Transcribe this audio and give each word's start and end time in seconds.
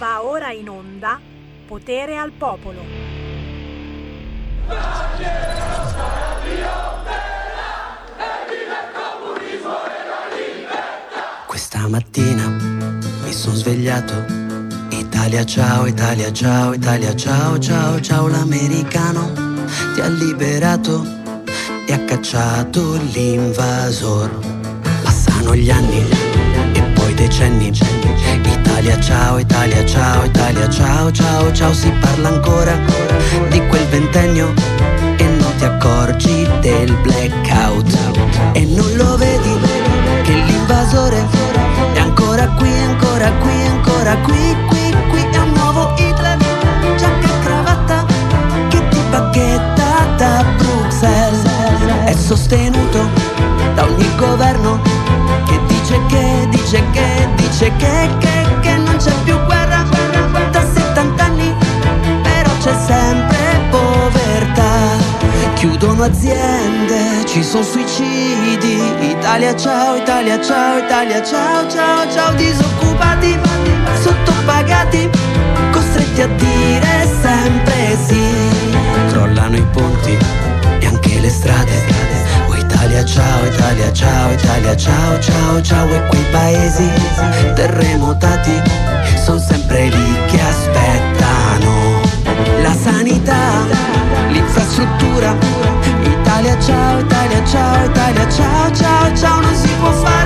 Va 0.00 0.22
ora 0.22 0.50
in 0.50 0.66
onda 0.66 1.20
Potere 1.66 2.16
al 2.16 2.30
Popolo. 2.30 2.80
Questa 11.46 11.86
mattina 11.86 12.46
mi 12.48 13.30
sono 13.30 13.54
svegliato. 13.54 14.24
Italia 14.88 15.44
ciao, 15.44 15.84
Italia 15.84 16.32
ciao, 16.32 16.72
Italia 16.72 17.14
ciao, 17.14 17.58
ciao, 17.58 18.00
ciao, 18.00 18.26
l'americano 18.28 19.32
ti 19.94 20.00
ha 20.00 20.08
liberato 20.08 21.04
e 21.86 21.92
ha 21.92 22.02
cacciato 22.06 22.96
l'invasor. 23.12 24.30
Passano 25.02 25.54
gli 25.54 25.70
anni 25.70 26.29
decenni. 27.20 27.70
Italia 28.44 28.98
ciao, 28.98 29.38
Italia 29.38 29.84
ciao, 29.84 30.24
Italia 30.24 30.68
ciao, 30.70 31.10
ciao, 31.12 31.52
ciao, 31.52 31.72
si 31.74 31.90
parla 32.00 32.28
ancora 32.28 32.74
di 33.50 33.60
quel 33.66 33.86
ventennio 33.88 34.54
e 35.16 35.24
non 35.24 35.52
ti 35.58 35.64
accorgi 35.64 36.48
del 36.60 36.90
blackout 37.02 37.92
e 38.52 38.64
non 38.64 38.90
lo 38.96 39.16
vedi 39.18 39.54
che 40.22 40.32
l'invasore 40.32 41.22
è 41.92 41.98
ancora 41.98 42.46
qui, 42.56 42.72
ancora 42.72 43.30
qui, 43.32 43.66
ancora 43.66 44.16
qui, 44.24 44.56
qui, 44.68 44.94
qui 45.10 45.20
è 45.30 45.38
un 45.38 45.52
nuovo 45.52 45.92
Hitler, 45.98 46.38
giacca 46.96 47.26
e 47.26 47.44
cravatta 47.44 48.06
che 48.68 48.88
ti 48.88 48.98
bacchetta 49.10 50.14
da 50.16 50.44
Bruxelles, 50.56 51.42
è 52.04 52.14
sostenuto 52.14 53.08
da 53.74 53.84
ogni 53.84 54.08
governo 54.16 54.80
che 55.44 55.69
dice 55.90 56.06
che, 56.06 56.48
dice 56.50 56.84
che, 56.92 57.28
dice 57.34 57.72
che, 57.76 58.08
che, 58.20 58.60
che 58.60 58.76
non 58.76 58.96
c'è 58.96 59.12
più 59.24 59.36
guerra 59.44 59.84
da 60.52 60.64
70 60.72 61.24
anni, 61.24 61.54
però 62.22 62.50
c'è 62.62 62.74
sempre 62.86 63.60
povertà. 63.70 65.08
Chiudono 65.54 66.04
aziende, 66.04 67.24
ci 67.26 67.42
sono 67.42 67.64
suicidi. 67.64 68.80
Italia 69.00 69.54
ciao, 69.56 69.96
Italia 69.96 70.40
ciao, 70.40 70.78
Italia 70.78 71.22
ciao, 71.24 71.68
ciao, 71.68 72.10
ciao. 72.10 72.34
Disoccupati, 72.34 73.36
sottopagati, 74.00 75.10
costretti 75.72 76.22
a 76.22 76.28
dire 76.28 77.08
sempre 77.20 77.98
sì. 78.06 78.22
Crollano 79.08 79.56
i 79.56 79.66
ponti 79.72 80.16
e 80.78 80.86
anche 80.86 81.18
le 81.18 81.28
strade. 81.28 82.10
Oh 82.12 82.19
Italia 82.90 83.04
ciao, 83.06 83.46
Italia 83.46 83.92
ciao, 83.92 84.32
Italia 84.32 84.76
ciao, 84.76 85.20
ciao, 85.20 85.62
ciao. 85.62 85.88
E 85.94 86.06
quei 86.08 86.24
paesi 86.32 86.90
terremotati 87.54 88.60
sono 89.22 89.38
sempre 89.38 89.90
lì 89.90 90.16
che 90.26 90.40
aspettano. 90.40 92.00
La 92.62 92.74
sanità, 92.74 93.64
l'infrastruttura. 94.30 95.36
Italia 96.02 96.58
ciao, 96.58 96.98
Italia 96.98 97.44
ciao, 97.44 97.84
Italia 97.84 98.28
ciao, 98.28 98.74
ciao, 98.74 99.16
ciao. 99.16 99.40
Non 99.40 99.54
si 99.54 99.68
può 99.78 99.92
fare, 99.92 100.19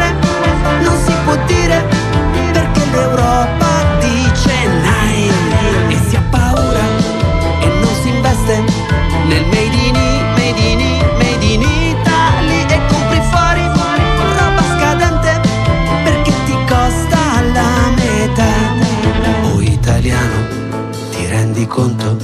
conto? 21.74 22.16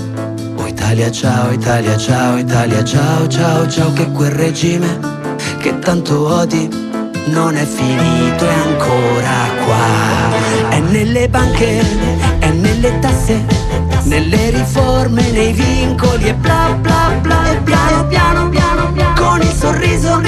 Oh 0.58 0.66
Italia 0.66 1.10
ciao, 1.10 1.50
Italia 1.50 1.96
ciao, 1.96 2.36
Italia 2.36 2.84
ciao, 2.84 3.26
ciao, 3.26 3.68
ciao 3.68 3.92
Che 3.92 4.08
quel 4.12 4.30
regime 4.30 5.18
che 5.58 5.78
tanto 5.80 6.26
odi 6.26 6.68
non 7.26 7.56
è 7.56 7.64
finito, 7.64 8.48
è 8.48 8.54
ancora 8.54 9.48
qua 9.64 10.68
È 10.70 10.78
nelle 10.78 11.28
banche, 11.28 11.80
è 12.38 12.50
nelle 12.50 12.98
tasse, 13.00 13.44
nelle 14.04 14.50
riforme, 14.50 15.28
nei 15.32 15.52
vincoli 15.52 16.28
e 16.28 16.34
bla 16.34 16.78
bla 16.80 17.18
bla 17.20 17.50
E 17.50 17.56
piano 17.62 18.06
piano 18.06 18.48
piano, 18.48 18.92
piano 18.92 19.14
con 19.20 19.40
il 19.42 19.52
sorriso, 19.52 20.20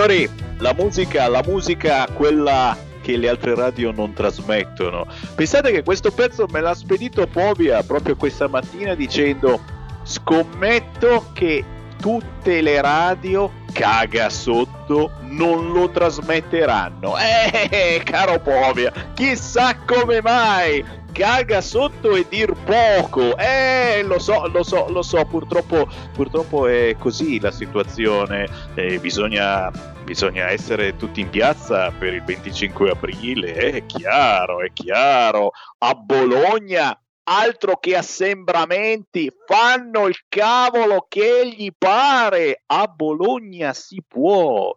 Signori, 0.00 0.30
la 0.60 0.72
musica, 0.72 1.28
la 1.28 1.42
musica, 1.46 2.06
quella 2.14 2.74
che 3.02 3.18
le 3.18 3.28
altre 3.28 3.54
radio 3.54 3.92
non 3.92 4.14
trasmettono. 4.14 5.06
Pensate 5.34 5.72
che 5.72 5.82
questo 5.82 6.10
pezzo 6.10 6.46
me 6.50 6.62
l'ha 6.62 6.72
spedito 6.72 7.26
Povia 7.26 7.82
proprio 7.82 8.16
questa 8.16 8.48
mattina 8.48 8.94
dicendo 8.94 9.60
scommetto 10.02 11.26
che 11.34 11.62
tutte 12.00 12.62
le 12.62 12.80
radio 12.80 13.52
caga 13.74 14.30
sotto 14.30 15.10
non 15.20 15.70
lo 15.70 15.90
trasmetteranno. 15.90 17.16
Eh, 17.18 18.00
caro 18.02 18.40
Povia, 18.40 18.90
chissà 19.12 19.76
come 19.84 20.22
mai 20.22 20.82
caga 21.12 21.60
sotto 21.60 22.14
e 22.14 22.26
dir 22.28 22.52
poco. 22.64 23.36
Eh, 23.36 24.02
lo 24.04 24.18
so, 24.18 24.46
lo 24.48 24.62
so, 24.62 24.88
lo 24.88 25.02
so, 25.02 25.24
purtroppo, 25.24 25.88
purtroppo 26.12 26.66
è 26.66 26.96
così 26.98 27.40
la 27.40 27.50
situazione. 27.50 28.48
Eh, 28.74 28.98
bisogna, 28.98 29.70
bisogna 30.04 30.50
essere 30.50 30.96
tutti 30.96 31.20
in 31.20 31.30
piazza 31.30 31.90
per 31.90 32.14
il 32.14 32.22
25 32.22 32.90
aprile, 32.90 33.52
è 33.52 33.86
chiaro, 33.86 34.62
è 34.62 34.72
chiaro. 34.72 35.50
A 35.78 35.94
Bologna 35.94 36.98
altro 37.30 37.78
che 37.78 37.96
assembramenti, 37.96 39.32
fanno 39.46 40.08
il 40.08 40.24
cavolo 40.28 41.06
che 41.08 41.48
gli 41.48 41.70
pare. 41.76 42.62
A 42.66 42.86
Bologna 42.86 43.72
si 43.72 44.02
può. 44.06 44.72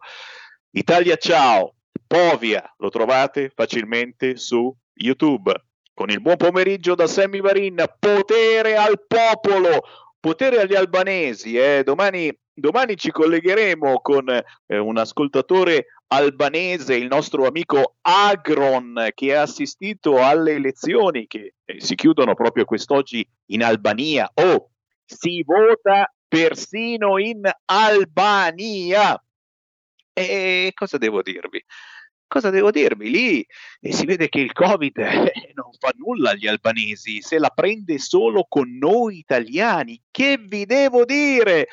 Italia 0.70 1.16
ciao, 1.16 1.74
Povia, 2.06 2.74
lo 2.78 2.90
trovate 2.90 3.50
facilmente 3.54 4.36
su 4.36 4.74
YouTube. 4.94 5.52
Con 5.94 6.10
il 6.10 6.20
buon 6.20 6.36
pomeriggio 6.36 6.96
da 6.96 7.06
Sammy 7.06 7.40
Varin, 7.40 7.76
potere 8.00 8.76
al 8.76 9.00
popolo, 9.06 9.80
potere 10.18 10.60
agli 10.60 10.74
albanesi. 10.74 11.56
Eh? 11.56 11.82
Domani, 11.84 12.36
domani 12.52 12.96
ci 12.96 13.12
collegheremo 13.12 14.00
con 14.00 14.28
eh, 14.28 14.76
un 14.76 14.98
ascoltatore 14.98 15.86
albanese, 16.08 16.96
il 16.96 17.06
nostro 17.06 17.46
amico 17.46 17.94
Agron, 18.00 19.10
che 19.14 19.36
ha 19.36 19.42
assistito 19.42 20.20
alle 20.20 20.54
elezioni 20.54 21.28
che 21.28 21.54
eh, 21.64 21.80
si 21.80 21.94
chiudono 21.94 22.34
proprio 22.34 22.64
quest'oggi 22.64 23.24
in 23.50 23.62
Albania. 23.62 24.28
Oh, 24.34 24.70
si 25.04 25.44
vota 25.44 26.12
persino 26.26 27.18
in 27.18 27.48
Albania. 27.66 29.16
E 30.12 30.72
cosa 30.74 30.98
devo 30.98 31.22
dirvi? 31.22 31.64
Cosa 32.26 32.50
devo 32.50 32.70
dirvi? 32.70 33.10
Lì 33.10 33.46
eh, 33.80 33.92
si 33.92 34.06
vede 34.06 34.28
che 34.28 34.40
il 34.40 34.52
Covid 34.52 34.96
eh, 34.98 35.52
non 35.54 35.70
fa 35.78 35.92
nulla 35.96 36.30
agli 36.30 36.46
albanesi, 36.46 37.20
se 37.22 37.38
la 37.38 37.50
prende 37.50 37.98
solo 37.98 38.46
con 38.48 38.76
noi 38.76 39.18
italiani. 39.18 40.00
Che 40.10 40.38
vi 40.38 40.64
devo 40.64 41.04
dire? 41.04 41.68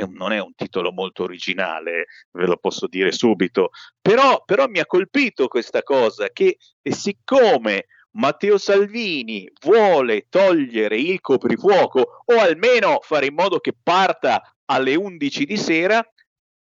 non 0.08 0.30
è 0.30 0.38
un 0.38 0.54
titolo 0.54 0.92
molto 0.92 1.24
originale, 1.24 2.06
ve 2.30 2.46
lo 2.46 2.56
posso 2.58 2.86
dire 2.86 3.10
subito, 3.10 3.70
però, 4.00 4.40
però 4.44 4.68
mi 4.68 4.78
ha 4.78 4.86
colpito 4.86 5.48
questa 5.48 5.82
cosa 5.82 6.28
che 6.28 6.58
siccome 6.80 7.86
Matteo 8.12 8.56
Salvini 8.56 9.50
vuole 9.62 10.26
togliere 10.28 10.96
il 10.96 11.20
coprifuoco 11.20 12.22
o 12.24 12.34
almeno 12.38 13.00
fare 13.02 13.26
in 13.26 13.34
modo 13.34 13.58
che 13.58 13.74
parta 13.80 14.54
alle 14.66 14.94
11 14.94 15.44
di 15.44 15.56
sera, 15.56 16.06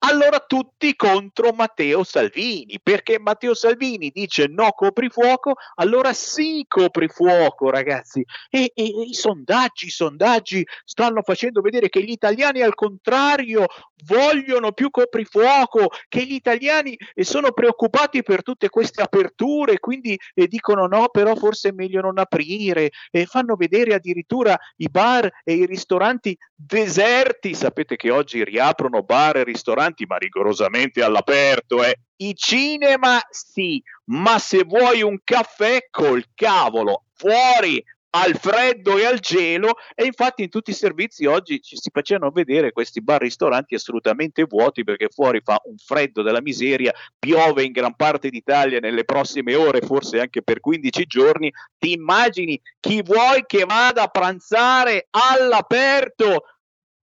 allora 0.01 0.39
tutti 0.41 0.95
contro 0.97 1.53
Matteo 1.53 2.05
Salvini, 2.05 2.81
perché 2.83 3.19
Matteo 3.19 3.55
Salvini 3.55 4.11
dice 4.11 4.47
no 4.47 4.71
coprifuoco, 4.71 5.55
allora 5.75 6.13
sì 6.13 6.65
coprifuoco 6.67 7.71
ragazzi. 7.71 8.25
E, 8.49 8.73
e, 8.75 8.83
i 8.83 9.15
sondaggi, 9.15 9.87
i 9.87 9.91
sondaggi 9.91 10.67
stanno 10.85 11.23
facendo 11.23 11.61
vedere 11.61 11.89
che 11.89 12.03
gli 12.03 12.11
italiani 12.11 12.63
al 12.63 12.75
contrario 12.75 13.67
vogliono 14.07 14.73
più 14.73 14.91
coprifuoco, 14.91 15.89
che 16.09 16.25
gli 16.25 16.35
italiani 16.35 16.97
eh, 17.15 17.25
sono 17.25 17.53
preoccupati 17.53 18.23
per 18.23 18.43
tutte 18.43 18.71
queste 18.71 19.03
aperture, 19.03 19.79
quindi 19.79 20.19
eh, 20.35 20.47
dicono 20.47 20.87
no, 20.87 21.09
però 21.09 21.35
forse 21.35 21.69
è 21.69 21.73
meglio 21.73 22.01
non 22.01 22.19
aprire, 22.19 22.91
e 23.11 23.27
fanno 23.27 23.55
vedere 23.55 23.95
addirittura 23.95 24.59
i 24.77 24.89
bar 24.89 25.31
e 25.45 25.53
i 25.53 25.67
ristoranti 25.67 26.37
deserti. 26.55 27.55
Sapete 27.55 27.97
che 27.97 28.11
oggi 28.11 28.43
riaprono 28.45 29.03
bar 29.03 29.37
e 29.37 29.45
ristoranti 29.45 29.90
ristoranti, 29.91 30.07
ma 30.07 30.17
rigorosamente 30.17 31.03
all'aperto. 31.03 31.83
Eh. 31.83 31.95
I 32.17 32.35
cinema 32.35 33.21
sì, 33.31 33.83
ma 34.07 34.39
se 34.39 34.65
vuoi 34.65 35.03
un 35.03 35.19
caffè 35.23 35.87
col 35.91 36.25
cavolo, 36.35 37.05
fuori 37.15 37.83
al 38.13 38.35
freddo 38.35 38.99
e 38.99 39.05
al 39.05 39.21
gelo 39.21 39.77
e 39.95 40.05
infatti 40.05 40.43
in 40.43 40.49
tutti 40.49 40.71
i 40.71 40.75
servizi 40.75 41.27
oggi 41.27 41.61
ci 41.61 41.77
si 41.77 41.91
facevano 41.93 42.33
vedere 42.33 42.73
questi 42.73 43.01
bar 43.01 43.21
ristoranti 43.21 43.77
assolutamente 43.77 44.47
vuoti 44.47 44.83
perché 44.83 45.11
fuori 45.11 45.41
fa 45.45 45.61
un 45.67 45.77
freddo 45.77 46.23
della 46.23 46.41
miseria, 46.41 46.93
piove 47.17 47.63
in 47.63 47.71
gran 47.71 47.95
parte 47.95 48.29
d'Italia 48.29 48.81
nelle 48.81 49.05
prossime 49.05 49.55
ore, 49.55 49.81
forse 49.81 50.19
anche 50.19 50.43
per 50.43 50.59
15 50.59 51.07
giorni, 51.07 51.53
ti 51.79 51.93
immagini 51.93 52.61
chi 52.81 53.01
vuoi 53.01 53.45
che 53.47 53.65
vada 53.65 54.03
a 54.03 54.09
pranzare 54.09 55.07
all'aperto? 55.11 56.47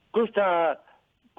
questa, 0.09 0.83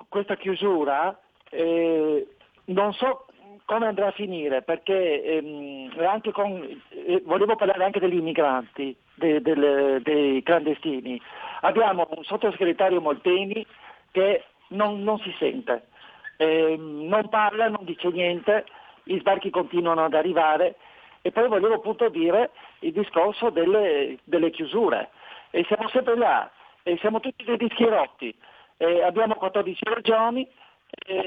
questa, 0.08 0.36
chiusura 0.38 1.20
eh, 1.50 2.28
non 2.66 2.94
so 2.94 3.26
come 3.66 3.88
andrà 3.88 4.08
a 4.08 4.12
finire 4.12 4.62
perché 4.62 5.24
ehm, 5.24 6.32
con, 6.32 6.80
eh, 6.90 7.22
volevo 7.26 7.56
parlare 7.56 7.84
anche 7.84 8.00
degli 8.00 8.18
immigranti, 8.18 8.96
de, 9.16 9.42
de, 9.42 10.00
dei 10.04 10.44
clandestini. 10.44 11.20
Abbiamo 11.62 12.08
un 12.16 12.24
sottosegretario 12.24 13.02
Molteni 13.02 13.66
che 14.12 14.44
non, 14.70 15.02
non 15.04 15.18
si 15.20 15.34
sente, 15.40 15.88
ehm, 16.38 17.08
non 17.08 17.30
parla, 17.30 17.68
non 17.68 17.84
dice 17.84 18.10
niente 18.10 18.66
gli 19.04 19.18
sbarchi 19.20 19.50
continuano 19.50 20.04
ad 20.04 20.14
arrivare 20.14 20.76
e 21.22 21.32
poi 21.32 21.48
volevo 21.48 21.76
appunto 21.76 22.10
dire 22.10 22.52
il 22.80 22.92
discorso 22.92 23.50
delle, 23.50 24.18
delle 24.24 24.50
chiusure. 24.50 25.10
E 25.52 25.64
siamo 25.66 25.88
sempre 25.90 26.18
là, 26.18 26.50
e 26.84 26.98
siamo 26.98 27.20
tutti 27.20 27.44
dei 27.44 27.58
dischierotti, 27.58 28.36
e 28.78 29.04
abbiamo 29.04 29.36
14 29.36 29.84
regioni, 29.86 30.48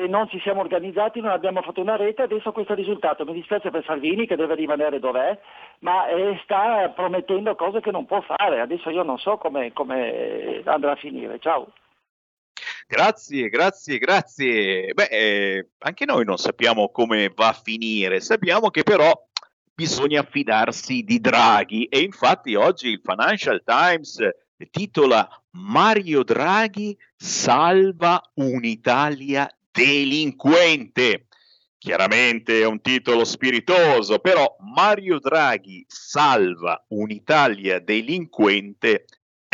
non 0.08 0.28
ci 0.28 0.40
siamo 0.40 0.60
organizzati, 0.60 1.20
non 1.20 1.30
abbiamo 1.30 1.62
fatto 1.62 1.80
una 1.80 1.96
rete, 1.96 2.22
adesso 2.22 2.52
questo 2.52 2.72
è 2.72 2.74
il 2.76 2.84
risultato. 2.84 3.24
Mi 3.24 3.32
dispiace 3.32 3.70
per 3.70 3.84
Salvini 3.84 4.26
che 4.26 4.36
deve 4.36 4.54
rimanere 4.54 4.98
dov'è, 4.98 5.38
ma 5.80 6.04
sta 6.42 6.90
promettendo 6.94 7.54
cose 7.54 7.80
che 7.80 7.90
non 7.90 8.04
può 8.04 8.20
fare. 8.20 8.60
Adesso 8.60 8.90
io 8.90 9.02
non 9.02 9.18
so 9.18 9.36
come, 9.36 9.72
come 9.72 10.62
andrà 10.64 10.92
a 10.92 10.96
finire. 10.96 11.38
Ciao. 11.38 11.68
Grazie, 12.86 13.48
grazie, 13.48 13.98
grazie. 13.98 14.92
Beh, 14.92 15.08
eh, 15.10 15.68
anche 15.78 16.04
noi 16.04 16.24
non 16.24 16.36
sappiamo 16.36 16.90
come 16.90 17.32
va 17.34 17.48
a 17.48 17.60
finire, 17.60 18.20
sappiamo 18.20 18.70
che 18.70 18.82
però 18.82 19.12
bisogna 19.74 20.22
fidarsi 20.22 21.02
di 21.02 21.20
Draghi 21.20 21.86
e 21.86 22.00
infatti 22.00 22.54
oggi 22.54 22.88
il 22.88 23.00
Financial 23.02 23.62
Times 23.64 24.18
titola 24.70 25.28
Mario 25.50 26.22
Draghi 26.22 26.96
salva 27.16 28.20
un'Italia 28.34 29.48
delinquente. 29.70 31.26
Chiaramente 31.78 32.60
è 32.60 32.66
un 32.66 32.80
titolo 32.80 33.24
spiritoso, 33.24 34.18
però 34.18 34.56
Mario 34.60 35.18
Draghi 35.18 35.84
salva 35.86 36.82
un'Italia 36.88 37.78
delinquente 37.78 39.04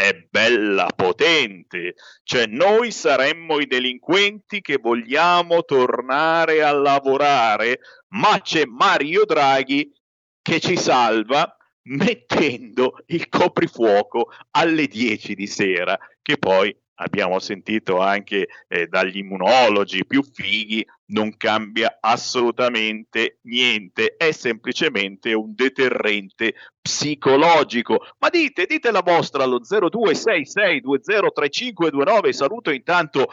è 0.00 0.26
bella 0.30 0.86
potente, 0.96 1.94
cioè 2.22 2.46
noi 2.46 2.90
saremmo 2.90 3.60
i 3.60 3.66
delinquenti 3.66 4.62
che 4.62 4.78
vogliamo 4.78 5.62
tornare 5.64 6.62
a 6.62 6.72
lavorare, 6.72 7.80
ma 8.14 8.40
c'è 8.40 8.64
Mario 8.64 9.26
Draghi 9.26 9.92
che 10.40 10.58
ci 10.58 10.76
salva 10.76 11.54
mettendo 11.82 13.02
il 13.06 13.28
coprifuoco 13.28 14.32
alle 14.52 14.86
10 14.86 15.34
di 15.34 15.46
sera, 15.46 15.98
che 16.22 16.38
poi 16.38 16.74
abbiamo 17.00 17.38
sentito 17.38 18.00
anche 18.00 18.48
eh, 18.68 18.86
dagli 18.86 19.18
immunologi 19.18 20.06
più 20.06 20.22
fighi, 20.22 20.86
non 21.06 21.36
cambia 21.36 21.98
assolutamente 22.00 23.38
niente, 23.42 24.16
è 24.16 24.32
semplicemente 24.32 25.32
un 25.32 25.54
deterrente 25.54 26.54
psicologico. 26.80 28.04
Ma 28.18 28.28
dite, 28.28 28.66
dite 28.66 28.90
la 28.90 29.02
vostra 29.02 29.44
allo 29.44 29.60
0266203529. 29.60 32.30
Saluto 32.30 32.70
intanto, 32.70 33.28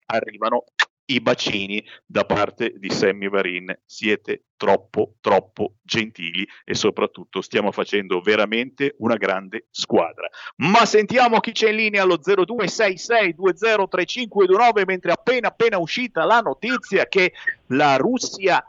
arrivano 0.06 0.64
i 1.06 1.20
bacini 1.20 1.84
da 2.06 2.24
parte 2.24 2.74
di 2.76 2.88
Sammy 2.90 3.28
Varin. 3.28 3.76
Siete 3.84 4.44
troppo, 4.56 5.16
troppo 5.20 5.74
gentili 5.82 6.48
e 6.64 6.74
soprattutto 6.74 7.40
stiamo 7.40 7.72
facendo 7.72 8.20
veramente 8.20 8.94
una 8.98 9.16
grande 9.16 9.66
squadra. 9.70 10.28
Ma 10.56 10.84
sentiamo 10.86 11.40
chi 11.40 11.50
c'è 11.52 11.70
in 11.70 11.76
linea 11.76 12.02
allo 12.02 12.16
0266203529 12.16 14.84
mentre 14.86 15.12
appena 15.12 15.48
appena 15.48 15.78
uscita 15.78 16.24
la 16.24 16.40
notizia 16.40 17.06
che 17.06 17.32
la 17.68 17.96
Russia, 17.96 18.66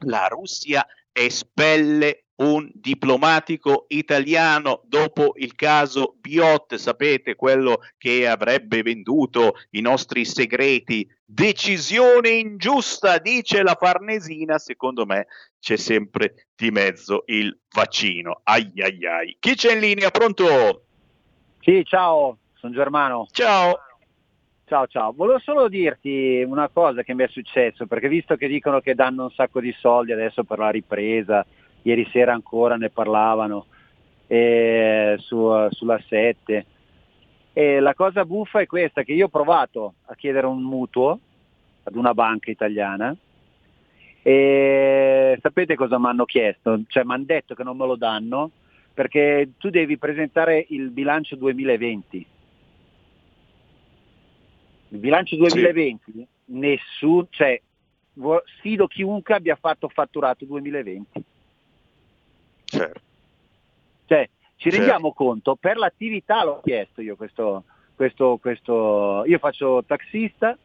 la 0.00 0.26
Russia 0.28 0.84
espelle 1.12 2.24
un 2.38 2.70
diplomatico 2.74 3.86
italiano 3.88 4.82
dopo 4.84 5.32
il 5.36 5.54
caso 5.54 6.14
Biot, 6.20 6.76
sapete 6.76 7.34
quello 7.34 7.80
che 7.96 8.28
avrebbe 8.28 8.82
venduto 8.82 9.54
i 9.70 9.80
nostri 9.80 10.24
segreti. 10.24 11.08
Decisione 11.24 12.30
ingiusta, 12.30 13.18
dice 13.18 13.62
la 13.62 13.76
Farnesina, 13.78 14.58
secondo 14.58 15.04
me 15.04 15.26
c'è 15.58 15.76
sempre 15.76 16.46
di 16.54 16.70
mezzo 16.70 17.24
il 17.26 17.56
vaccino. 17.74 18.40
Ai 18.44 18.70
ai 18.76 19.06
ai. 19.06 19.36
Chi 19.38 19.54
c'è 19.54 19.72
in 19.72 19.80
linea? 19.80 20.10
Pronto? 20.10 20.84
Sì, 21.60 21.84
ciao, 21.84 22.38
sono 22.54 22.72
Germano. 22.72 23.26
Ciao. 23.30 23.80
Ciao, 24.64 24.86
ciao. 24.86 25.12
Volevo 25.12 25.38
solo 25.38 25.66
dirti 25.68 26.44
una 26.46 26.68
cosa 26.68 27.02
che 27.02 27.14
mi 27.14 27.24
è 27.24 27.28
successo, 27.28 27.86
perché 27.86 28.06
visto 28.06 28.36
che 28.36 28.48
dicono 28.48 28.80
che 28.80 28.94
danno 28.94 29.24
un 29.24 29.30
sacco 29.30 29.60
di 29.60 29.74
soldi 29.78 30.12
adesso 30.12 30.44
per 30.44 30.58
la 30.58 30.68
ripresa, 30.68 31.44
ieri 31.82 32.08
sera 32.10 32.32
ancora 32.32 32.76
ne 32.76 32.90
parlavano 32.90 33.66
eh, 34.26 35.16
su, 35.18 35.50
sulla 35.70 36.00
7. 36.06 36.66
E 37.52 37.80
la 37.80 37.94
cosa 37.94 38.24
buffa 38.24 38.60
è 38.60 38.66
questa, 38.66 39.02
che 39.02 39.12
io 39.12 39.26
ho 39.26 39.30
provato 39.30 39.94
a 40.06 40.14
chiedere 40.14 40.46
un 40.46 40.62
mutuo 40.62 41.18
ad 41.82 41.94
una 41.96 42.14
banca 42.14 42.50
italiana 42.50 43.16
e 44.22 45.38
sapete 45.40 45.74
cosa 45.74 45.98
mi 45.98 46.06
hanno 46.06 46.24
chiesto? 46.24 46.82
Cioè 46.86 47.04
mi 47.04 47.14
hanno 47.14 47.24
detto 47.24 47.54
che 47.54 47.62
non 47.62 47.76
me 47.76 47.86
lo 47.86 47.96
danno 47.96 48.50
perché 48.92 49.52
tu 49.56 49.70
devi 49.70 49.96
presentare 49.96 50.66
il 50.68 50.90
bilancio 50.90 51.36
2020. 51.36 52.26
Il 54.90 54.98
bilancio 54.98 55.36
2020, 55.36 56.12
sì. 56.12 56.26
nessuno, 56.46 57.26
cioè 57.30 57.60
sfido 58.58 58.86
chiunque 58.86 59.34
abbia 59.34 59.56
fatto 59.56 59.88
fatturato 59.88 60.44
2020. 60.44 61.24
Certo. 62.68 63.00
Cioè, 64.06 64.28
ci 64.56 64.70
certo. 64.70 64.76
rendiamo 64.76 65.12
conto, 65.12 65.56
per 65.56 65.76
l'attività 65.76 66.44
l'ho 66.44 66.60
chiesto 66.62 67.00
io 67.00 67.16
questo, 67.16 67.64
questo, 67.94 68.38
questo, 68.40 69.24
io 69.26 69.38
faccio 69.38 69.82
taxista 69.84 70.56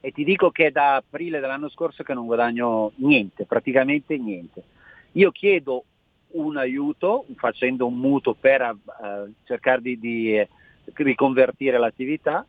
e 0.00 0.12
ti 0.12 0.24
dico 0.24 0.50
che 0.50 0.66
è 0.66 0.70
da 0.70 0.96
aprile 0.96 1.40
dell'anno 1.40 1.68
scorso 1.68 2.02
che 2.02 2.14
non 2.14 2.26
guadagno 2.26 2.92
niente, 2.96 3.44
praticamente 3.44 4.16
niente. 4.16 4.62
Io 5.12 5.30
chiedo 5.30 5.84
un 6.30 6.56
aiuto 6.56 7.24
facendo 7.36 7.86
un 7.86 7.98
mutuo 7.98 8.34
per 8.34 8.62
uh, 8.62 9.32
cercare 9.44 9.80
di, 9.80 9.98
di 9.98 10.46
riconvertire 10.94 11.78
l'attività 11.78 12.44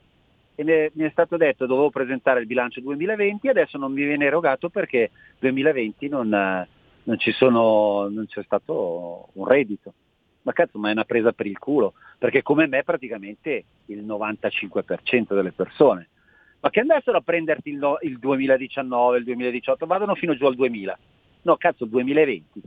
e 0.55 0.91
mi 0.93 1.05
è 1.05 1.09
stato 1.11 1.37
detto 1.37 1.65
dovevo 1.65 1.89
presentare 1.89 2.41
il 2.41 2.45
bilancio 2.45 2.81
2020 2.81 3.47
e 3.47 3.49
adesso 3.49 3.77
non 3.77 3.93
mi 3.93 4.03
viene 4.03 4.25
erogato 4.25 4.69
perché 4.69 5.09
2020 5.39 6.09
non, 6.09 6.67
non, 7.09 7.17
sono, 7.33 8.07
non 8.09 8.27
c'è 8.27 8.43
stato 8.43 9.29
un 9.33 9.47
reddito. 9.47 9.93
Ma 10.43 10.53
cazzo, 10.53 10.77
ma 10.77 10.89
è 10.89 10.93
una 10.93 11.03
presa 11.03 11.31
per 11.31 11.47
il 11.47 11.57
culo, 11.57 11.93
perché 12.17 12.41
come 12.41 12.67
me 12.67 12.83
praticamente 12.83 13.65
il 13.87 14.05
95% 14.05 15.33
delle 15.33 15.51
persone. 15.51 16.07
Ma 16.61 16.69
che 16.69 16.79
andassero 16.79 17.17
a 17.17 17.21
prenderti 17.21 17.69
il, 17.69 17.97
il 18.01 18.19
2019, 18.19 19.17
il 19.17 19.23
2018, 19.23 19.85
vadano 19.85 20.15
fino 20.15 20.35
giù 20.35 20.45
al 20.45 20.55
2000. 20.55 20.97
No, 21.41 21.57
cazzo, 21.57 21.85
2020. 21.85 22.61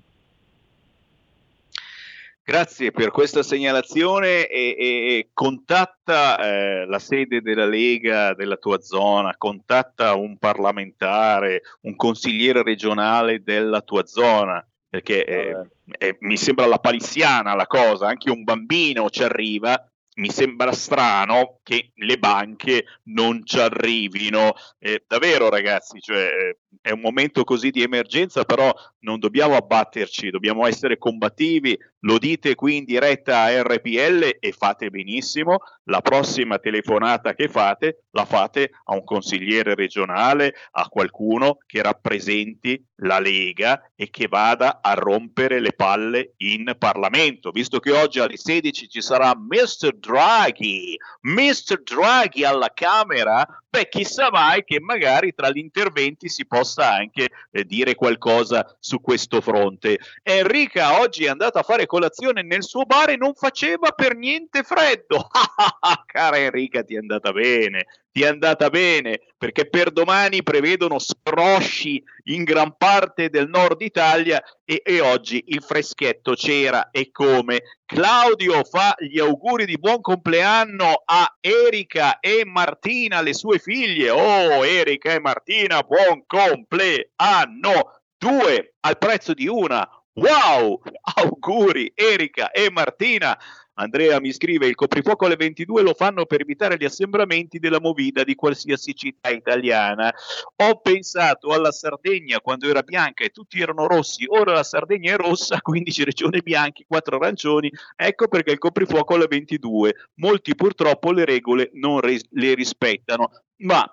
Grazie 2.52 2.90
per 2.90 3.10
questa 3.10 3.42
segnalazione 3.42 4.46
e, 4.46 4.76
e 4.78 5.30
contatta 5.32 6.36
eh, 6.36 6.84
la 6.84 6.98
sede 6.98 7.40
della 7.40 7.64
Lega 7.64 8.34
della 8.34 8.56
tua 8.56 8.78
zona, 8.82 9.34
contatta 9.38 10.14
un 10.16 10.36
parlamentare, 10.36 11.62
un 11.84 11.96
consigliere 11.96 12.62
regionale 12.62 13.42
della 13.42 13.80
tua 13.80 14.04
zona, 14.04 14.62
perché 14.86 15.24
eh, 15.24 15.66
eh, 15.96 16.16
mi 16.20 16.36
sembra 16.36 16.66
la 16.66 16.78
palissiana 16.78 17.54
la 17.54 17.66
cosa, 17.66 18.08
anche 18.08 18.30
un 18.30 18.44
bambino 18.44 19.08
ci 19.08 19.22
arriva 19.22 19.82
mi 20.14 20.28
sembra 20.30 20.72
strano 20.72 21.60
che 21.62 21.92
le 21.94 22.18
banche 22.18 22.84
non 23.04 23.46
ci 23.46 23.58
arrivino. 23.58 24.52
Eh, 24.78 25.04
davvero, 25.06 25.48
ragazzi, 25.48 26.00
cioè, 26.00 26.26
eh, 26.26 26.58
è 26.80 26.90
un 26.90 27.00
momento 27.00 27.44
così 27.44 27.70
di 27.70 27.82
emergenza, 27.82 28.44
però 28.44 28.72
non 29.00 29.18
dobbiamo 29.18 29.54
abbatterci, 29.54 30.30
dobbiamo 30.30 30.66
essere 30.66 30.98
combattivi. 30.98 31.78
Lo 32.00 32.18
dite 32.18 32.54
qui 32.54 32.78
in 32.78 32.84
diretta 32.84 33.42
a 33.42 33.62
RPL 33.62 34.38
e 34.40 34.52
fate 34.52 34.90
benissimo. 34.90 35.58
La 35.84 36.00
prossima 36.00 36.58
telefonata 36.58 37.34
che 37.34 37.48
fate 37.48 38.04
la 38.10 38.24
fate 38.24 38.70
a 38.84 38.94
un 38.94 39.04
consigliere 39.04 39.74
regionale, 39.74 40.54
a 40.72 40.88
qualcuno 40.88 41.58
che 41.66 41.82
rappresenti 41.82 42.84
la 43.02 43.18
Lega 43.18 43.90
e 43.94 44.10
che 44.10 44.28
vada 44.28 44.80
a 44.82 44.94
rompere 44.94 45.60
le 45.60 45.72
palle 45.72 46.34
in 46.38 46.74
Parlamento, 46.78 47.50
visto 47.50 47.78
che 47.78 47.92
oggi 47.92 48.20
alle 48.20 48.36
16 48.36 48.88
ci 48.88 49.00
sarà 49.00 49.34
Mr. 49.36 49.96
Draghi, 49.96 50.96
Mr. 51.22 51.82
Draghi 51.82 52.44
alla 52.44 52.70
Camera, 52.72 53.46
beh 53.68 53.88
chissà 53.88 54.30
mai 54.30 54.64
che 54.64 54.80
magari 54.80 55.32
tra 55.34 55.50
gli 55.50 55.58
interventi 55.58 56.28
si 56.28 56.46
possa 56.46 56.61
anche 56.64 57.28
eh, 57.50 57.64
dire 57.64 57.94
qualcosa 57.94 58.76
su 58.78 59.00
questo 59.00 59.40
fronte. 59.40 59.98
Enrica 60.22 61.00
oggi 61.00 61.24
è 61.24 61.28
andata 61.28 61.60
a 61.60 61.64
fare 61.64 61.86
colazione 61.86 62.42
nel 62.42 62.62
suo 62.62 62.84
bar 62.84 63.10
e 63.10 63.16
non 63.16 63.34
faceva 63.34 63.90
per 63.90 64.16
niente 64.16 64.62
freddo. 64.62 65.28
Cara 66.06 66.38
Enrica, 66.38 66.82
ti 66.82 66.94
è 66.94 66.98
andata 66.98 67.32
bene 67.32 67.86
ti 68.12 68.22
è 68.22 68.26
andata 68.26 68.68
bene 68.68 69.20
perché 69.38 69.68
per 69.68 69.90
domani 69.90 70.42
prevedono 70.42 70.98
scrosci 70.98 72.00
in 72.24 72.44
gran 72.44 72.76
parte 72.76 73.30
del 73.30 73.48
nord 73.48 73.80
Italia 73.80 74.40
e, 74.64 74.82
e, 74.84 75.00
oggi 75.00 75.42
il 75.48 75.62
freschetto 75.62 76.34
c'era 76.34 76.90
e 76.90 77.10
come. 77.10 77.62
Claudio 77.86 78.62
fa 78.64 78.94
gli 78.98 79.18
auguri 79.18 79.64
di 79.64 79.78
buon 79.78 80.00
compleanno 80.00 81.02
a 81.04 81.36
Erika 81.40 82.20
e 82.20 82.42
Martina, 82.44 83.22
le 83.22 83.34
sue 83.34 83.58
figlie. 83.58 84.10
Oh, 84.10 84.64
Erika 84.64 85.12
e 85.12 85.20
Martina, 85.20 85.82
buon 85.82 86.24
compleanno! 86.26 88.00
Due 88.16 88.74
al 88.80 88.98
prezzo 88.98 89.32
di 89.32 89.48
una 89.48 89.88
Wow! 90.14 90.82
Auguri 91.16 91.90
Erika 91.94 92.50
e 92.50 92.70
Martina! 92.70 93.36
Andrea 93.74 94.20
mi 94.20 94.32
scrive: 94.32 94.66
il 94.66 94.74
coprifuoco 94.74 95.26
alle 95.26 95.36
22 95.36 95.82
lo 95.82 95.94
fanno 95.94 96.26
per 96.26 96.40
evitare 96.40 96.76
gli 96.76 96.84
assembramenti 96.84 97.58
della 97.58 97.80
movida 97.80 98.22
di 98.24 98.34
qualsiasi 98.34 98.94
città 98.94 99.30
italiana. 99.30 100.12
Ho 100.56 100.80
pensato 100.80 101.52
alla 101.52 101.72
Sardegna 101.72 102.40
quando 102.40 102.68
era 102.68 102.82
bianca 102.82 103.24
e 103.24 103.30
tutti 103.30 103.60
erano 103.60 103.86
rossi, 103.86 104.24
ora 104.28 104.52
la 104.52 104.62
Sardegna 104.62 105.14
è 105.14 105.16
rossa, 105.16 105.60
15 105.62 106.04
regioni 106.04 106.42
bianche, 106.42 106.84
4 106.86 107.16
arancioni. 107.16 107.70
Ecco 107.96 108.28
perché 108.28 108.52
il 108.52 108.58
coprifuoco 108.58 109.14
alle 109.14 109.26
22. 109.28 109.94
Molti 110.16 110.54
purtroppo 110.54 111.12
le 111.12 111.24
regole 111.24 111.70
non 111.74 112.00
res- 112.00 112.26
le 112.30 112.54
rispettano. 112.54 113.30
Ma 113.62 113.84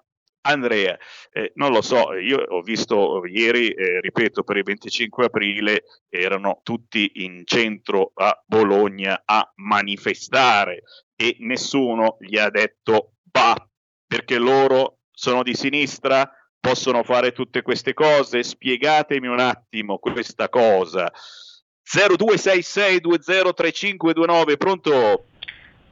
Andrea, 0.49 0.97
eh, 1.31 1.51
non 1.55 1.71
lo 1.71 1.81
so, 1.81 2.13
io 2.13 2.45
ho 2.47 2.61
visto 2.61 3.25
ieri, 3.25 3.69
eh, 3.69 4.01
ripeto, 4.01 4.43
per 4.43 4.57
il 4.57 4.63
25 4.63 5.25
aprile 5.25 5.83
erano 6.09 6.59
tutti 6.63 7.23
in 7.25 7.43
centro 7.45 8.11
a 8.15 8.41
Bologna 8.45 9.21
a 9.25 9.51
manifestare 9.55 10.83
e 11.15 11.37
nessuno 11.39 12.17
gli 12.19 12.37
ha 12.37 12.49
detto 12.49 13.13
bah, 13.21 13.55
perché 14.07 14.37
loro 14.39 14.99
sono 15.11 15.43
di 15.43 15.53
sinistra, 15.53 16.31
possono 16.59 17.03
fare 17.03 17.31
tutte 17.31 17.61
queste 17.61 17.93
cose, 17.93 18.41
spiegatemi 18.41 19.27
un 19.27 19.39
attimo 19.39 19.99
questa 19.99 20.49
cosa. 20.49 21.11
0266203529, 21.85 24.57
pronto? 24.57 25.25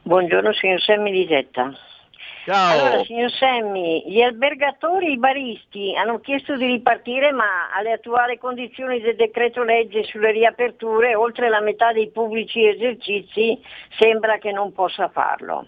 Buongiorno 0.02 0.52
signor 0.52 0.80
Semmi 0.80 1.12
di 1.12 1.24
Getta. 1.26 1.87
Ciao. 2.48 2.86
Allora, 2.86 3.04
signor 3.04 3.30
Semmi, 3.30 4.04
gli 4.06 4.22
albergatori, 4.22 5.12
i 5.12 5.18
baristi 5.18 5.94
hanno 5.94 6.18
chiesto 6.20 6.56
di 6.56 6.64
ripartire, 6.64 7.30
ma 7.30 7.70
alle 7.76 7.92
attuali 7.92 8.38
condizioni 8.38 9.02
del 9.02 9.16
decreto 9.16 9.62
legge 9.62 10.02
sulle 10.04 10.30
riaperture, 10.30 11.14
oltre 11.14 11.50
la 11.50 11.60
metà 11.60 11.92
dei 11.92 12.08
pubblici 12.10 12.66
esercizi 12.66 13.60
sembra 13.98 14.38
che 14.38 14.50
non 14.50 14.72
possa 14.72 15.10
farlo. 15.10 15.66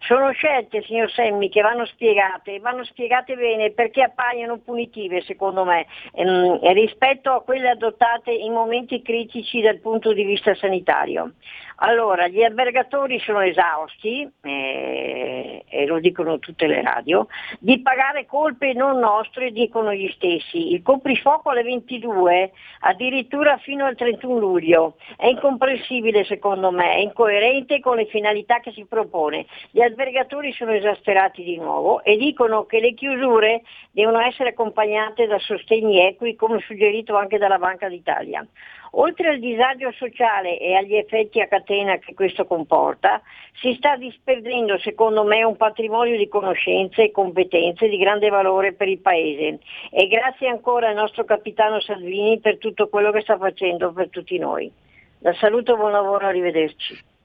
Sono 0.00 0.30
scelte, 0.32 0.82
signor 0.82 1.10
Semmi, 1.10 1.48
che 1.48 1.60
vanno 1.60 1.84
spiegate, 1.86 2.60
vanno 2.60 2.84
spiegate 2.84 3.34
bene 3.34 3.72
perché 3.72 4.02
appaiono 4.02 4.58
punitive, 4.58 5.22
secondo 5.22 5.64
me, 5.64 5.86
ehm, 6.12 6.60
rispetto 6.72 7.30
a 7.32 7.42
quelle 7.42 7.70
adottate 7.70 8.30
in 8.30 8.52
momenti 8.52 9.02
critici 9.02 9.60
dal 9.60 9.78
punto 9.78 10.12
di 10.12 10.24
vista 10.24 10.54
sanitario. 10.54 11.32
Allora, 11.80 12.26
gli 12.26 12.42
albergatori 12.42 13.20
sono 13.20 13.40
esausti, 13.40 14.28
eh, 14.42 15.64
e 15.68 15.86
lo 15.86 16.00
dicono 16.00 16.40
tutte 16.40 16.66
le 16.66 16.82
radio, 16.82 17.28
di 17.60 17.80
pagare 17.80 18.26
colpe 18.26 18.72
non 18.72 18.98
nostre, 18.98 19.52
dicono 19.52 19.92
gli 19.92 20.10
stessi. 20.10 20.72
Il 20.72 20.82
coprifuoco 20.82 21.50
alle 21.50 21.62
22, 21.62 22.50
addirittura 22.80 23.58
fino 23.58 23.84
al 23.84 23.94
31 23.94 24.38
luglio, 24.38 24.96
è 25.16 25.26
incomprensibile 25.26 26.24
secondo 26.24 26.72
me, 26.72 26.94
è 26.94 26.98
incoerente 26.98 27.78
con 27.78 27.96
le 27.96 28.06
finalità 28.06 28.58
che 28.58 28.72
si 28.72 28.84
propone. 28.84 29.46
Gli 29.70 29.80
albergatori 29.88 30.52
sono 30.52 30.72
esasperati 30.72 31.42
di 31.42 31.56
nuovo 31.56 32.02
e 32.04 32.16
dicono 32.16 32.64
che 32.64 32.80
le 32.80 32.94
chiusure 32.94 33.62
devono 33.90 34.20
essere 34.20 34.50
accompagnate 34.50 35.26
da 35.26 35.38
sostegni 35.38 36.00
equi, 36.00 36.36
come 36.36 36.60
suggerito 36.60 37.16
anche 37.16 37.38
dalla 37.38 37.58
Banca 37.58 37.88
d'Italia. 37.88 38.46
Oltre 38.92 39.28
al 39.28 39.38
disagio 39.38 39.92
sociale 39.92 40.58
e 40.58 40.74
agli 40.74 40.94
effetti 40.94 41.40
a 41.40 41.46
catena 41.46 41.98
che 41.98 42.14
questo 42.14 42.46
comporta, 42.46 43.20
si 43.60 43.74
sta 43.74 43.96
disperdendo 43.96 44.78
secondo 44.78 45.24
me 45.24 45.42
un 45.42 45.56
patrimonio 45.56 46.16
di 46.16 46.28
conoscenze 46.28 47.02
e 47.02 47.10
competenze 47.10 47.88
di 47.88 47.98
grande 47.98 48.30
valore 48.30 48.72
per 48.72 48.88
il 48.88 49.00
Paese 49.00 49.58
e 49.90 50.06
grazie 50.06 50.48
ancora 50.48 50.88
al 50.88 50.94
nostro 50.94 51.24
capitano 51.24 51.80
Salvini 51.80 52.38
per 52.38 52.58
tutto 52.58 52.88
quello 52.88 53.10
che 53.10 53.20
sta 53.20 53.36
facendo 53.36 53.92
per 53.92 54.08
tutti 54.08 54.38
noi. 54.38 54.70
La 55.20 55.34
saluto, 55.34 55.76
buon 55.76 55.92
lavoro, 55.92 56.26
arrivederci. 56.26 57.16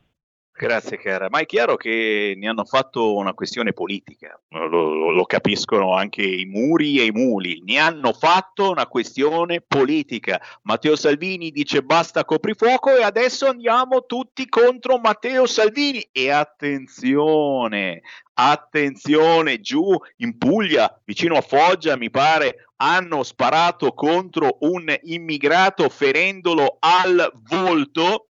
Grazie 0.56 0.98
cara, 0.98 1.30
ma 1.32 1.40
è 1.40 1.48
chiaro 1.48 1.76
che 1.76 2.36
ne 2.38 2.48
hanno 2.48 2.64
fatto 2.64 3.16
una 3.16 3.34
questione 3.34 3.74
politica, 3.74 4.40
lo, 4.50 4.68
lo, 4.68 5.10
lo, 5.10 5.26
capiscono 5.26 5.96
anche 5.96 6.22
i 6.22 6.46
muri 6.46 7.00
e 7.00 7.06
i 7.06 7.12
muli, 7.12 7.64
ne 7.66 7.80
hanno 7.80 8.14
fatto 8.14 8.70
una 8.70 8.86
questione 8.86 9.62
politica. 9.62 10.39
Matteo 10.62 10.96
Salvini 10.96 11.50
dice 11.50 11.82
basta 11.82 12.24
coprifuoco 12.24 12.96
e 12.96 13.02
adesso 13.02 13.48
andiamo 13.48 14.06
tutti 14.06 14.48
contro 14.48 15.00
Matteo 15.00 15.48
Salvini. 15.48 16.08
E 16.12 16.30
attenzione, 16.30 18.02
attenzione, 18.34 19.60
giù 19.60 19.84
in 20.18 20.38
Puglia, 20.38 21.02
vicino 21.04 21.36
a 21.36 21.42
Foggia 21.42 21.98
mi 21.98 22.12
pare, 22.12 22.68
hanno 22.76 23.24
sparato 23.24 23.94
contro 23.94 24.58
un 24.60 24.96
immigrato 25.02 25.89
ferendolo 25.89 26.78
al 26.80 27.32
volto 27.50 28.28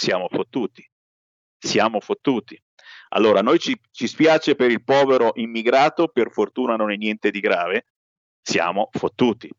siamo 0.00 0.28
fottuti. 0.30 0.88
Siamo 1.58 2.00
fottuti. 2.00 2.58
Allora, 3.10 3.42
noi 3.42 3.58
ci, 3.58 3.78
ci 3.90 4.06
spiace 4.06 4.54
per 4.54 4.70
il 4.70 4.82
povero 4.82 5.32
immigrato, 5.34 6.08
per 6.08 6.30
fortuna 6.30 6.74
non 6.74 6.90
è 6.90 6.96
niente 6.96 7.30
di 7.30 7.40
grave, 7.40 7.84
siamo 8.40 8.88
fottuti. 8.92 9.50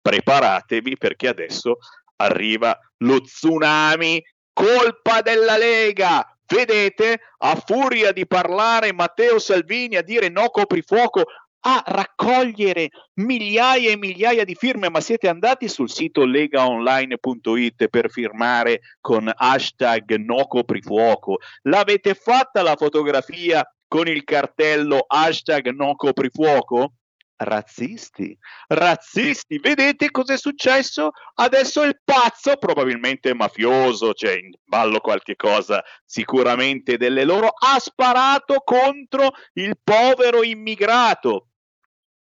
Preparatevi 0.00 0.96
perché 0.96 1.28
adesso 1.28 1.76
arriva 2.16 2.78
lo 2.98 3.20
tsunami, 3.20 4.24
colpa 4.54 5.20
della 5.20 5.58
Lega. 5.58 6.24
Vedete, 6.46 7.20
a 7.38 7.54
furia 7.56 8.12
di 8.12 8.26
parlare 8.26 8.94
Matteo 8.94 9.38
Salvini 9.38 9.96
a 9.96 10.02
dire 10.02 10.30
no 10.30 10.48
coprifuoco, 10.48 11.24
a 11.60 11.82
raccogliere 11.86 12.88
migliaia 13.14 13.90
e 13.90 13.96
migliaia 13.96 14.44
di 14.44 14.54
firme, 14.54 14.88
ma 14.88 15.00
siete 15.00 15.28
andati 15.28 15.68
sul 15.68 15.90
sito 15.90 16.24
legaonline.it 16.24 17.88
per 17.88 18.10
firmare 18.10 18.80
con 19.00 19.30
hashtag 19.34 20.16
no 20.16 20.46
coprifuoco? 20.46 21.38
L'avete 21.62 22.14
fatta 22.14 22.62
la 22.62 22.76
fotografia 22.76 23.64
con 23.86 24.06
il 24.06 24.24
cartello 24.24 25.04
hashtag 25.06 25.70
no 25.70 25.94
coprifuoco? 25.96 26.94
razzisti, 27.40 28.36
razzisti. 28.68 29.58
Vedete 29.58 30.10
cos'è 30.10 30.36
successo? 30.36 31.10
Adesso 31.34 31.82
il 31.82 32.00
pazzo, 32.04 32.56
probabilmente 32.56 33.34
mafioso, 33.34 34.12
c'è 34.12 34.28
cioè 34.28 34.38
in 34.38 34.50
ballo 34.64 35.00
qualche 35.00 35.36
cosa 35.36 35.82
sicuramente 36.04 36.96
delle 36.96 37.24
loro, 37.24 37.48
ha 37.48 37.78
sparato 37.78 38.62
contro 38.64 39.30
il 39.54 39.78
povero 39.82 40.42
immigrato 40.42 41.49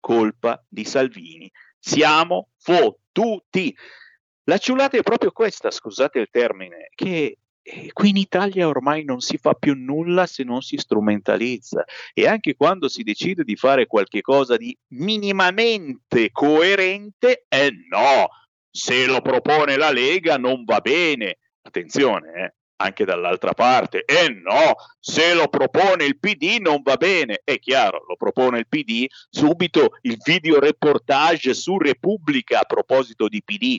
colpa 0.00 0.62
di 0.68 0.84
Salvini. 0.84 1.50
Siamo 1.78 2.50
fottuti. 2.58 3.74
La 4.44 4.58
ciulata 4.58 4.96
è 4.96 5.02
proprio 5.02 5.30
questa, 5.30 5.70
scusate 5.70 6.18
il 6.18 6.28
termine, 6.30 6.90
che 6.94 7.38
eh, 7.70 7.92
qui 7.92 8.08
in 8.08 8.16
Italia 8.16 8.66
ormai 8.66 9.04
non 9.04 9.20
si 9.20 9.36
fa 9.36 9.52
più 9.52 9.74
nulla 9.74 10.26
se 10.26 10.42
non 10.42 10.62
si 10.62 10.78
strumentalizza 10.78 11.84
e 12.14 12.26
anche 12.26 12.54
quando 12.56 12.88
si 12.88 13.02
decide 13.02 13.44
di 13.44 13.56
fare 13.56 13.86
qualche 13.86 14.22
cosa 14.22 14.56
di 14.56 14.76
minimamente 14.94 16.30
coerente, 16.32 17.44
eh 17.46 17.70
no, 17.90 18.28
se 18.70 19.04
lo 19.04 19.20
propone 19.20 19.76
la 19.76 19.90
Lega 19.90 20.38
non 20.38 20.64
va 20.64 20.80
bene. 20.80 21.38
Attenzione, 21.60 22.32
eh, 22.32 22.54
anche 22.78 23.04
dall'altra 23.04 23.52
parte. 23.52 24.04
E 24.04 24.28
no, 24.28 24.74
se 24.98 25.34
lo 25.34 25.48
propone 25.48 26.04
il 26.04 26.18
PD 26.18 26.58
non 26.60 26.80
va 26.82 26.96
bene. 26.96 27.40
È 27.44 27.58
chiaro, 27.58 28.04
lo 28.06 28.16
propone 28.16 28.58
il 28.58 28.68
PD, 28.68 29.06
subito 29.30 29.98
il 30.02 30.16
video 30.22 30.58
reportage 30.58 31.54
su 31.54 31.78
Repubblica 31.78 32.60
a 32.60 32.64
proposito 32.64 33.28
di 33.28 33.42
PD. 33.42 33.78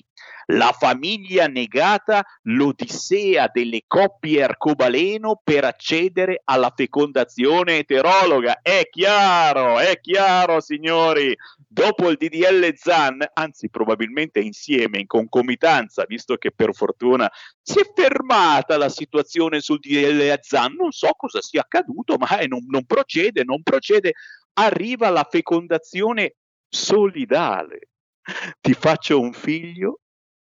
La 0.52 0.72
famiglia 0.72 1.46
negata 1.46 2.26
l'odissea 2.44 3.52
delle 3.54 3.84
coppie 3.86 4.42
arcobaleno 4.42 5.40
per 5.44 5.64
accedere 5.64 6.42
alla 6.44 6.74
fecondazione 6.76 7.78
eterologa. 7.78 8.60
È 8.64 8.88
chiaro, 8.90 9.78
è 9.78 10.00
chiaro, 10.02 10.60
signori. 10.60 11.38
Dopo 11.68 12.10
il 12.10 12.18
DDL 12.18 12.74
Zan, 12.76 13.24
anzi 13.34 13.70
probabilmente 13.70 14.40
insieme, 14.40 14.98
in 14.98 15.06
concomitanza, 15.06 16.06
visto 16.08 16.36
che 16.38 16.52
per 16.52 16.74
fortuna 16.74 17.32
si 17.62 17.80
è 17.80 17.92
fermata 17.94 18.76
la 18.78 18.90
situazione 18.90 19.60
sul 19.60 19.78
DDL 19.78 20.36
Zan, 20.42 20.74
non 20.74 20.90
so 20.92 21.12
cosa 21.16 21.42
sia 21.42 21.62
accaduto, 21.62 22.18
ma 22.18 22.28
non, 22.48 22.66
non 22.68 22.86
procede, 22.86 23.44
non 23.44 23.62
procede. 23.62 24.14
Arriva 24.54 25.12
la 25.12 25.28
fecondazione 25.30 26.38
solidale. 26.68 27.90
Ti 28.60 28.74
faccio 28.74 29.20
un 29.20 29.34
figlio 29.34 30.00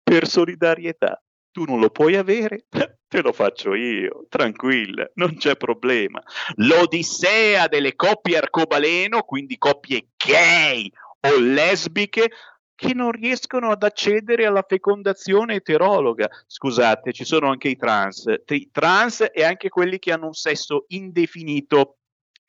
per 0.08 0.26
solidarietà. 0.26 1.22
Tu 1.52 1.66
non 1.66 1.82
lo 1.82 1.90
puoi 1.90 2.16
avere, 2.16 2.68
te 3.10 3.22
lo 3.22 3.34
faccio 3.34 3.74
io, 3.76 4.26
tranquilla, 4.30 5.10
non 5.16 5.36
c'è 5.36 5.58
problema. 5.58 6.22
L'odissea 6.56 7.68
delle 7.68 7.94
coppie 7.96 8.38
arcobaleno, 8.38 9.24
quindi 9.24 9.58
coppie 9.58 10.08
gay 10.16 10.90
o 11.28 11.40
lesbiche, 11.40 12.30
che 12.74 12.94
non 12.94 13.12
riescono 13.12 13.72
ad 13.72 13.84
accedere 13.84 14.46
alla 14.46 14.64
fecondazione 14.66 15.56
eterologa. 15.56 16.30
Scusate, 16.46 17.12
ci 17.12 17.26
sono 17.26 17.50
anche 17.50 17.70
i 17.70 17.76
trans, 17.76 18.32
i 18.46 18.70
trans 18.72 19.28
e 19.34 19.44
anche 19.44 19.68
quelli 19.68 19.98
che 20.00 20.14
hanno 20.14 20.28
un 20.28 20.34
sesso 20.34 20.86
indefinito 20.90 21.98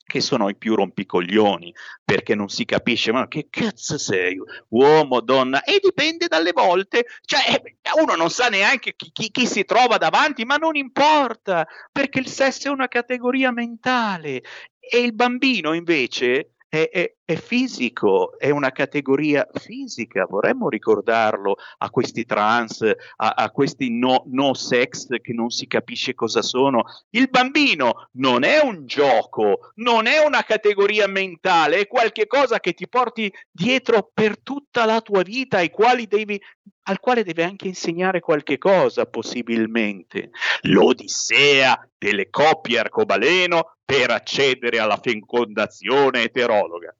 che 0.08 0.22
sono 0.22 0.48
i 0.48 0.56
più 0.56 0.74
rompicoglioni, 0.74 1.72
perché 2.02 2.34
non 2.34 2.48
si 2.48 2.64
capisce, 2.64 3.12
ma 3.12 3.28
che 3.28 3.48
cazzo 3.50 3.98
sei, 3.98 4.40
uomo, 4.68 5.20
donna, 5.20 5.62
e 5.62 5.80
dipende 5.82 6.28
dalle 6.28 6.52
volte, 6.52 7.04
cioè 7.26 7.60
uno 8.00 8.14
non 8.14 8.30
sa 8.30 8.48
neanche 8.48 8.94
chi, 8.96 9.10
chi, 9.12 9.30
chi 9.30 9.46
si 9.46 9.66
trova 9.66 9.98
davanti, 9.98 10.46
ma 10.46 10.56
non 10.56 10.76
importa, 10.76 11.66
perché 11.92 12.20
il 12.20 12.26
sesso 12.26 12.68
è 12.68 12.70
una 12.70 12.88
categoria 12.88 13.52
mentale. 13.52 14.42
E 14.80 14.98
il 14.98 15.12
bambino 15.12 15.74
invece 15.74 16.54
è, 16.66 16.88
è, 16.90 17.14
è, 17.28 17.36
fisico, 17.36 18.38
è 18.38 18.48
una 18.48 18.72
categoria 18.72 19.46
fisica, 19.52 20.24
vorremmo 20.24 20.70
ricordarlo 20.70 21.56
a 21.76 21.90
questi 21.90 22.24
trans, 22.24 22.80
a, 23.16 23.34
a 23.36 23.50
questi 23.50 23.90
no, 23.90 24.24
no, 24.28 24.54
sex 24.54 25.08
che 25.20 25.34
non 25.34 25.50
si 25.50 25.66
capisce 25.66 26.14
cosa 26.14 26.40
sono. 26.40 26.84
Il 27.10 27.28
bambino 27.28 28.08
non 28.12 28.44
è 28.44 28.60
un 28.60 28.86
gioco, 28.86 29.72
non 29.74 30.06
è 30.06 30.24
una 30.24 30.42
categoria 30.42 31.06
mentale, 31.06 31.80
è 31.80 31.86
qualcosa 31.86 32.60
che 32.60 32.72
ti 32.72 32.88
porti 32.88 33.30
dietro 33.50 34.10
per 34.14 34.40
tutta 34.40 34.86
la 34.86 35.02
tua 35.02 35.20
vita, 35.20 35.58
ai 35.58 35.68
quali 35.68 36.06
devi 36.06 36.40
al 36.84 37.00
quale 37.00 37.22
deve 37.22 37.44
anche 37.44 37.68
insegnare 37.68 38.20
qualche 38.20 38.56
cosa, 38.56 39.04
possibilmente. 39.04 40.30
L'Odissea 40.62 41.86
delle 41.98 42.30
coppie 42.30 42.78
arcobaleno 42.78 43.76
per 43.84 44.10
accedere 44.10 44.78
alla 44.78 44.96
fecondazione 44.96 46.22
eterologa. 46.22 46.96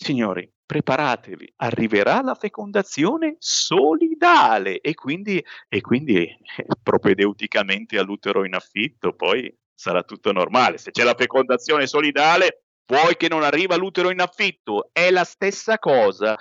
Signori, 0.00 0.48
preparatevi, 0.64 1.54
arriverà 1.56 2.22
la 2.22 2.36
fecondazione 2.36 3.34
solidale 3.40 4.80
e 4.80 4.94
quindi, 4.94 5.44
e 5.68 5.80
quindi 5.80 6.24
eh, 6.24 6.38
propedeuticamente 6.80 7.98
all'utero 7.98 8.44
in 8.44 8.54
affitto, 8.54 9.14
poi 9.14 9.52
sarà 9.74 10.04
tutto 10.04 10.30
normale. 10.30 10.78
Se 10.78 10.92
c'è 10.92 11.02
la 11.02 11.16
fecondazione 11.16 11.88
solidale, 11.88 12.62
vuoi 12.86 13.16
che 13.16 13.26
non 13.28 13.42
arriva 13.42 13.74
l'utero 13.76 14.10
in 14.10 14.20
affitto, 14.20 14.90
è 14.92 15.10
la 15.10 15.24
stessa 15.24 15.80
cosa. 15.80 16.36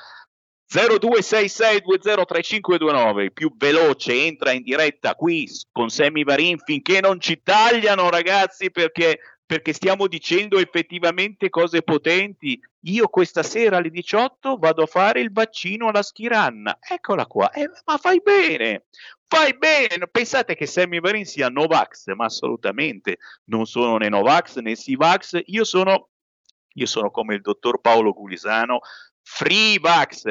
0266203529, 0.69 3.21
il 3.21 3.33
più 3.33 3.51
veloce, 3.55 4.25
entra 4.25 4.51
in 4.51 4.61
diretta 4.61 5.15
qui 5.15 5.49
con 5.71 5.89
Sammy 5.89 6.23
Varin 6.23 6.59
finché 6.59 7.01
non 7.01 7.19
ci 7.19 7.41
tagliano 7.41 8.07
ragazzi 8.09 8.69
perché, 8.69 9.36
perché 9.47 9.71
stiamo 9.71 10.07
dicendo 10.07 10.59
effettivamente 10.59 11.49
cose 11.49 11.81
potenti. 11.81 12.61
Io 12.81 13.07
questa 13.07 13.43
sera 13.43 13.77
alle 13.77 13.89
18 13.89 14.57
vado 14.57 14.83
a 14.83 14.87
fare 14.87 15.21
il 15.21 15.31
vaccino 15.31 15.87
alla 15.87 16.03
schiranna. 16.03 16.77
Eccola 16.81 17.25
qua, 17.25 17.49
eh, 17.51 17.69
ma 17.85 17.97
fai 17.97 18.21
bene, 18.21 18.87
fai 19.25 19.57
bene. 19.57 20.07
Pensate 20.11 20.53
che 20.53 20.65
Sammy 20.65 20.99
Varin 20.99 21.25
sia 21.25 21.47
Novax, 21.47 22.13
ma 22.13 22.25
assolutamente 22.25 23.19
non 23.45 23.65
sono 23.65 23.95
né 23.95 24.09
Novax 24.09 24.57
né 24.57 24.75
Sivax. 24.75 25.39
Io 25.45 25.63
sono, 25.63 26.09
io 26.73 26.85
sono 26.85 27.09
come 27.09 27.35
il 27.35 27.41
dottor 27.41 27.79
Paolo 27.79 28.11
Gulisano, 28.11 28.81
free 29.21 29.79
vax 29.79 30.25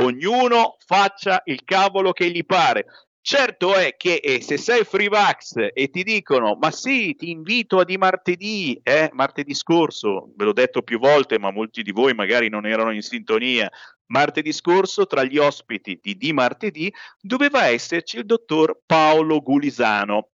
ognuno 0.00 0.76
faccia 0.86 1.42
il 1.44 1.62
cavolo 1.64 2.12
che 2.12 2.30
gli 2.30 2.44
pare. 2.46 2.86
Certo 3.24 3.76
è 3.76 3.94
che 3.96 4.16
eh, 4.16 4.42
se 4.42 4.56
sei 4.56 4.82
free 4.82 5.08
vax 5.08 5.68
e 5.72 5.90
ti 5.90 6.02
dicono 6.02 6.56
ma 6.60 6.72
sì, 6.72 7.14
ti 7.14 7.30
invito 7.30 7.78
a 7.78 7.84
di 7.84 7.96
martedì, 7.96 8.80
eh, 8.82 9.10
martedì 9.12 9.54
scorso, 9.54 10.32
ve 10.34 10.44
l'ho 10.44 10.52
detto 10.52 10.82
più 10.82 10.98
volte, 10.98 11.38
ma 11.38 11.52
molti 11.52 11.82
di 11.82 11.92
voi 11.92 12.14
magari 12.14 12.48
non 12.48 12.66
erano 12.66 12.90
in 12.90 13.00
sintonia, 13.00 13.70
martedì 14.06 14.52
scorso 14.52 15.06
tra 15.06 15.22
gli 15.22 15.38
ospiti 15.38 16.00
di 16.02 16.16
di 16.16 16.32
martedì 16.32 16.92
doveva 17.20 17.66
esserci 17.66 18.16
il 18.16 18.26
dottor 18.26 18.80
Paolo 18.84 19.40
Gulisano, 19.40 20.30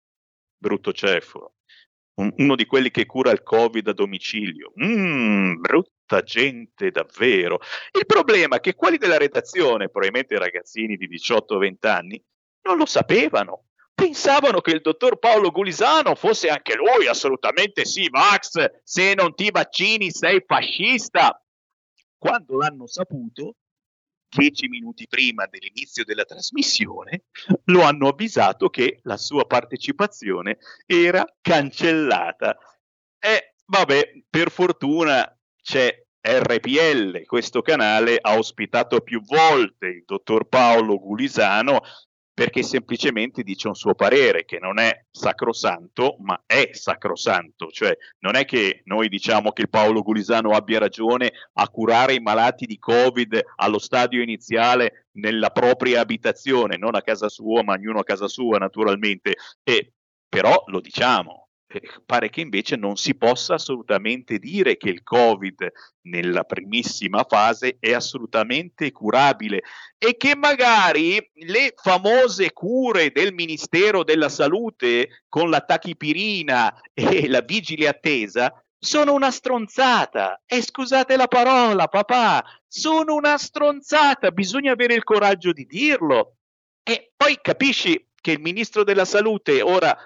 brutto 0.57 0.93
cefalo, 0.93 1.55
uno 2.37 2.55
di 2.55 2.65
quelli 2.65 2.89
che 2.89 3.05
cura 3.05 3.31
il 3.31 3.43
Covid 3.43 3.85
a 3.89 3.93
domicilio. 3.93 4.71
Mm, 4.81 5.59
brutta 5.59 6.21
gente 6.21 6.89
davvero. 6.89 7.59
Il 7.91 8.05
problema 8.05 8.55
è 8.55 8.59
che 8.61 8.75
quelli 8.75 8.97
della 8.97 9.17
redazione, 9.17 9.89
probabilmente 9.89 10.37
ragazzini 10.37 10.95
di 10.95 11.09
18-20 11.09 11.87
anni, 11.87 12.23
non 12.67 12.77
lo 12.77 12.85
sapevano. 12.85 13.63
Pensavano 13.95 14.61
che 14.61 14.71
il 14.71 14.81
dottor 14.81 15.17
Paolo 15.17 15.49
Gulisano 15.49 16.13
fosse 16.13 16.49
anche 16.49 16.75
lui 16.75 17.07
assolutamente 17.07 17.83
sì, 17.83 18.07
Max, 18.11 18.81
se 18.83 19.15
non 19.15 19.33
ti 19.33 19.49
vaccini 19.49 20.11
sei 20.11 20.43
fascista. 20.45 21.41
Quando 22.15 22.57
l'hanno 22.57 22.85
saputo, 22.85 23.55
dieci 24.29 24.67
minuti 24.67 25.07
prima 25.07 25.47
dell'inizio 25.47 26.03
della 26.03 26.25
trasmissione, 26.25 27.23
lo 27.65 27.81
hanno 27.81 28.09
avvisato 28.09 28.69
che 28.69 28.99
la 29.03 29.17
sua 29.17 29.45
partecipazione 29.45 30.59
era 30.85 31.25
cancellata. 31.41 32.55
E 33.17 33.55
vabbè, 33.65 34.25
per 34.29 34.51
fortuna 34.51 35.27
c'è 35.59 36.05
RPL, 36.21 37.25
questo 37.25 37.61
canale 37.61 38.17
ha 38.19 38.37
ospitato 38.37 38.99
più 39.01 39.23
volte 39.23 39.87
il 39.87 40.03
dottor 40.05 40.47
Paolo 40.47 40.99
Gulisano 40.99 41.81
perché 42.37 42.61
semplicemente 42.61 43.41
dice 43.41 43.67
un 43.67 43.73
suo 43.73 43.95
parere 43.95 44.45
che 44.45 44.59
non 44.59 44.77
è 44.77 45.05
sacrosanto, 45.09 46.17
ma 46.19 46.43
è 46.45 46.69
sacrosanto, 46.71 47.71
cioè 47.71 47.97
non 48.19 48.35
è 48.35 48.45
che 48.45 48.83
noi 48.83 49.09
diciamo 49.09 49.51
che 49.51 49.67
Paolo 49.67 50.03
Gulisano 50.03 50.51
abbia 50.51 50.77
ragione 50.77 51.31
a 51.53 51.67
curare 51.67 52.13
i 52.13 52.19
malati 52.19 52.67
di 52.67 52.77
Covid 52.77 53.41
allo 53.55 53.79
stadio 53.79 54.21
iniziale 54.21 55.07
nella 55.13 55.49
propria 55.49 56.01
abitazione, 56.01 56.77
non 56.77 56.93
a 56.93 57.01
casa 57.01 57.27
sua, 57.27 57.63
ma 57.63 57.73
ognuno 57.73 58.01
a 58.01 58.03
casa 58.03 58.27
sua 58.27 58.59
naturalmente, 58.59 59.33
e 59.63 59.93
però 60.29 60.61
lo 60.67 60.79
diciamo, 60.79 61.46
pare 62.05 62.29
che 62.29 62.41
invece 62.41 62.75
non 62.75 62.95
si 62.95 63.15
possa 63.15 63.55
assolutamente 63.55 64.39
dire 64.39 64.77
che 64.77 64.89
il 64.89 65.03
Covid 65.03 65.71
nella 66.03 66.43
primissima 66.43 67.25
fase 67.27 67.77
è 67.79 67.93
assolutamente 67.93 68.91
curabile 68.91 69.63
e 69.97 70.15
che 70.15 70.35
magari 70.35 71.17
le 71.33 71.73
famose 71.75 72.53
cure 72.53 73.11
del 73.11 73.33
Ministero 73.33 74.03
della 74.03 74.29
Salute 74.29 75.23
con 75.27 75.49
la 75.49 75.61
tachipirina 75.61 76.73
e 76.93 77.27
la 77.27 77.41
vigile 77.41 77.87
attesa 77.87 78.53
sono 78.79 79.13
una 79.13 79.31
stronzata. 79.31 80.41
E 80.45 80.61
scusate 80.61 81.17
la 81.17 81.27
parola, 81.27 81.87
papà, 81.87 82.43
sono 82.67 83.15
una 83.15 83.37
stronzata, 83.37 84.31
bisogna 84.31 84.71
avere 84.71 84.93
il 84.93 85.03
coraggio 85.03 85.51
di 85.51 85.65
dirlo. 85.65 86.35
E 86.83 87.11
poi 87.17 87.37
capisci 87.41 88.07
che 88.21 88.31
il 88.31 88.39
ministro 88.39 88.83
della 88.83 89.05
Salute 89.05 89.61
ora 89.61 89.97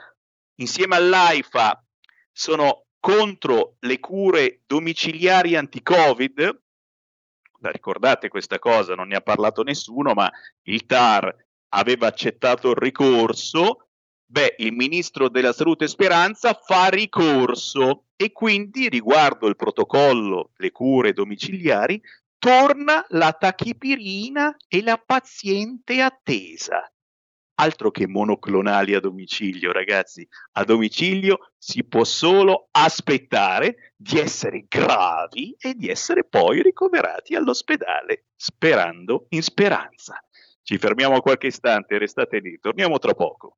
insieme 0.62 0.95
all'AIFA 0.95 1.84
sono 2.32 2.86
contro 3.00 3.76
le 3.80 4.00
cure 4.00 4.62
domiciliari 4.65 5.56
anti-Covid. 5.56 6.62
Ricordate 7.62 8.30
questa 8.30 8.60
cosa? 8.60 8.95
Non 8.95 9.08
ne 9.08 9.15
ha 9.15 9.21
parlato 9.21 9.63
nessuno, 9.63 10.13
ma 10.13 10.32
il 10.63 10.86
TAR 10.86 11.36
aveva 11.69 12.08
accettato 12.08 12.69
il 12.69 12.78
ricorso. 12.78 13.88
Beh, 14.26 14.56
il 14.60 14.71
ministro 14.71 15.30
della 15.30 15.52
Salute 15.52 15.88
Speranza 15.88 16.54
fa 16.54 16.88
ricorso 16.88 18.06
e 18.15 18.32
quindi 18.32 18.88
riguardo 18.88 19.47
il 19.47 19.56
protocollo 19.56 20.52
le 20.56 20.71
cure 20.71 21.12
domiciliari 21.12 22.02
torna 22.38 23.06
la 23.10 23.34
tachipirina 23.34 24.56
e 24.67 24.82
la 24.82 24.97
paziente 24.97 26.02
attesa 26.02 26.89
altro 27.62 27.91
che 27.91 28.08
monoclonali 28.08 28.95
a 28.95 29.00
domicilio, 29.00 29.71
ragazzi. 29.71 30.28
A 30.54 30.63
domicilio 30.63 31.52
si 31.58 31.84
può 31.84 32.04
solo 32.04 32.69
aspettare 32.71 33.93
di 33.95 34.17
essere 34.17 34.65
gravi 34.67 35.56
e 35.60 35.76
di 35.76 35.88
essere 35.88 36.24
poi 36.24 36.63
ricoverati 36.63 37.36
all'ospedale, 37.36 38.26
sperando 38.36 39.28
in 39.30 39.43
speranza. 39.43 40.19
Ci 40.63 40.78
fermiamo 40.80 41.21
qualche 41.21 41.47
istante, 41.47 42.00
restate 42.00 42.39
lì, 42.39 42.58
torniamo 42.60 42.97
tra 42.97 43.13
poco. 43.13 43.58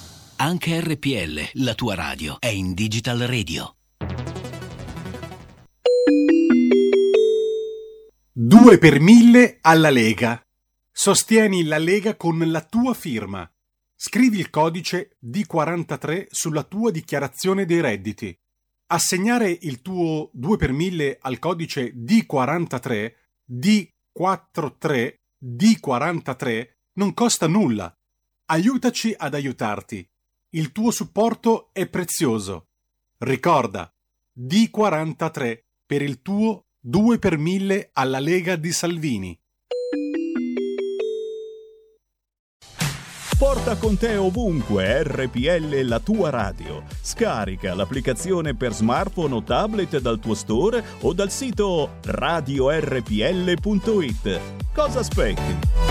Anche 0.43 0.81
RPL, 0.81 1.61
la 1.61 1.75
tua 1.75 1.93
radio, 1.93 2.37
è 2.39 2.47
in 2.47 2.73
Digital 2.73 3.19
Radio. 3.19 3.75
2 8.31 8.77
per 8.79 8.99
1000 8.99 9.59
alla 9.61 9.91
Lega. 9.91 10.43
Sostieni 10.91 11.63
la 11.65 11.77
Lega 11.77 12.15
con 12.15 12.39
la 12.39 12.65
tua 12.65 12.95
firma. 12.95 13.47
Scrivi 13.95 14.39
il 14.39 14.49
codice 14.49 15.15
D43 15.23 16.25
sulla 16.31 16.63
tua 16.63 16.89
dichiarazione 16.89 17.67
dei 17.67 17.79
redditi. 17.79 18.35
Assegnare 18.87 19.55
il 19.61 19.83
tuo 19.83 20.31
2 20.33 20.57
per 20.57 20.71
1000 20.71 21.19
al 21.21 21.37
codice 21.37 21.93
D43, 21.93 23.13
D43, 23.47 25.13
D43 25.39 26.67
non 26.93 27.13
costa 27.13 27.45
nulla. 27.45 27.95
Aiutaci 28.45 29.13
ad 29.15 29.35
aiutarti. 29.35 30.03
Il 30.53 30.73
tuo 30.73 30.91
supporto 30.91 31.69
è 31.71 31.87
prezioso. 31.87 32.67
Ricorda, 33.19 33.89
D43 34.37 35.59
per 35.85 36.01
il 36.01 36.21
tuo 36.21 36.65
2 36.77 37.19
per 37.19 37.37
1000 37.37 37.91
alla 37.93 38.19
Lega 38.19 38.57
di 38.57 38.73
Salvini. 38.73 39.39
Porta 43.37 43.77
con 43.77 43.97
te 43.97 44.17
ovunque 44.17 45.03
RPL 45.03 45.85
la 45.85 46.01
tua 46.01 46.29
radio. 46.29 46.83
Scarica 46.99 47.73
l'applicazione 47.73 48.53
per 48.53 48.73
smartphone 48.73 49.35
o 49.35 49.43
tablet 49.43 49.99
dal 49.99 50.19
tuo 50.19 50.33
store 50.33 50.83
o 50.99 51.13
dal 51.13 51.31
sito 51.31 51.91
radiorpl.it. 52.03 52.81
Cosa 54.73 54.99
aspetti? 54.99 55.90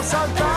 Voglio 0.00 0.47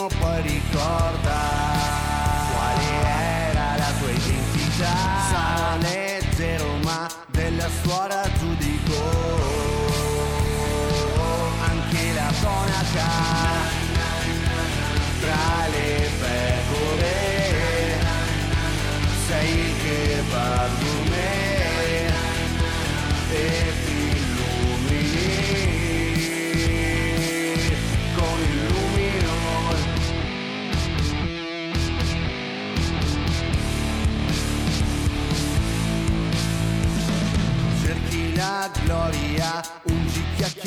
mattino 0.00 0.08
poi 0.18 0.42
ricorda 0.42 1.59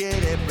get 0.03 0.23
it. 0.25 0.42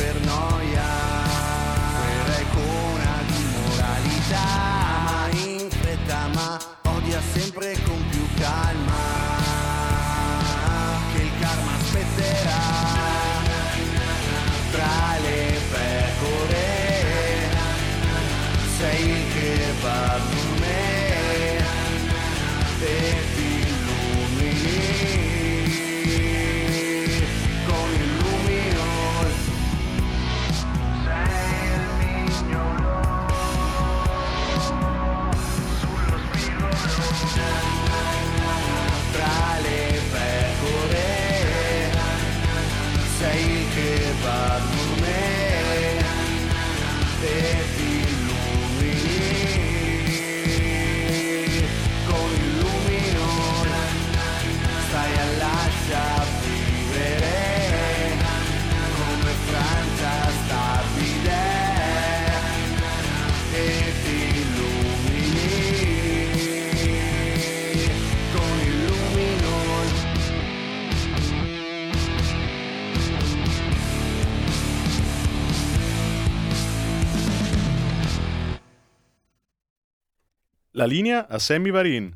La 80.83 80.89
linea 80.89 81.27
a 81.29 81.39
Sammy 81.39 81.71
Varin. 81.71 82.13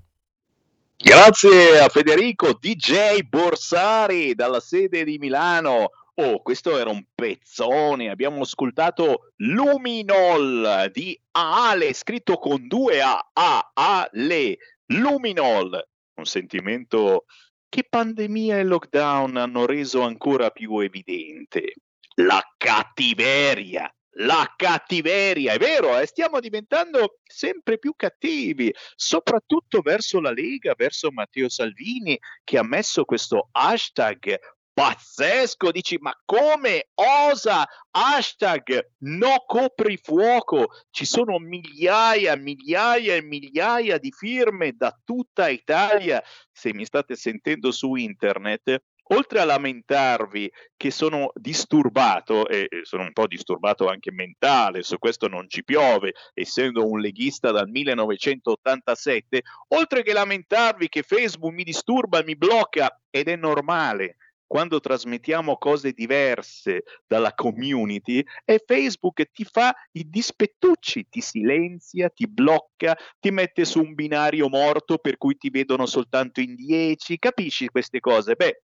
Grazie 0.97 1.80
a 1.80 1.88
Federico 1.88 2.51
DJ 2.51 3.21
Borsari 3.21 4.36
dalla 4.36 4.60
sede 4.60 5.06
di 5.06 5.17
Milano. 5.17 5.91
Oh, 6.15 6.41
questo 6.41 6.77
era 6.77 6.89
un 6.89 7.01
pezzone. 7.15 8.10
Abbiamo 8.10 8.41
ascoltato 8.41 9.32
Luminol 9.38 10.89
di 10.91 11.17
Ale, 11.32 11.93
scritto 11.93 12.36
con 12.39 12.67
due 12.67 13.01
A, 13.01 13.30
A, 13.32 13.71
Ale. 13.73 14.58
Luminol, 14.88 15.88
un 16.15 16.25
sentimento 16.25 17.23
che 17.69 17.86
pandemia 17.89 18.58
e 18.58 18.65
lockdown 18.65 19.38
hanno 19.38 19.65
reso 19.65 20.01
ancora 20.01 20.49
più 20.49 20.77
evidente. 20.80 21.75
La 22.15 22.43
cattiveria. 22.58 23.89
La 24.19 24.51
cattiveria, 24.56 25.53
è 25.53 25.60
vero, 25.60 25.97
eh? 25.99 26.08
stiamo 26.08 26.39
diventando 26.39 27.19
sempre 27.23 27.77
più 27.77 27.93
cattivi, 27.95 28.73
soprattutto 28.95 29.82
verso 29.82 30.19
la 30.19 30.32
Lega, 30.32 30.73
verso 30.75 31.12
Matteo 31.12 31.49
Salvini, 31.49 32.17
che 32.43 32.58
ha 32.58 32.63
messo 32.63 33.06
questo 33.06 33.49
hashtag 33.51 34.39
pazzesco, 34.73 35.71
dici 35.71 35.97
ma 35.99 36.15
come 36.23 36.89
osa 36.95 37.67
hashtag 37.89 38.91
no 38.99 39.43
coprifuoco, 39.45 40.69
ci 40.91 41.06
sono 41.06 41.39
migliaia, 41.39 42.36
migliaia 42.36 43.15
e 43.15 43.23
migliaia 43.23 43.97
di 43.97 44.12
firme 44.12 44.73
da 44.75 44.95
tutta 45.03 45.49
Italia, 45.49 46.23
se 46.51 46.73
mi 46.73 46.86
state 46.86 47.15
sentendo 47.15 47.71
su 47.71 47.95
internet, 47.95 48.84
oltre 49.10 49.39
a 49.39 49.46
lamentarvi 49.46 50.52
che 50.76 50.91
sono 50.91 51.32
disturbato, 51.34 52.48
e 52.48 52.67
sono 52.84 53.04
un 53.04 53.13
po' 53.13 53.28
disturbato 53.28 53.88
anche 53.88 54.12
mentale, 54.12 54.84
su 54.84 54.98
questo 54.98 55.28
non 55.28 55.50
ci 55.50 55.63
piove, 55.63 56.13
essendo 56.34 56.88
un 56.88 57.00
leghista 57.00 57.52
dal 57.52 57.70
1987, 57.70 59.41
oltre 59.70 60.04
che 60.04 60.13
lamentarvi 60.13 60.89
che 60.89 61.04
Facebook 61.04 61.54
mi 61.54 61.63
disturba, 61.63 62.24
mi 62.24 62.36
blocca, 62.36 63.00
ed 63.10 63.28
è 63.28 63.36
normale, 63.36 64.17
quando 64.48 64.80
trasmettiamo 64.80 65.58
cose 65.58 65.91
diverse 65.91 66.84
dalla 67.06 67.34
community 67.34 68.24
e 68.45 68.64
Facebook 68.66 69.30
ti 69.32 69.43
fa 69.43 69.76
i 69.91 70.10
dispettucci, 70.10 71.08
ti 71.10 71.20
silenzia, 71.20 72.10
ti 72.10 72.28
blocca, 72.28 72.97
ti 73.20 73.30
mette 73.30 73.66
su 73.66 73.82
un 73.82 73.93
binario 73.93 74.47
morto 74.47 74.97
per 74.99 75.18
cui 75.18 75.36
ti 75.36 75.49
vedono 75.49 75.86
soltanto 75.86 76.39
in 76.39 76.55
10, 76.55 77.20
capisci 77.20 77.68
queste 77.68 77.99
cose? 77.99 78.36
Beh, 78.36 78.64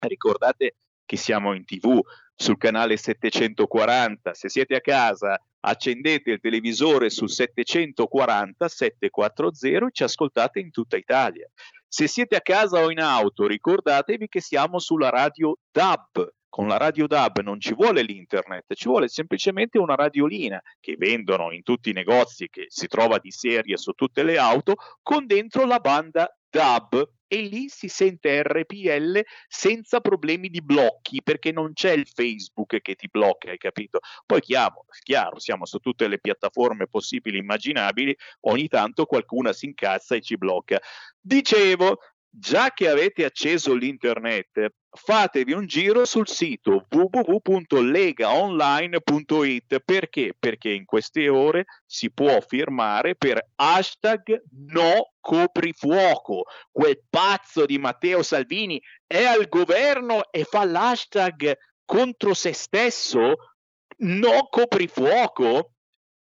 ricordate 0.00 0.76
che 1.04 1.16
siamo 1.16 1.54
in 1.54 1.64
tv 1.64 2.00
sul 2.34 2.58
canale 2.58 2.96
740, 2.96 4.34
se 4.34 4.48
siete 4.48 4.74
a 4.74 4.80
casa 4.80 5.40
accendete 5.60 6.32
il 6.32 6.40
televisore 6.40 7.10
su 7.10 7.26
740 7.26 8.68
740 8.68 9.86
e 9.86 9.90
ci 9.90 10.02
ascoltate 10.02 10.60
in 10.60 10.70
tutta 10.70 10.96
Italia. 10.96 11.48
Se 11.88 12.06
siete 12.06 12.36
a 12.36 12.40
casa 12.40 12.84
o 12.84 12.90
in 12.90 13.00
auto, 13.00 13.46
ricordatevi 13.46 14.28
che 14.28 14.40
siamo 14.40 14.78
sulla 14.78 15.08
radio 15.08 15.56
DAB. 15.70 16.30
Con 16.48 16.68
la 16.68 16.76
radio 16.76 17.06
DAB 17.06 17.40
non 17.40 17.60
ci 17.60 17.74
vuole 17.74 18.02
l'internet, 18.02 18.74
ci 18.74 18.88
vuole 18.88 19.08
semplicemente 19.08 19.78
una 19.78 19.94
radiolina 19.94 20.60
che 20.80 20.96
vendono 20.98 21.52
in 21.52 21.62
tutti 21.62 21.90
i 21.90 21.94
negozi 21.94 22.48
che 22.48 22.66
si 22.68 22.86
trova 22.86 23.18
di 23.18 23.30
serie 23.30 23.76
su 23.76 23.92
tutte 23.92 24.22
le 24.22 24.38
auto 24.38 24.74
con 25.02 25.26
dentro 25.26 25.64
la 25.64 25.80
banda 25.80 26.34
DAB 26.48 27.08
e 27.28 27.40
lì 27.40 27.68
si 27.68 27.88
sente 27.88 28.42
RPL 28.42 29.20
senza 29.48 30.00
problemi 30.00 30.48
di 30.48 30.62
blocchi 30.62 31.22
perché 31.22 31.52
non 31.52 31.72
c'è 31.72 31.92
il 31.92 32.06
Facebook 32.06 32.80
che 32.80 32.94
ti 32.94 33.08
blocca, 33.10 33.50
hai 33.50 33.58
capito? 33.58 34.00
Poi 34.24 34.40
chiaro, 34.40 34.84
chiaro, 35.02 35.38
siamo 35.38 35.66
su 35.66 35.78
tutte 35.78 36.08
le 36.08 36.18
piattaforme 36.18 36.86
possibili 36.86 37.38
e 37.38 37.40
immaginabili, 37.40 38.16
ogni 38.42 38.68
tanto 38.68 39.06
qualcuna 39.06 39.52
si 39.52 39.66
incazza 39.66 40.14
e 40.14 40.20
ci 40.20 40.36
blocca. 40.36 40.80
Dicevo, 41.20 41.98
già 42.28 42.70
che 42.70 42.88
avete 42.88 43.24
acceso 43.24 43.74
l'internet, 43.74 44.74
fatevi 44.96 45.52
un 45.52 45.66
giro 45.66 46.04
sul 46.04 46.26
sito 46.26 46.86
www.legaonline.it 46.90 49.78
perché? 49.80 50.34
Perché 50.36 50.70
in 50.70 50.84
queste 50.84 51.28
ore 51.28 51.66
si 51.84 52.10
può 52.10 52.40
firmare 52.40 53.14
per 53.14 53.50
hashtag 53.54 54.42
no 54.68 55.12
coprifuoco. 55.20 56.44
Quel 56.70 57.02
pazzo 57.08 57.66
di 57.66 57.78
Matteo 57.78 58.22
Salvini 58.22 58.82
è 59.06 59.24
al 59.24 59.48
governo 59.48 60.30
e 60.30 60.44
fa 60.44 60.64
l'hashtag 60.64 61.56
contro 61.84 62.34
se 62.34 62.52
stesso? 62.52 63.34
No 63.98 64.48
coprifuoco? 64.50 65.70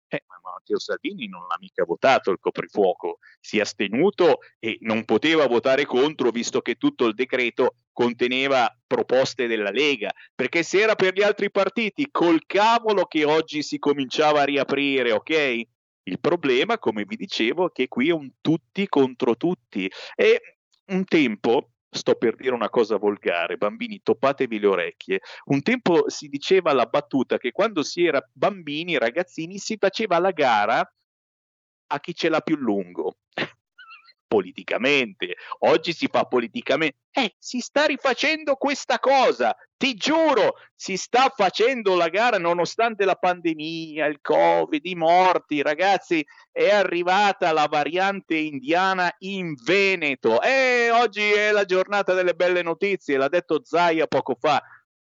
Eh, 0.08 0.22
ma 0.26 0.50
Matteo 0.52 0.78
Salvini 0.78 1.28
non 1.28 1.42
ha 1.48 1.56
mica 1.58 1.84
votato 1.84 2.30
il 2.30 2.38
coprifuoco, 2.38 3.18
si 3.40 3.58
è 3.58 3.62
astenuto 3.62 4.40
e 4.58 4.76
non 4.82 5.04
poteva 5.04 5.46
votare 5.46 5.86
contro 5.86 6.30
visto 6.30 6.60
che 6.60 6.74
tutto 6.74 7.06
il 7.06 7.14
decreto 7.14 7.76
conteneva 7.94 8.68
proposte 8.86 9.46
della 9.46 9.70
Lega, 9.70 10.12
perché 10.34 10.62
se 10.62 10.80
era 10.80 10.94
per 10.94 11.14
gli 11.14 11.22
altri 11.22 11.50
partiti, 11.50 12.08
col 12.10 12.44
cavolo 12.44 13.06
che 13.06 13.24
oggi 13.24 13.62
si 13.62 13.78
cominciava 13.78 14.42
a 14.42 14.44
riaprire, 14.44 15.12
ok? 15.12 15.62
Il 16.06 16.20
problema, 16.20 16.78
come 16.78 17.04
vi 17.04 17.16
dicevo, 17.16 17.68
è 17.68 17.72
che 17.72 17.88
qui 17.88 18.10
è 18.10 18.12
un 18.12 18.30
tutti 18.42 18.86
contro 18.88 19.36
tutti 19.36 19.90
e 20.14 20.58
un 20.88 21.04
tempo 21.04 21.70
sto 21.94 22.16
per 22.16 22.34
dire 22.34 22.52
una 22.52 22.68
cosa 22.68 22.96
volgare, 22.96 23.56
bambini 23.56 24.02
toppatevi 24.02 24.58
le 24.58 24.66
orecchie. 24.66 25.20
Un 25.46 25.62
tempo 25.62 26.10
si 26.10 26.28
diceva 26.28 26.72
la 26.72 26.86
battuta 26.86 27.38
che 27.38 27.52
quando 27.52 27.82
si 27.82 28.04
era 28.04 28.22
bambini, 28.32 28.98
ragazzini, 28.98 29.58
si 29.58 29.76
faceva 29.78 30.18
la 30.18 30.32
gara 30.32 30.92
a 31.86 32.00
chi 32.00 32.14
ce 32.14 32.28
l'ha 32.28 32.40
più 32.40 32.56
lungo. 32.56 33.18
Politicamente, 34.34 35.36
oggi 35.60 35.92
si 35.92 36.08
fa 36.10 36.24
politicamente. 36.24 36.96
Eh, 37.12 37.36
si 37.38 37.60
sta 37.60 37.84
rifacendo 37.84 38.56
questa 38.56 38.98
cosa, 38.98 39.56
ti 39.76 39.94
giuro, 39.94 40.54
si 40.74 40.96
sta 40.96 41.32
facendo 41.32 41.94
la 41.94 42.08
gara 42.08 42.36
nonostante 42.36 43.04
la 43.04 43.14
pandemia, 43.14 44.06
il 44.06 44.18
Covid, 44.20 44.84
i 44.84 44.96
morti, 44.96 45.62
ragazzi, 45.62 46.26
è 46.50 46.68
arrivata 46.68 47.52
la 47.52 47.68
variante 47.70 48.34
indiana 48.34 49.08
in 49.18 49.54
Veneto. 49.54 50.42
E 50.42 50.86
eh, 50.86 50.90
oggi 50.90 51.22
è 51.22 51.52
la 51.52 51.64
giornata 51.64 52.12
delle 52.12 52.34
belle 52.34 52.62
notizie, 52.62 53.16
l'ha 53.16 53.28
detto 53.28 53.60
Zaia 53.62 54.08
poco 54.08 54.34
fa. 54.34 54.60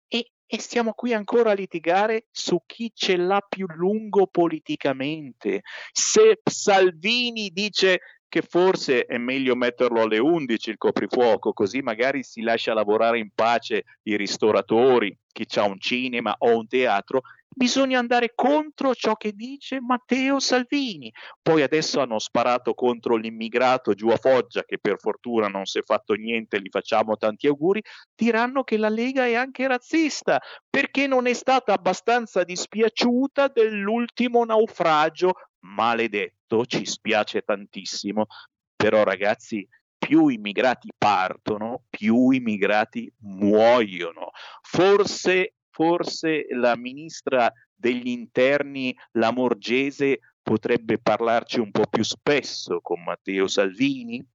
E, 0.08 0.32
e 0.48 0.60
stiamo 0.60 0.94
qui 0.94 1.14
ancora 1.14 1.52
a 1.52 1.54
litigare 1.54 2.26
su 2.32 2.64
chi 2.66 2.92
ce 2.96 3.16
l'ha 3.16 3.46
più 3.48 3.68
lungo 3.76 4.26
politicamente. 4.26 5.62
Se 5.92 6.40
Salvini 6.44 7.52
dice 7.52 8.00
che 8.30 8.44
forse 8.44 9.06
è 9.06 9.18
meglio 9.18 9.56
metterlo 9.56 10.02
alle 10.02 10.20
11 10.20 10.70
il 10.70 10.78
coprifuoco, 10.78 11.52
così 11.52 11.82
magari 11.82 12.24
si 12.24 12.42
lascia 12.42 12.74
lavorare 12.74 13.18
in 13.18 13.32
pace 13.34 13.84
i 14.04 14.16
ristoratori, 14.16 15.18
chi 15.34 15.48
ha 15.56 15.64
un 15.64 15.80
cinema 15.80 16.36
o 16.38 16.56
un 16.56 16.68
teatro, 16.68 17.22
bisogna 17.50 17.98
andare 17.98 18.34
contro 18.36 18.94
ciò 18.94 19.16
che 19.16 19.34
dice 19.34 19.82
Matteo 19.82 20.40
Salvini. 20.40 21.12
Poi 21.42 21.64
adesso 21.64 22.00
hanno 22.00 22.20
sparato 22.20 22.74
contro 22.74 23.16
l'immigrato 23.16 23.94
giù 23.94 24.10
a 24.10 24.18
Foggia, 24.18 24.64
che 24.64 24.78
per 24.80 25.00
fortuna 25.00 25.48
non 25.48 25.66
si 25.66 25.80
è 25.80 25.82
fatto 25.84 26.14
niente, 26.14 26.62
gli 26.62 26.70
facciamo 26.70 27.18
tanti 27.18 27.48
auguri, 27.48 27.82
diranno 28.16 28.64
che 28.64 28.78
la 28.78 28.90
Lega 28.90 29.26
è 29.26 29.34
anche 29.34 29.68
razzista, 29.68 30.40
perché 30.70 31.08
non 31.08 31.26
è 31.26 31.34
stata 31.34 31.74
abbastanza 31.74 32.44
dispiaciuta 32.44 33.48
dell'ultimo 33.48 34.46
naufragio 34.46 35.34
maledetto, 35.62 36.39
ci 36.66 36.86
spiace 36.86 37.42
tantissimo, 37.42 38.28
però 38.76 39.04
ragazzi, 39.04 39.68
più 39.98 40.28
immigrati 40.30 40.90
partono, 40.98 41.84
più 41.90 42.32
immigrati 42.32 43.12
muoiono. 43.20 44.32
Forse, 44.62 45.56
forse 45.70 46.48
la 46.52 46.78
ministra 46.78 47.52
degli 47.76 48.08
interni, 48.08 48.98
la 49.14 49.32
Morgese, 49.32 50.20
potrebbe 50.42 51.00
parlarci 51.00 51.60
un 51.60 51.72
po' 51.72 51.88
più 51.88 52.04
spesso 52.04 52.80
con 52.82 53.04
Matteo 53.04 53.48
Salvini? 53.48 54.26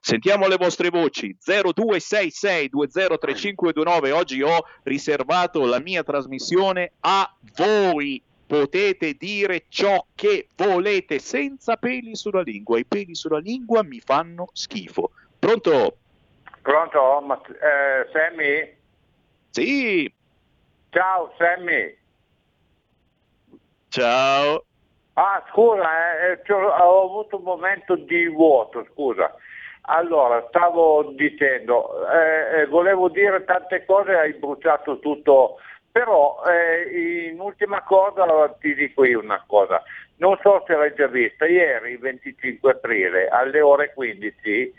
Sentiamo 0.00 0.48
le 0.48 0.56
vostre 0.56 0.90
voci 0.90 1.36
0266203529. 1.44 4.12
Oggi 4.12 4.42
ho 4.42 4.64
riservato 4.84 5.66
la 5.66 5.80
mia 5.80 6.02
trasmissione 6.02 6.94
a 7.00 7.30
voi 7.56 8.22
potete 8.50 9.14
dire 9.14 9.66
ciò 9.68 10.04
che 10.16 10.48
volete 10.56 11.20
senza 11.20 11.76
peli 11.76 12.16
sulla 12.16 12.42
lingua. 12.42 12.80
I 12.80 12.84
peli 12.84 13.14
sulla 13.14 13.38
lingua 13.38 13.84
mi 13.84 14.00
fanno 14.00 14.48
schifo. 14.54 15.12
Pronto? 15.38 15.98
Pronto? 16.60 17.22
Ma, 17.24 17.40
eh, 17.46 18.08
Sammy? 18.12 18.76
Sì. 19.50 20.12
Ciao 20.90 21.32
Sammy. 21.38 21.96
Ciao. 23.88 24.64
Ah, 25.12 25.44
scusa, 25.52 26.30
eh, 26.32 26.40
eh 26.44 26.52
ho 26.52 27.04
avuto 27.04 27.36
un 27.36 27.44
momento 27.44 27.94
di 27.94 28.26
vuoto, 28.26 28.84
scusa. 28.92 29.32
Allora, 29.82 30.44
stavo 30.48 31.12
dicendo, 31.14 32.04
eh, 32.10 32.62
eh, 32.62 32.66
volevo 32.66 33.08
dire 33.10 33.44
tante 33.44 33.84
cose, 33.84 34.12
hai 34.12 34.32
bruciato 34.32 34.98
tutto 34.98 35.58
però 35.90 36.42
eh, 36.44 37.28
in 37.30 37.40
ultima 37.40 37.82
cosa 37.82 38.24
ti 38.60 38.74
dico 38.74 39.04
io 39.04 39.20
una 39.20 39.42
cosa, 39.46 39.82
non 40.16 40.38
so 40.42 40.62
se 40.66 40.74
l'hai 40.74 40.94
già 40.94 41.06
vista, 41.06 41.46
ieri 41.46 41.96
25 41.96 42.70
aprile 42.70 43.28
alle 43.28 43.60
ore 43.60 43.92
15 43.94 44.74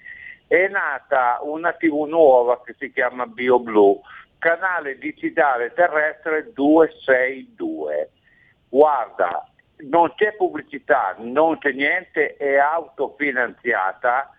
è 0.47 0.67
nata 0.67 1.39
una 1.41 1.71
tv 1.73 2.03
nuova 2.07 2.61
che 2.63 2.75
si 2.77 2.91
chiama 2.91 3.25
BioBlue, 3.25 3.99
canale 4.37 4.97
digitale 4.97 5.73
terrestre 5.73 6.51
262. 6.53 8.09
Guarda, 8.67 9.49
non 9.89 10.13
c'è 10.15 10.35
pubblicità, 10.35 11.15
non 11.19 11.57
c'è 11.57 11.71
niente, 11.71 12.35
è 12.35 12.57
autofinanziata, 12.57 14.29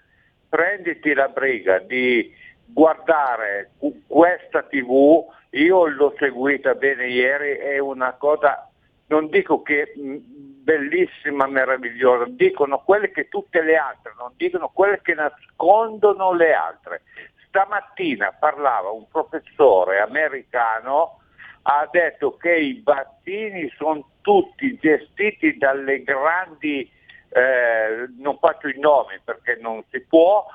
prenditi 0.49 1.15
la 1.15 1.29
briga 1.29 1.79
di 1.79 2.31
guardare 2.67 3.71
questa 4.07 4.63
tv 4.65 5.25
io 5.53 5.87
l'ho 5.87 6.15
seguita 6.19 6.75
bene 6.75 7.09
ieri, 7.09 7.57
è 7.57 7.79
una 7.79 8.13
cosa, 8.13 8.71
non 9.07 9.29
dico 9.29 9.63
che 9.63 9.93
mh, 9.95 10.17
bellissima, 10.63 11.47
meravigliosa, 11.47 12.25
dicono 12.29 12.79
quelle 12.79 13.11
che 13.11 13.29
tutte 13.29 13.63
le 13.63 13.77
altre, 13.77 14.15
non 14.17 14.33
dicono 14.37 14.69
quelle 14.69 15.01
che 15.03 15.15
nascondono 15.15 16.33
le 16.33 16.55
altre. 16.55 17.03
Stamattina 17.49 18.33
parlava 18.33 18.91
un 18.91 19.07
professore 19.09 20.01
americano, 20.01 21.21
ha 21.63 21.87
detto 21.91 22.37
che 22.37 22.55
i 22.55 22.81
vaccini 22.83 23.71
sono 23.77 24.09
tutti 24.23 24.79
gestiti 24.81 25.59
dalle 25.59 26.03
grandi, 26.03 26.91
eh, 27.29 28.09
non 28.19 28.39
faccio 28.39 28.69
i 28.69 28.79
nomi 28.79 29.21
perché 29.23 29.59
non 29.61 29.83
si 29.91 30.01
può, 30.01 30.47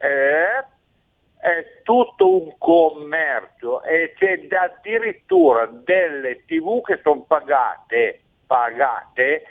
eh, 0.00 0.64
è 1.40 1.82
tutto 1.82 2.42
un 2.42 2.58
commercio 2.58 3.82
e 3.82 4.12
c'è 4.16 4.46
addirittura 4.50 5.66
delle 5.66 6.44
tv 6.44 6.82
che 6.82 7.00
sono 7.02 7.22
pagate, 7.22 8.20
pagate 8.46 9.44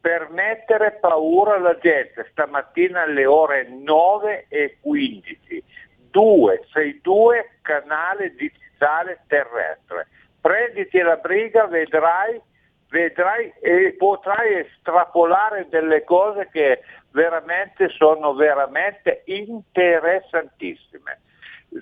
per 0.00 0.28
mettere 0.30 0.98
paura 1.00 1.54
alla 1.54 1.78
gente. 1.78 2.26
Stamattina 2.30 3.02
alle 3.02 3.26
ore 3.26 3.68
9 3.68 4.46
e 4.48 4.76
15, 4.80 5.64
262 6.10 7.58
canale 7.62 8.34
digitale 8.34 9.20
terrestre. 9.26 10.08
Prenditi 10.40 10.98
la 10.98 11.16
briga, 11.16 11.66
vedrai, 11.66 12.38
vedrai 12.90 13.52
e 13.60 13.94
potrai 13.96 14.66
estrapolare 14.66 15.68
delle 15.70 16.04
cose 16.04 16.48
che 16.52 16.82
veramente 17.12 17.88
sono 17.88 18.34
veramente 18.34 19.22
interessantissime. 19.24 21.20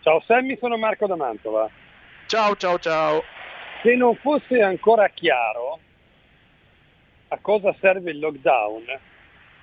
Ciao 0.00 0.20
Sammy, 0.26 0.58
sono 0.58 0.76
Marco 0.76 1.06
da 1.06 1.14
Mantova. 1.14 1.70
Ciao, 2.26 2.56
ciao, 2.56 2.76
ciao. 2.80 3.22
Se 3.82 3.94
non 3.94 4.16
fosse 4.16 4.60
ancora 4.60 5.06
chiaro 5.10 5.78
a 7.28 7.38
cosa 7.40 7.72
serve 7.80 8.10
il 8.10 8.18
lockdown, 8.18 8.82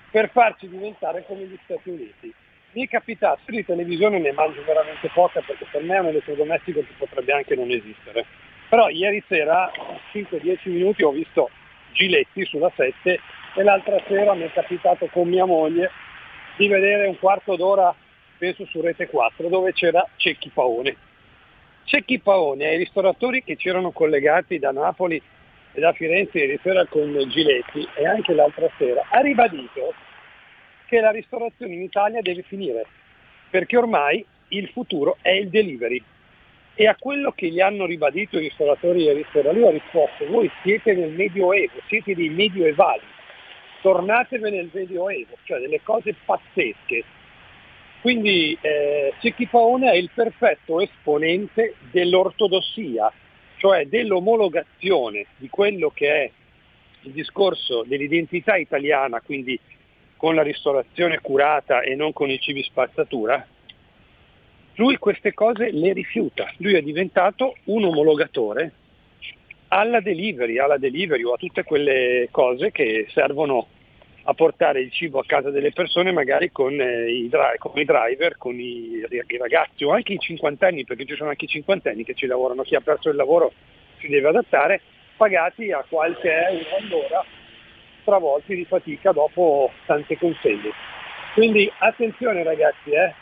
per 0.09 0.30
farci 0.32 0.70
diventare 0.70 1.26
come 1.28 1.43
gli 1.43 1.59
Stati 1.66 1.89
Uniti. 1.89 2.34
Mi 2.72 2.86
è 2.86 2.88
capitato, 2.88 3.41
di 3.47 3.66
televisione 3.66 4.20
ne 4.20 4.32
mangio 4.32 4.64
veramente 4.64 5.09
poca 5.09 5.41
perché 5.41 5.66
per 5.70 5.84
me 5.84 5.97
è 5.97 5.99
un 5.99 6.07
elettrodomestico 6.07 6.80
che 6.80 6.93
potrebbe 6.97 7.34
anche 7.34 7.53
non 7.53 7.70
esistere. 7.70 8.26
Però 8.70 8.88
ieri 8.88 9.22
sera, 9.28 9.70
5-10 10.14 10.70
minuti, 10.70 11.03
ho 11.03 11.11
visto 11.11 11.49
Giletti 11.91 12.45
sulla 12.45 12.72
7 12.74 13.20
e 13.55 13.64
l'altra 13.64 14.01
sera 14.07 14.36
mi 14.36 14.43
è 14.43 14.51
capitato 14.53 15.07
con 15.07 15.28
mia 15.28 15.43
moglie 15.43 15.91
di 16.55 16.70
vedere 16.70 17.07
un 17.07 17.20
quarto 17.20 17.57
d'ora, 17.57 17.93
penso 18.38 18.66
su 18.68 18.80
Rete 18.80 19.07
4, 19.07 19.49
dove 19.49 19.74
c'era 19.74 20.07
Cecchi 20.16 20.47
Paone 20.47 21.11
Cecchi 21.86 22.19
Paone 22.19 22.65
ai 22.65 22.77
ristoratori 22.77 23.43
che 23.43 23.55
c'erano 23.55 23.91
collegati 23.91 24.57
da 24.57 24.71
Napoli 24.71 25.21
e 25.73 25.79
da 25.79 25.91
Firenze 25.93 26.38
ieri 26.38 26.59
sera 26.61 26.86
con 26.86 27.11
Giletti 27.29 27.88
e 27.95 28.05
anche 28.07 28.34
l'altra 28.34 28.69
sera, 28.77 29.05
ha 29.09 29.19
ribadito 29.19 29.93
che 30.88 30.99
la 30.99 31.11
ristorazione 31.11 31.73
in 31.73 31.81
Italia 31.81 32.21
deve 32.21 32.43
finire, 32.43 32.86
perché 33.49 33.77
ormai 33.77 34.23
il 34.49 34.69
futuro 34.69 35.17
è 35.21 35.31
il 35.31 35.49
delivery. 35.49 36.01
E 36.75 36.88
a 36.88 36.95
quello 36.95 37.31
che 37.34 37.49
gli 37.49 37.59
hanno 37.59 37.86
ribadito 37.86 38.38
i 38.38 38.47
ristoratori 38.47 39.03
ieri 39.03 39.25
sera, 39.31 39.51
lui 39.51 39.67
ha 39.67 39.71
risposto, 39.71 40.25
voi 40.27 40.49
siete 40.63 40.93
nel 40.93 41.11
Medioevo, 41.11 41.73
siete 41.88 42.15
dei 42.15 42.29
medioevali, 42.29 43.01
tornatevene 43.81 44.55
nel 44.55 44.69
Medioevo, 44.71 45.36
cioè 45.43 45.59
delle 45.59 45.81
cose 45.84 46.15
pazzesche 46.25 47.03
quindi 48.04 48.58
eh, 48.60 49.14
Cecchi 49.22 49.47
Paone 49.47 49.89
è 49.89 49.95
il 49.95 50.10
perfetto 50.14 50.82
esponente 50.82 51.76
dell'ortodossia, 51.89 53.10
cioè 53.56 53.86
dell'omologazione 53.86 55.28
di 55.38 55.47
quello 55.47 55.89
che 55.89 56.12
è 56.12 56.32
il 57.04 57.12
discorso 57.14 57.86
dell'identità 57.88 58.58
italiana, 58.58 59.22
quindi 59.22 59.58
con 60.18 60.36
la 60.36 60.41
ristorazione 60.41 61.22
curata 61.22 61.80
e 61.80 61.95
non 61.95 62.12
con 62.12 62.30
i 62.30 62.41
cibi 62.41 62.62
spazzatura, 62.64 63.47
lui 64.76 64.97
queste 64.97 65.34
cose 65.34 65.72
le 65.72 65.93
rifiuta. 65.93 66.51
Lui 66.58 66.74
è 66.74 66.82
diventato 66.82 67.56
un 67.68 67.86
omologatore 67.86 68.74
alla 69.70 70.01
delivery, 70.01 70.60
alla 70.60 70.78
delivery 70.78 71.24
o 71.24 71.36
a 71.36 71.38
tutte 71.38 71.64
quelle 71.64 72.28
cose 72.32 72.74
che 72.74 73.08
servono 73.14 73.68
a 74.26 74.34
portare 74.34 74.80
il 74.80 74.91
cibo 74.91 75.19
a 75.19 75.26
casa 75.26 75.49
delle 75.49 75.71
persone 75.71 76.11
magari 76.11 76.51
con, 76.51 76.80
eh, 76.80 77.11
i, 77.11 77.30
con 77.57 77.78
i, 77.78 77.84
driver, 77.84 78.38
con 78.38 78.57
i, 78.57 79.03
i, 79.09 79.38
ragazzi 79.38 79.84
o 79.84 79.91
anche 79.91 80.13
i 80.13 80.19
cinquantenni, 80.19 80.86
perché 80.86 81.05
ci 81.05 81.15
sono 81.15 81.30
anche 81.30 81.45
i 81.45 81.49
cinquantenni 81.49 82.05
che 82.05 82.13
ci 82.13 82.26
lavorano, 82.26 82.63
chi 82.63 82.76
ha 82.76 82.82
perso 82.82 83.09
il 83.09 83.17
lavoro 83.17 83.51
si 83.99 84.07
deve 84.07 84.30
adattare, 84.30 84.82
pagati 85.17 85.71
a 85.71 85.84
qualche 85.88 86.32
euro 86.32 86.76
all'ora, 86.80 87.26
travolti 88.05 88.55
di 88.55 88.65
fatica 88.65 89.11
dopo 89.11 89.71
tante 89.86 90.17
consegne. 90.17 90.71
Quindi 91.34 91.69
attenzione 91.80 92.43
ragazzi, 92.43 92.91
eh, 92.91 93.13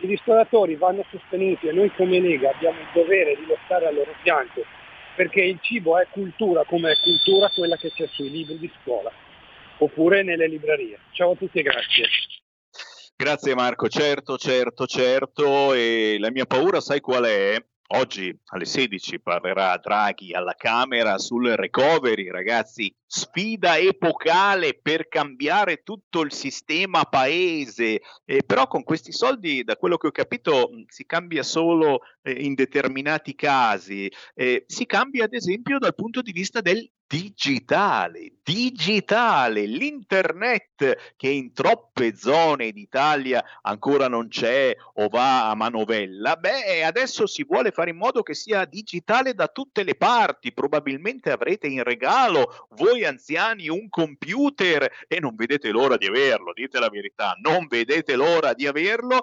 i 0.00 0.06
ristoratori 0.06 0.74
vanno 0.74 1.04
sostenuti 1.08 1.68
e 1.68 1.72
noi 1.72 1.90
come 1.94 2.20
Lega 2.20 2.50
abbiamo 2.50 2.80
il 2.80 2.88
dovere 2.92 3.36
di 3.36 3.46
lottare 3.46 3.86
al 3.86 3.94
loro 3.94 4.12
fianco, 4.22 4.62
perché 5.14 5.40
il 5.40 5.58
cibo 5.62 5.98
è 5.98 6.06
cultura 6.10 6.64
come 6.64 6.90
è 6.90 6.96
cultura 7.00 7.48
quella 7.48 7.76
che 7.76 7.90
c'è 7.92 8.06
sui 8.08 8.28
libri 8.28 8.58
di 8.58 8.70
scuola 8.82 9.10
oppure 9.78 10.22
nelle 10.22 10.48
librerie. 10.48 10.98
Ciao 11.12 11.32
a 11.32 11.36
tutti 11.36 11.58
e 11.58 11.62
grazie. 11.62 12.06
Grazie 13.16 13.54
Marco, 13.54 13.88
certo, 13.88 14.36
certo, 14.36 14.86
certo. 14.86 15.72
E 15.72 16.16
la 16.18 16.30
mia 16.30 16.46
paura, 16.46 16.80
sai 16.80 17.00
qual 17.00 17.24
è? 17.24 17.56
Oggi 17.88 18.34
alle 18.46 18.64
16 18.64 19.20
parlerà 19.20 19.76
Draghi 19.76 20.32
alla 20.32 20.54
Camera 20.54 21.18
sul 21.18 21.48
recovery, 21.50 22.30
ragazzi, 22.30 22.92
sfida 23.06 23.76
epocale 23.76 24.78
per 24.80 25.06
cambiare 25.06 25.82
tutto 25.82 26.22
il 26.22 26.32
sistema 26.32 27.04
paese, 27.04 28.00
eh, 28.24 28.42
però 28.44 28.66
con 28.66 28.82
questi 28.84 29.12
soldi, 29.12 29.62
da 29.64 29.76
quello 29.76 29.98
che 29.98 30.06
ho 30.06 30.12
capito, 30.12 30.70
si 30.88 31.04
cambia 31.04 31.42
solo 31.42 32.00
eh, 32.22 32.32
in 32.32 32.54
determinati 32.54 33.34
casi, 33.34 34.10
eh, 34.34 34.64
si 34.66 34.86
cambia 34.86 35.24
ad 35.24 35.34
esempio 35.34 35.78
dal 35.78 35.94
punto 35.94 36.22
di 36.22 36.32
vista 36.32 36.62
del 36.62 36.90
digitale, 37.14 38.32
digitale, 38.42 39.66
l'internet 39.66 41.14
che 41.16 41.28
in 41.28 41.52
troppe 41.52 42.16
zone 42.16 42.72
d'Italia 42.72 43.44
ancora 43.62 44.08
non 44.08 44.26
c'è 44.26 44.74
o 44.94 45.06
va 45.06 45.48
a 45.48 45.54
manovella, 45.54 46.34
beh, 46.34 46.82
adesso 46.82 47.28
si 47.28 47.44
vuole 47.44 47.70
fare 47.70 47.90
in 47.90 47.98
modo 47.98 48.22
che 48.22 48.34
sia 48.34 48.64
digitale 48.64 49.32
da 49.32 49.46
tutte 49.46 49.84
le 49.84 49.94
parti, 49.94 50.52
probabilmente 50.52 51.30
avrete 51.30 51.68
in 51.68 51.84
regalo 51.84 52.66
voi 52.70 53.04
anziani 53.04 53.68
un 53.68 53.88
computer 53.88 54.90
e 55.06 55.20
non 55.20 55.36
vedete 55.36 55.70
l'ora 55.70 55.96
di 55.96 56.06
averlo, 56.06 56.52
dite 56.52 56.80
la 56.80 56.88
verità, 56.88 57.36
non 57.40 57.68
vedete 57.68 58.16
l'ora 58.16 58.54
di 58.54 58.66
averlo. 58.66 59.20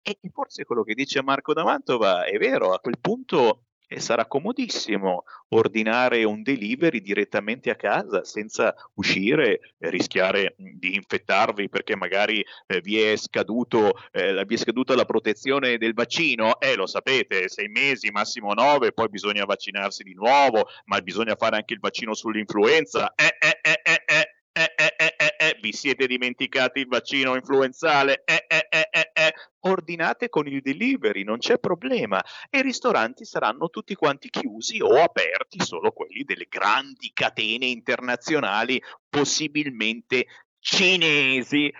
E 0.00 0.18
forse 0.32 0.64
quello 0.64 0.82
che 0.82 0.94
dice 0.94 1.22
Marco 1.22 1.52
D'Amantova 1.52 2.24
è 2.24 2.38
vero, 2.38 2.72
a 2.72 2.80
quel 2.80 2.98
punto 2.98 3.64
e 3.88 4.00
sarà 4.00 4.26
comodissimo 4.26 5.24
ordinare 5.48 6.22
un 6.24 6.42
delivery 6.42 7.00
direttamente 7.00 7.70
a 7.70 7.74
casa 7.74 8.22
senza 8.22 8.74
uscire 8.94 9.60
e 9.78 9.90
rischiare 9.90 10.54
di 10.58 10.94
infettarvi 10.94 11.68
perché 11.70 11.96
magari 11.96 12.44
eh, 12.66 12.80
vi, 12.82 13.00
è 13.00 13.16
scaduto, 13.16 13.94
eh, 14.12 14.44
vi 14.46 14.54
è 14.54 14.58
scaduta 14.58 14.94
la 14.94 15.06
protezione 15.06 15.78
del 15.78 15.94
vaccino. 15.94 16.60
Eh, 16.60 16.76
lo 16.76 16.86
sapete, 16.86 17.48
sei 17.48 17.68
mesi, 17.68 18.10
massimo 18.10 18.52
nove, 18.52 18.92
poi 18.92 19.08
bisogna 19.08 19.46
vaccinarsi 19.46 20.02
di 20.02 20.14
nuovo, 20.14 20.68
ma 20.84 21.00
bisogna 21.00 21.34
fare 21.34 21.56
anche 21.56 21.72
il 21.72 21.80
vaccino 21.80 22.14
sull'influenza. 22.14 23.14
Eh, 23.14 23.36
eh, 23.40 23.58
eh, 23.62 23.80
eh, 23.82 24.02
eh. 24.06 24.32
Eh, 24.58 24.74
eh, 24.76 25.14
eh, 25.16 25.36
eh, 25.38 25.57
vi 25.68 25.72
siete 25.72 26.06
dimenticati 26.06 26.80
il 26.80 26.86
vaccino 26.86 27.34
influenzale? 27.34 28.22
Eh, 28.24 28.46
eh, 28.48 28.68
eh, 28.70 29.10
eh, 29.12 29.34
ordinate 29.60 30.30
con 30.30 30.46
il 30.46 30.62
delivery, 30.62 31.24
non 31.24 31.38
c'è 31.38 31.58
problema. 31.58 32.24
E 32.48 32.58
i 32.58 32.62
ristoranti 32.62 33.24
saranno 33.24 33.68
tutti 33.68 33.94
quanti 33.94 34.30
chiusi 34.30 34.80
o 34.80 35.02
aperti, 35.02 35.62
solo 35.62 35.92
quelli 35.92 36.24
delle 36.24 36.46
grandi 36.48 37.10
catene 37.12 37.66
internazionali, 37.66 38.82
possibilmente 39.08 40.26
cinesi. 40.58 41.72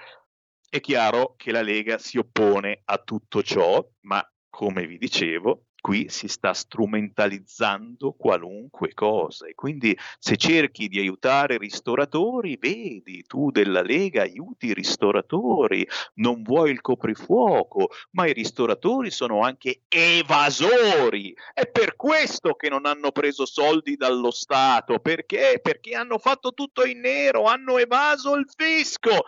È 0.68 0.80
chiaro 0.80 1.34
che 1.36 1.50
la 1.50 1.62
Lega 1.62 1.96
si 1.96 2.18
oppone 2.18 2.82
a 2.84 2.98
tutto 2.98 3.42
ciò, 3.42 3.82
ma 4.00 4.22
come 4.50 4.86
vi 4.86 4.98
dicevo, 4.98 5.67
qui 5.80 6.08
si 6.08 6.28
sta 6.28 6.52
strumentalizzando 6.52 8.12
qualunque 8.12 8.94
cosa 8.94 9.46
e 9.46 9.54
quindi 9.54 9.96
se 10.18 10.36
cerchi 10.36 10.88
di 10.88 10.98
aiutare 10.98 11.54
i 11.54 11.58
ristoratori, 11.58 12.56
vedi, 12.56 13.24
tu 13.24 13.50
della 13.50 13.82
Lega 13.82 14.22
aiuti 14.22 14.66
i 14.66 14.74
ristoratori, 14.74 15.86
non 16.14 16.42
vuoi 16.42 16.70
il 16.70 16.80
coprifuoco, 16.80 17.90
ma 18.12 18.26
i 18.26 18.32
ristoratori 18.32 19.10
sono 19.10 19.40
anche 19.40 19.82
evasori. 19.88 21.34
È 21.52 21.66
per 21.66 21.96
questo 21.96 22.54
che 22.54 22.68
non 22.68 22.86
hanno 22.86 23.12
preso 23.12 23.46
soldi 23.46 23.96
dallo 23.96 24.30
Stato, 24.30 24.98
perché? 24.98 25.60
Perché 25.62 25.94
hanno 25.94 26.18
fatto 26.18 26.52
tutto 26.52 26.84
in 26.84 27.00
nero, 27.00 27.44
hanno 27.44 27.78
evaso 27.78 28.34
il 28.34 28.46
fisco. 28.54 29.24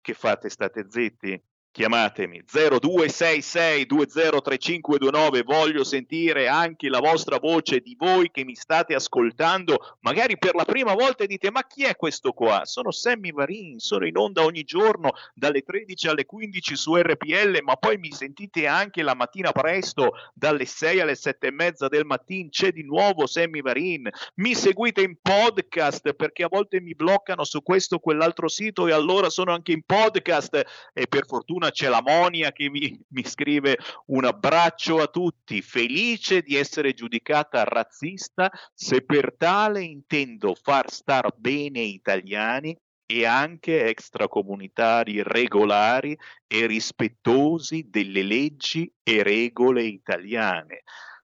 Che 0.00 0.14
fate? 0.14 0.48
State 0.48 0.86
zitti? 0.88 1.40
Chiamatemi 1.72 2.44
0266203529 2.46 5.44
voglio 5.44 5.84
sentire 5.84 6.46
anche 6.46 6.88
la 6.88 7.00
vostra 7.00 7.38
voce 7.38 7.80
di 7.80 7.94
voi 7.98 8.30
che 8.30 8.44
mi 8.44 8.54
state 8.54 8.94
ascoltando 8.94 9.96
magari 10.00 10.38
per 10.38 10.54
la 10.54 10.64
prima 10.64 10.94
volta 10.94 11.26
dite 11.26 11.50
ma 11.50 11.66
chi 11.66 11.84
è 11.84 11.96
questo 11.96 12.32
qua? 12.32 12.64
Sono 12.64 12.90
Sammy 12.90 13.32
Varin 13.32 13.78
sono 13.78 14.06
in 14.06 14.16
onda 14.16 14.44
ogni 14.44 14.64
giorno 14.64 15.12
dalle 15.34 15.62
13 15.62 16.08
alle 16.08 16.26
15 16.26 16.76
su 16.76 16.94
RPL 16.94 17.60
ma 17.62 17.76
poi 17.76 17.96
mi 17.96 18.12
sentite 18.12 18.66
anche 18.66 19.02
la 19.02 19.14
mattina 19.14 19.52
presto 19.52 20.12
dalle 20.34 20.66
6 20.66 21.00
alle 21.00 21.14
7 21.14 21.46
e 21.46 21.50
mezza 21.50 21.88
del 21.88 22.04
mattino 22.04 22.48
c'è 22.50 22.72
di 22.72 22.82
nuovo 22.82 23.26
Sammy 23.26 23.62
Varin. 23.62 24.08
Mi 24.36 24.54
seguite 24.54 25.02
in 25.02 25.16
podcast 25.20 26.14
perché 26.14 26.44
a 26.44 26.48
volte 26.48 26.80
mi 26.80 26.94
bloccano 26.94 27.44
su 27.44 27.62
questo 27.62 27.96
o 27.96 27.98
quell'altro 27.98 28.48
sito 28.48 28.86
e 28.86 28.92
allora 28.92 29.28
sono 29.30 29.52
anche 29.52 29.72
in 29.72 29.82
podcast 29.84 30.90
e 30.92 31.06
per 31.06 31.26
fortuna 31.26 31.61
fortuna 31.62 31.70
c'è 31.70 31.88
la 31.88 32.02
Monia 32.02 32.52
che 32.52 32.68
mi, 32.68 32.98
mi 33.08 33.24
scrive 33.24 33.78
un 34.06 34.24
abbraccio 34.24 35.00
a 35.00 35.06
tutti, 35.06 35.62
felice 35.62 36.42
di 36.42 36.56
essere 36.56 36.92
giudicata 36.92 37.62
razzista 37.64 38.50
se 38.74 39.02
per 39.02 39.34
tale 39.36 39.82
intendo 39.82 40.54
far 40.60 40.90
star 40.90 41.32
bene 41.36 41.80
italiani 41.80 42.76
e 43.06 43.26
anche 43.26 43.86
extracomunitari 43.86 45.22
regolari 45.22 46.16
e 46.46 46.66
rispettosi 46.66 47.86
delle 47.88 48.22
leggi 48.22 48.90
e 49.02 49.22
regole 49.22 49.84
italiane. 49.84 50.82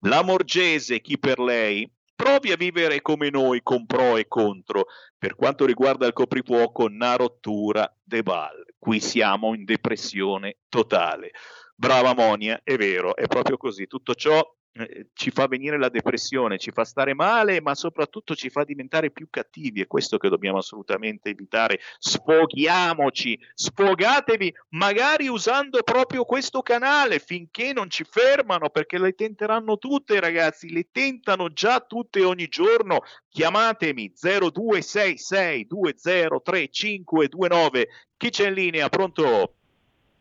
La 0.05 0.23
Morgese, 0.23 1.01
chi 1.01 1.19
per 1.19 1.39
lei? 1.39 1.91
Provi 2.15 2.53
a 2.53 2.57
vivere 2.57 3.01
come 3.01 3.31
noi 3.31 3.63
con 3.63 3.87
pro 3.87 4.19
e 4.19 4.29
contro. 4.29 4.87
Per 5.17 5.35
quanto 5.35 5.65
riguarda 5.65 6.07
il 6.07 6.13
coprifuoco, 6.13 6.85
una 6.85 7.17
rottura 7.17 7.91
de 8.03 8.23
balle 8.23 8.70
qui 8.81 8.99
siamo 8.99 9.55
in 9.55 9.65
depressione 9.65 10.57
totale. 10.69 11.31
Brava 11.77 12.15
Monia, 12.15 12.61
è 12.65 12.77
vero, 12.77 13.15
è 13.15 13.27
proprio 13.27 13.57
così. 13.57 13.87
Tutto 13.87 14.15
ciò 14.15 14.43
eh, 14.73 15.07
ci 15.15 15.31
fa 15.31 15.47
venire 15.47 15.79
la 15.79 15.89
depressione, 15.89 16.59
ci 16.59 16.71
fa 16.71 16.85
stare 16.85 17.15
male, 17.15 17.61
ma 17.61 17.75
soprattutto 17.75 18.35
ci 18.35 18.51
fa 18.51 18.65
diventare 18.65 19.11
più 19.11 19.29
cattivi. 19.31 19.81
È 19.81 19.87
questo 19.87 20.19
che 20.19 20.29
dobbiamo 20.29 20.59
assolutamente 20.59 21.31
evitare. 21.31 21.81
Sfoghiamoci, 21.99 23.39
sfogatevi, 23.55 24.55
magari 24.71 25.29
usando 25.29 25.83
proprio 25.83 26.25
questo 26.25 26.63
canale 26.63 27.19
finché 27.19 27.73
non 27.73 27.91
ci 27.91 28.05
fermano, 28.05 28.71
perché 28.71 28.99
le 28.99 29.15
tenteranno 29.15 29.79
tutte, 29.79 30.21
ragazzi. 30.21 30.73
Le 30.73 30.89
tentano 30.93 31.53
già 31.53 31.81
tutte 31.81 32.23
ogni 32.25 32.47
giorno. 32.49 33.03
Chiamatemi 33.29 34.13
0266 34.15 35.67
203529 35.67 37.89
chi 38.21 38.29
c'è 38.29 38.49
in 38.49 38.55
linea? 38.55 38.91
Pronto? 38.91 39.55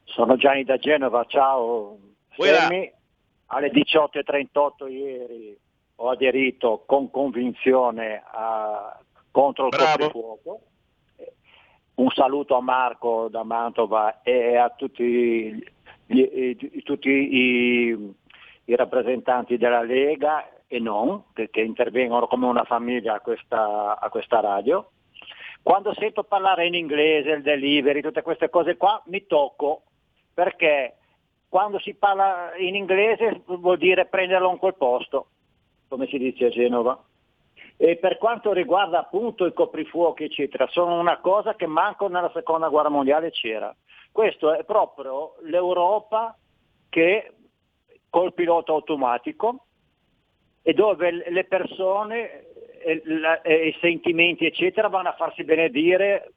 Sono 0.05 0.37
Gianni 0.37 0.63
da 0.63 0.77
Genova, 0.77 1.25
ciao. 1.27 1.99
Fermi, 2.29 2.89
alle 3.51 3.71
18.38 3.71 4.91
ieri 4.91 5.57
ho 6.01 6.09
aderito 6.09 6.83
con 6.85 7.09
convinzione 7.09 8.23
a, 8.25 8.97
contro 9.31 9.67
il 9.67 9.75
coprifuoco. 9.75 10.61
Un 11.95 12.09
saluto 12.11 12.55
a 12.55 12.61
Marco 12.61 13.27
da 13.29 13.43
Mantova 13.43 14.21
e 14.21 14.55
a 14.55 14.69
tutti, 14.69 15.61
gli, 16.05 16.81
tutti 16.83 17.09
i, 17.09 18.13
i, 18.63 18.75
rappresentanti 18.75 19.57
della 19.57 19.81
Lega 19.81 20.49
e 20.65 20.79
non, 20.79 21.23
che, 21.33 21.49
che 21.49 21.59
intervengono 21.59 22.27
come 22.27 22.45
una 22.45 22.63
famiglia 22.63 23.15
a 23.15 23.19
questa, 23.19 23.99
a 23.99 24.09
questa 24.09 24.39
radio. 24.39 24.91
Quando 25.61 25.93
sento 25.95 26.23
parlare 26.23 26.67
in 26.67 26.75
inglese, 26.75 27.31
il 27.31 27.41
delivery, 27.41 28.01
tutte 28.01 28.21
queste 28.21 28.49
cose 28.49 28.77
qua, 28.77 29.01
mi 29.07 29.25
tocco, 29.27 29.81
perché 30.33 30.98
quando 31.49 31.79
si 31.79 31.95
parla 31.95 32.55
in 32.57 32.75
inglese 32.75 33.41
vuol 33.45 33.77
dire 33.77 34.05
prenderlo 34.05 34.51
in 34.51 34.59
quel 34.59 34.75
posto, 34.75 35.29
come 35.87 36.07
si 36.07 36.19
dice 36.19 36.45
a 36.45 36.49
Genova. 36.49 37.03
E 37.75 37.97
per 37.97 38.17
quanto 38.17 38.53
riguarda 38.53 38.99
appunto 38.99 39.45
i 39.45 39.53
coprifuochi, 39.53 40.25
eccetera, 40.25 40.67
sono 40.67 40.99
una 40.99 41.17
cosa 41.17 41.55
che 41.55 41.65
manco 41.65 42.07
nella 42.07 42.29
seconda 42.33 42.69
guerra 42.69 42.89
mondiale 42.89 43.31
c'era. 43.31 43.75
Questo 44.11 44.53
è 44.53 44.63
proprio 44.63 45.35
l'Europa 45.43 46.37
che 46.89 47.33
col 48.09 48.33
pilota 48.33 48.71
automatico 48.71 49.65
e 50.61 50.73
dove 50.73 51.29
le 51.29 51.43
persone 51.45 52.47
e, 52.81 53.01
la, 53.05 53.41
e 53.41 53.67
i 53.67 53.77
sentimenti 53.79 54.45
eccetera 54.45 54.87
vanno 54.87 55.09
a 55.09 55.15
farsi 55.15 55.43
benedire 55.43 56.33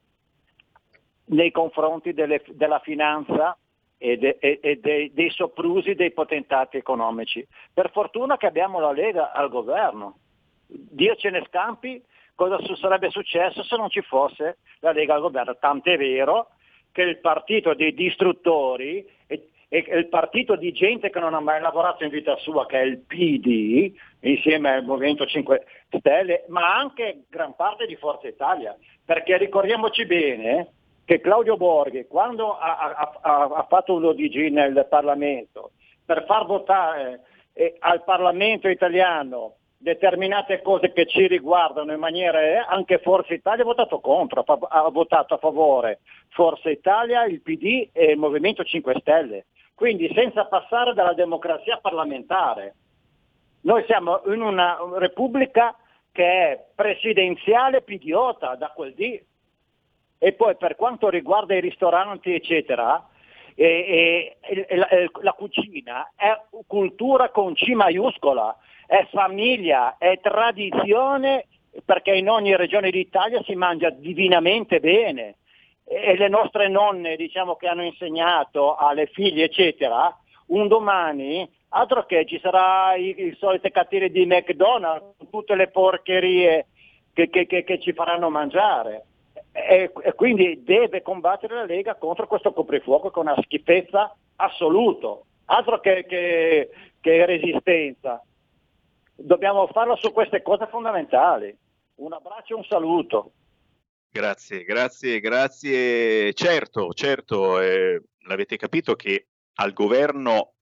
nei 1.27 1.51
confronti 1.51 2.13
delle, 2.13 2.43
della 2.49 2.79
finanza 2.81 3.57
e, 4.03 4.19
de, 4.19 4.37
e, 4.41 4.79
dei, 4.81 5.13
dei, 5.13 5.31
soprusi 5.31 5.95
dei 5.95 6.11
potentati 6.11 6.77
economici. 6.77 7.47
Per 7.73 7.93
fortuna 7.93 8.37
che 8.37 8.47
abbiamo 8.47 8.81
la 8.81 8.91
Lega 8.91 9.31
al 9.31 9.49
governo. 9.49 10.19
Dio 10.67 11.15
ce 11.15 11.31
ne 11.31 11.45
scampi 11.47 12.03
cosa 12.35 12.59
sarebbe 12.75 13.11
successo 13.11 13.63
se 13.63 13.77
non 13.77 13.91
ci 13.91 14.01
fosse 14.01 14.59
la 14.81 14.91
Lega 14.91 15.15
al 15.15 15.21
governo. 15.21 15.57
Tant'è 15.57 15.97
vero 15.97 16.49
che 16.91 17.03
il 17.03 17.19
partito 17.19 17.75
dei 17.75 17.95
distruttori 17.95 19.07
e, 19.29 19.49
e 19.69 19.85
il 19.97 20.09
partito 20.09 20.57
di 20.57 20.73
gente 20.73 21.09
che 21.09 21.21
non 21.21 21.35
ha 21.35 21.41
mai 21.41 21.61
lavorato 21.61 22.03
in 22.03 22.11
vita 22.11 22.37
sua, 22.39 22.67
che 22.67 22.81
è 22.81 22.85
il 22.85 22.99
PD, 22.99 23.93
insieme 24.21 24.73
al 24.73 24.85
Movimento 24.85 25.25
5 25.25 25.65
Stelle, 25.97 26.45
ma 26.49 26.75
anche 26.75 27.23
gran 27.29 27.55
parte 27.55 27.87
di 27.87 27.95
Forza 27.95 28.27
Italia, 28.27 28.77
perché 29.05 29.37
ricordiamoci 29.37 30.05
bene 30.07 30.73
che 31.05 31.21
Claudio 31.21 31.57
Borghi, 31.57 32.07
quando 32.07 32.57
ha, 32.57 33.11
ha, 33.21 33.43
ha 33.55 33.67
fatto 33.69 33.95
un 33.95 34.05
ODG 34.05 34.51
nel 34.51 34.87
Parlamento, 34.89 35.73
per 36.05 36.25
far 36.27 36.47
votare 36.47 37.23
eh, 37.53 37.77
al 37.79 38.03
Parlamento 38.05 38.69
italiano 38.69 39.57
determinate 39.77 40.63
cose 40.63 40.93
che 40.93 41.07
ci 41.07 41.27
riguardano 41.27 41.93
in 41.93 41.99
maniera 41.99 42.41
eh, 42.41 42.57
anche 42.57 42.99
Forza 42.99 43.35
Italia 43.35 43.63
ha 43.63 43.67
votato 43.67 43.99
contro, 43.99 44.43
ha 44.43 44.89
votato 44.91 45.35
a 45.35 45.39
favore 45.39 46.01
Forza 46.29 46.71
Italia, 46.71 47.25
il 47.25 47.43
PD 47.43 47.89
e 47.93 48.13
il 48.13 48.17
Movimento 48.17 48.63
5 48.63 48.95
Stelle 49.01 49.47
quindi 49.83 50.09
senza 50.15 50.45
passare 50.45 50.95
dalla 50.95 51.13
democrazia 51.13 51.79
parlamentare. 51.79 52.75
Noi 53.63 53.85
siamo 53.87 54.23
in 54.27 54.41
una 54.41 54.79
repubblica 54.95 55.77
che 56.13 56.25
è 56.25 56.65
presidenziale 56.73 57.83
pidiota 57.83 58.55
da 58.55 58.69
quel 58.69 58.95
dì. 58.95 59.21
E 60.25 60.35
poi 60.35 60.55
per 60.55 60.77
quanto 60.77 61.09
riguarda 61.09 61.57
i 61.57 61.61
ristoranti, 61.61 62.33
eccetera, 62.33 63.09
e, 63.57 64.37
e, 64.41 64.67
e 64.69 64.77
la, 64.77 64.87
la 65.21 65.33
cucina 65.33 66.13
è 66.15 66.33
cultura 66.65 67.31
con 67.31 67.55
C 67.55 67.71
maiuscola, 67.71 68.57
è 68.87 69.05
famiglia, 69.11 69.97
è 69.99 70.21
tradizione 70.21 71.47
perché 71.85 72.13
in 72.15 72.29
ogni 72.29 72.55
regione 72.55 72.91
d'Italia 72.91 73.43
si 73.43 73.57
mangia 73.57 73.91
divinamente 73.91 74.79
bene 74.79 75.39
e 75.83 76.17
le 76.17 76.29
nostre 76.29 76.69
nonne 76.69 77.17
diciamo, 77.17 77.57
che 77.57 77.67
hanno 77.67 77.83
insegnato 77.83 78.77
alle 78.77 79.07
figlie 79.07 79.47
eccetera, 79.47 80.17
un 80.47 80.69
domani 80.69 81.51
altro 81.71 82.07
che 82.07 82.27
ci 82.27 82.39
sarà 82.41 82.95
i, 82.95 83.13
i 83.19 83.37
soliti 83.41 83.73
cattivi 83.73 84.09
di 84.09 84.25
McDonald's, 84.25 85.17
tutte 85.33 85.57
le 85.57 85.67
porcherie 85.67 86.67
che, 87.13 87.29
che, 87.29 87.47
che, 87.47 87.65
che 87.65 87.81
ci 87.81 87.93
faranno 87.93 88.31
mangiare. 88.31 89.07
E, 89.53 89.93
e, 90.03 90.15
quindi 90.15 90.63
deve 90.63 91.03
combattere 91.03 91.55
la 91.55 91.65
Lega 91.65 91.97
contro 91.97 92.27
questo 92.27 92.53
coprifuoco 92.55 93.13
è 93.13 93.19
una 93.19 93.37
schifezza 93.43 94.17
assoluto, 94.37 95.27
altro 95.47 95.79
che, 95.81 96.07
che, 96.09 96.71
che 97.01 97.27
resistenza. 97.27 98.25
Dobbiamo 99.15 99.67
farlo 99.67 99.95
su 99.97 100.11
queste 100.13 100.41
cose 100.41 100.67
fondamentali. 100.69 101.55
Un 101.97 102.15
abbraccio 102.15 102.55
e 102.55 102.57
un 102.57 102.65
saluto. 102.65 103.33
Grazie, 104.11 104.65
grazie, 104.65 105.21
grazie. 105.21 106.33
Certo, 106.33 106.93
certo, 106.93 107.61
eh, 107.61 108.03
l'avete 108.27 108.57
capito 108.57 108.95
che 108.95 109.29
al 109.55 109.73
governo 109.75 110.55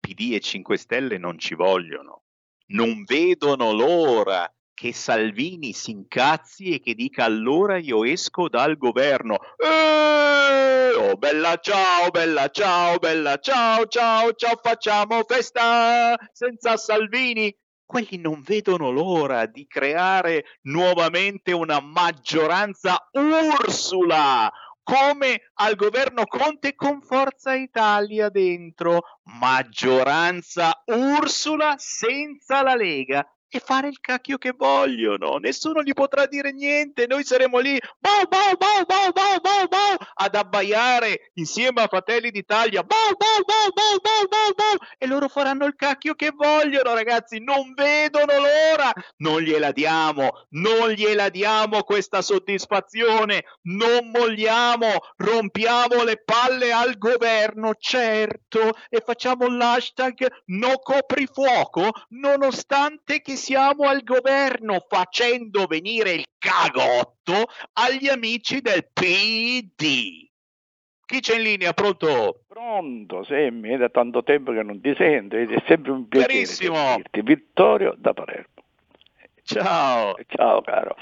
PD 0.00 0.32
e 0.32 0.40
5 0.40 0.76
Stelle 0.78 1.18
non 1.18 1.38
ci 1.38 1.54
vogliono. 1.54 2.22
Non 2.68 3.04
vedono 3.04 3.72
l'ora 3.72 4.50
che 4.78 4.92
Salvini 4.92 5.72
si 5.72 5.90
incazzi 5.90 6.72
e 6.72 6.80
che 6.80 6.94
dica 6.94 7.24
allora 7.24 7.78
io 7.78 8.04
esco 8.04 8.48
dal 8.48 8.76
governo. 8.76 9.40
Eh, 9.56 10.94
oh 10.94 11.16
bella 11.16 11.56
ciao, 11.56 12.10
bella 12.10 12.48
ciao, 12.48 12.96
bella 12.98 13.38
ciao, 13.38 13.86
ciao, 13.86 14.32
ciao, 14.34 14.60
facciamo 14.62 15.24
festa 15.26 16.16
senza 16.30 16.76
Salvini. 16.76 17.52
Quelli 17.84 18.18
non 18.18 18.40
vedono 18.40 18.92
l'ora 18.92 19.46
di 19.46 19.66
creare 19.66 20.44
nuovamente 20.68 21.50
una 21.50 21.80
maggioranza 21.80 23.08
Ursula, 23.14 24.48
come 24.84 25.50
al 25.54 25.74
governo 25.74 26.24
Conte 26.24 26.76
con 26.76 27.02
Forza 27.02 27.52
Italia 27.52 28.28
dentro, 28.28 29.00
maggioranza 29.40 30.84
Ursula 30.86 31.74
senza 31.78 32.62
la 32.62 32.76
Lega 32.76 33.26
e 33.48 33.60
fare 33.60 33.88
il 33.88 33.98
cacchio 34.00 34.36
che 34.38 34.52
vogliono. 34.56 35.36
Nessuno 35.38 35.82
gli 35.82 35.92
potrà 35.92 36.26
dire 36.26 36.52
niente. 36.52 37.06
Noi 37.06 37.24
saremo 37.24 37.58
lì 37.58 37.78
bow, 37.98 38.26
bow, 38.28 38.56
bow, 38.56 38.84
bow, 38.84 39.12
bow, 39.12 39.40
bow, 39.40 39.68
bow, 39.68 39.96
ad 40.14 40.34
abbaiare 40.34 41.30
insieme 41.34 41.82
a 41.82 41.88
Fratelli 41.88 42.30
d'Italia 42.30 42.82
bow, 42.82 43.16
bow, 43.16 43.44
bow, 43.44 43.72
bow, 43.72 44.00
bow, 44.00 44.28
bow, 44.28 44.54
bow, 44.54 44.88
e 44.98 45.06
loro 45.06 45.28
faranno 45.28 45.64
il 45.64 45.74
cacchio 45.74 46.14
che 46.14 46.32
vogliono, 46.34 46.94
ragazzi. 46.94 47.40
Non 47.40 47.72
vedono 47.74 48.32
l'ora. 48.38 48.92
Non 49.18 49.40
gliela 49.40 49.72
diamo, 49.72 50.46
non 50.50 50.90
gliela 50.90 51.28
diamo 51.30 51.82
questa 51.82 52.20
soddisfazione. 52.20 53.44
Non 53.62 54.10
molliamo, 54.10 54.92
rompiamo 55.16 56.02
le 56.04 56.22
palle 56.22 56.72
al 56.72 56.98
governo, 56.98 57.74
certo, 57.78 58.72
e 58.88 59.02
facciamo 59.04 59.48
l'hashtag 59.48 60.26
no 60.46 60.78
coprifuoco, 60.78 61.90
nonostante 62.10 63.20
che 63.20 63.36
siamo 63.38 63.84
al 63.88 64.02
governo 64.02 64.84
facendo 64.86 65.66
venire 65.66 66.10
il 66.10 66.24
cagotto 66.36 67.46
agli 67.74 68.08
amici 68.08 68.60
del 68.60 68.88
PD. 68.92 70.26
Chi 71.06 71.20
c'è 71.20 71.36
in 71.36 71.42
linea? 71.42 71.72
Pronto? 71.72 72.42
Pronto, 72.46 73.24
Semmi, 73.24 73.70
è 73.70 73.76
da 73.78 73.88
tanto 73.88 74.22
tempo 74.22 74.52
che 74.52 74.62
non 74.62 74.80
ti 74.80 74.92
sento, 74.94 75.36
è 75.36 75.46
sempre 75.66 75.92
un 75.92 76.06
piacere 76.06 76.32
Carissimo. 76.32 76.74
sentirti. 76.74 77.22
Vittorio 77.22 77.94
da 77.96 78.12
Palermo. 78.12 78.57
Ciao. 79.48 80.14
Ciao 80.26 80.60
caro. 80.60 80.94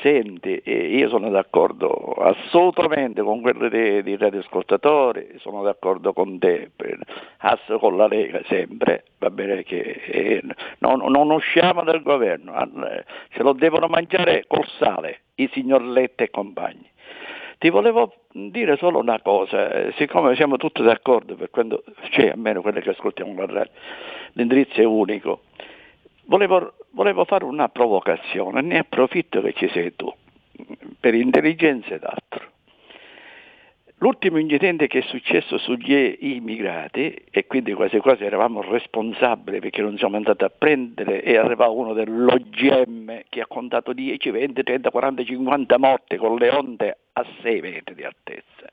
Senti, 0.00 0.56
eh, 0.56 0.96
io 0.96 1.10
sono 1.10 1.28
d'accordo 1.28 1.90
assolutamente 2.14 3.20
con 3.20 3.42
quello 3.42 3.68
dei, 3.68 4.02
dei 4.02 4.16
radioascoltatori, 4.16 5.34
sono 5.36 5.62
d'accordo 5.62 6.14
con 6.14 6.38
te, 6.38 6.70
per, 6.74 6.98
asso 7.40 7.78
con 7.78 7.98
la 7.98 8.06
Lega 8.06 8.40
sempre, 8.48 9.04
va 9.18 9.28
bene 9.28 9.64
che 9.64 9.80
eh, 10.06 10.42
non, 10.78 11.02
non 11.10 11.30
usciamo 11.30 11.82
dal 11.82 12.00
governo, 12.00 12.54
se 13.34 13.42
lo 13.42 13.52
devono 13.52 13.86
mangiare 13.86 14.44
col 14.48 14.66
sale 14.78 15.24
i 15.34 15.50
signor 15.52 15.82
Letta 15.82 16.24
e 16.24 16.30
compagni. 16.30 16.88
Ti 17.58 17.68
volevo 17.68 18.14
dire 18.32 18.78
solo 18.78 18.98
una 18.98 19.20
cosa, 19.20 19.70
eh, 19.72 19.92
siccome 19.98 20.34
siamo 20.36 20.56
tutti 20.56 20.82
d'accordo 20.82 21.34
per 21.34 21.50
quando, 21.50 21.84
cioè 22.12 22.30
almeno 22.30 22.62
quelli 22.62 22.80
che 22.80 22.90
ascoltiamo 22.90 23.34
la 23.34 23.44
radio, 23.44 23.72
l'indirizzo 24.32 24.80
è 24.80 24.84
unico, 24.84 25.42
volevo, 26.24 26.72
volevo 26.92 27.24
fare 27.24 27.44
una 27.44 27.68
provocazione, 27.68 28.60
ne 28.60 28.78
approfitto 28.78 29.40
che 29.40 29.52
ci 29.54 29.68
sei 29.68 29.94
tu, 29.96 30.12
per 30.98 31.14
intelligenza 31.14 31.94
ed 31.94 32.04
altro. 32.04 32.48
L'ultimo 34.02 34.38
incidente 34.38 34.86
che 34.86 35.00
è 35.00 35.02
successo 35.02 35.58
sugli 35.58 36.16
immigrati, 36.20 37.12
e 37.30 37.46
quindi 37.46 37.74
quasi 37.74 37.98
quasi 37.98 38.24
eravamo 38.24 38.62
responsabili 38.62 39.60
perché 39.60 39.82
non 39.82 39.98
siamo 39.98 40.16
andati 40.16 40.42
a 40.42 40.48
prendere 40.48 41.22
e 41.22 41.36
arriva 41.36 41.68
uno 41.68 41.92
dell'OGM 41.92 43.24
che 43.28 43.42
ha 43.42 43.46
contato 43.46 43.92
10, 43.92 44.30
20, 44.30 44.62
30, 44.62 44.90
40, 44.90 45.22
50 45.24 45.78
morti 45.78 46.16
con 46.16 46.38
le 46.38 46.48
onde 46.48 46.98
a 47.12 47.26
6 47.42 47.60
metri 47.60 47.94
di 47.94 48.04
altezza. 48.04 48.72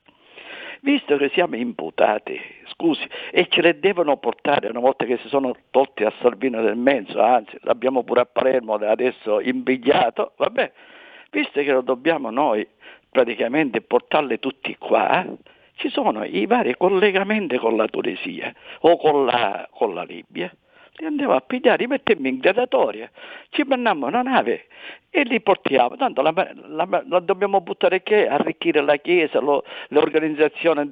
Visto 0.81 1.17
che 1.17 1.29
siamo 1.29 1.55
imputati, 1.55 2.39
scusi, 2.67 3.07
e 3.31 3.47
ce 3.49 3.61
le 3.61 3.79
devono 3.79 4.17
portare 4.17 4.67
una 4.69 4.79
volta 4.79 5.05
che 5.05 5.17
si 5.17 5.27
sono 5.27 5.55
tolti 5.71 6.03
a 6.03 6.13
Salvino 6.21 6.61
del 6.61 6.75
mezzo, 6.75 7.21
anzi 7.21 7.57
l'abbiamo 7.61 8.03
pure 8.03 8.21
a 8.21 8.25
Palermo 8.25 8.75
adesso 8.75 9.39
impigliato, 9.39 10.33
vabbè, 10.37 10.71
visto 11.31 11.61
che 11.61 11.71
lo 11.71 11.81
dobbiamo 11.81 12.29
noi 12.29 12.67
praticamente 13.09 13.81
portarle 13.81 14.39
tutti 14.39 14.75
qua, 14.77 15.25
ci 15.75 15.89
sono 15.89 16.23
i 16.23 16.45
vari 16.45 16.75
collegamenti 16.75 17.57
con 17.57 17.75
la 17.75 17.87
Tunisia 17.87 18.53
o 18.81 18.97
con 18.97 19.25
la, 19.25 19.67
con 19.71 19.93
la 19.93 20.03
Libia. 20.03 20.51
Li 20.99 21.05
andiamo 21.05 21.33
a 21.33 21.41
pigliare, 21.41 21.77
li 21.77 21.87
mettiamo 21.87 22.27
in 22.27 22.39
gradatoria, 22.39 23.09
ci 23.49 23.63
prendiamo 23.65 24.07
una 24.07 24.23
nave 24.23 24.65
e 25.11 25.21
li 25.23 25.39
portiamo. 25.41 25.95
Tanto 25.95 26.23
la, 26.23 26.33
la, 26.33 27.03
la 27.07 27.19
dobbiamo 27.19 27.61
buttare 27.61 28.01
che? 28.01 28.27
Arricchire 28.27 28.81
la 28.81 28.95
Chiesa, 28.95 29.39
lo, 29.39 29.63
le 29.89 29.99
organizzazioni 29.99 30.91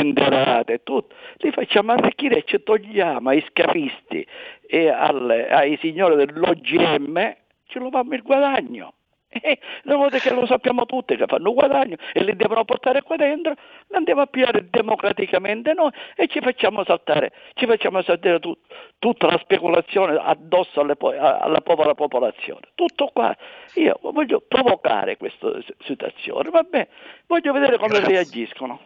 interate, 0.00 0.84
tutto. 0.84 1.16
Li 1.38 1.50
facciamo 1.50 1.90
arricchire 1.90 2.36
e 2.36 2.44
ci 2.44 2.62
togliamo 2.62 3.30
ai 3.30 3.44
scafisti 3.48 4.24
e 4.64 4.88
alle, 4.88 5.48
ai 5.48 5.76
signori 5.78 6.14
dell'OGM, 6.14 7.36
ce 7.66 7.78
lo 7.80 7.90
fanno 7.90 8.14
il 8.14 8.22
guadagno. 8.22 8.94
Eh, 9.34 9.58
una 9.84 9.96
volta 9.96 10.18
che 10.18 10.30
lo 10.30 10.44
sappiamo 10.44 10.84
tutti 10.84 11.16
che 11.16 11.24
fanno 11.26 11.54
guadagno 11.54 11.96
e 12.12 12.22
li 12.22 12.36
devono 12.36 12.64
portare 12.64 13.00
qua 13.02 13.16
dentro, 13.16 13.54
li 13.88 13.96
andiamo 13.96 14.20
a 14.20 14.26
pigliare 14.26 14.68
democraticamente 14.68 15.72
noi 15.72 15.90
e 16.14 16.26
ci 16.26 16.40
facciamo 16.40 16.84
saltare, 16.84 17.32
ci 17.54 17.64
facciamo 17.64 18.02
saltare 18.02 18.38
tu, 18.40 18.54
tutta 18.98 19.28
la 19.28 19.38
speculazione 19.38 20.20
addosso 20.22 20.80
alle, 20.80 20.96
alla 21.18 21.62
povera 21.62 21.94
popolazione. 21.94 22.68
Tutto 22.74 23.06
qua. 23.06 23.34
Io 23.74 23.98
voglio 24.02 24.42
provocare 24.46 25.16
questa 25.16 25.50
situazione, 25.84 26.50
vabbè, 26.50 26.88
voglio 27.26 27.52
vedere 27.52 27.78
come 27.78 27.98
Grazie. 27.98 28.12
reagiscono. 28.12 28.80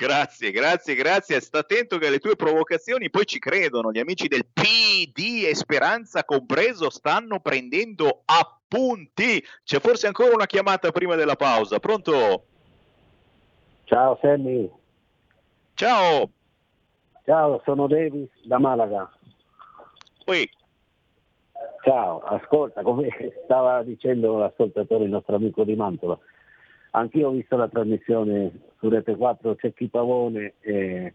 Grazie, 0.00 0.50
grazie, 0.50 0.94
grazie. 0.94 1.40
Sta 1.42 1.58
attento 1.58 1.98
che 1.98 2.08
le 2.08 2.18
tue 2.20 2.34
provocazioni 2.34 3.10
poi 3.10 3.26
ci 3.26 3.38
credono. 3.38 3.92
Gli 3.92 3.98
amici 3.98 4.28
del 4.28 4.46
PD 4.46 5.44
e 5.44 5.54
Speranza 5.54 6.24
compreso 6.24 6.88
stanno 6.88 7.40
prendendo 7.40 8.22
appunti. 8.70 9.42
C'è 9.64 9.80
forse 9.80 10.06
ancora 10.06 10.34
una 10.34 10.46
chiamata 10.46 10.92
prima 10.92 11.16
della 11.16 11.34
pausa. 11.34 11.80
Pronto? 11.80 12.44
Ciao 13.84 14.16
Sammy. 14.22 14.70
Ciao. 15.74 16.30
Ciao, 17.24 17.60
sono 17.64 17.88
Davis 17.88 18.30
da 18.44 18.58
Malaga. 18.58 19.10
Poi. 20.24 20.48
Ciao, 21.82 22.20
ascolta, 22.20 22.82
come 22.82 23.08
stava 23.44 23.82
dicendo 23.82 24.38
l'ascoltatore, 24.38 25.04
il 25.04 25.10
nostro 25.10 25.36
amico 25.36 25.64
di 25.64 25.74
Mantova, 25.74 26.18
anch'io 26.90 27.28
ho 27.28 27.30
visto 27.30 27.56
la 27.56 27.68
trasmissione 27.68 28.52
su 28.78 28.90
Rete 28.90 29.16
4, 29.16 29.54
c'è 29.54 29.72
chi 29.72 29.88
Pavone 29.88 30.54
e, 30.60 31.14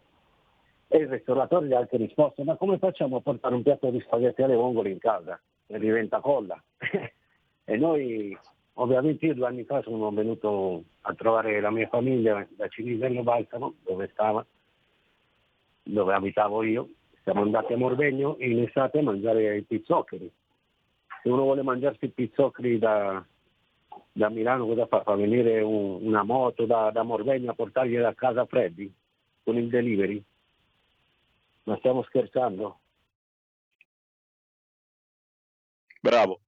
e 0.87 0.97
il 0.97 1.07
ristoratore 1.07 1.67
gli 1.67 1.73
ha 1.73 1.79
anche 1.79 1.97
risposto, 1.97 2.43
ma 2.43 2.55
come 2.55 2.79
facciamo 2.79 3.17
a 3.17 3.21
portare 3.21 3.53
un 3.53 3.61
piatto 3.61 3.91
di 3.91 3.99
spaghetti 4.01 4.41
alle 4.41 4.55
vongole 4.55 4.89
in 4.89 4.97
casa? 4.97 5.39
E 5.67 5.77
diventa 5.77 6.19
colla. 6.19 6.59
e 7.65 7.77
noi, 7.77 8.37
ovviamente 8.73 9.25
io 9.25 9.33
due 9.33 9.47
anni 9.47 9.63
fa 9.63 9.81
sono 9.81 10.11
venuto 10.11 10.83
a 11.01 11.13
trovare 11.15 11.59
la 11.59 11.71
mia 11.71 11.87
famiglia 11.87 12.47
da 12.51 12.67
Cinisello 12.67 13.23
Balsamo, 13.23 13.75
dove 13.83 14.09
stava, 14.13 14.45
dove 15.83 16.13
abitavo 16.13 16.63
io, 16.63 16.89
siamo 17.23 17.41
andati 17.41 17.73
a 17.73 17.77
Morvegno 17.77 18.35
in 18.39 18.59
estate 18.59 18.99
a 18.99 19.03
mangiare 19.03 19.57
i 19.57 19.63
pizzoccheri. 19.63 20.31
Se 21.23 21.29
uno 21.29 21.41
vuole 21.41 21.63
mangiarsi 21.63 22.05
i 22.05 22.11
pizzoccheri 22.11 22.77
da, 22.77 23.25
da 24.11 24.29
Milano 24.29 24.67
cosa 24.67 24.85
fa? 24.85 25.01
Fa 25.01 25.15
venire 25.15 25.59
un- 25.61 26.05
una 26.05 26.21
moto 26.23 26.67
da, 26.67 26.91
da 26.91 27.01
Morvegno 27.01 27.49
a 27.49 27.55
portargli 27.55 27.97
da 27.97 28.13
casa 28.13 28.45
freddi 28.45 28.93
con 29.43 29.57
il 29.57 29.69
delivery? 29.69 30.23
Ma 31.63 31.75
stiamo 31.77 32.03
scherzando? 32.03 32.79
Bravo, 35.99 36.39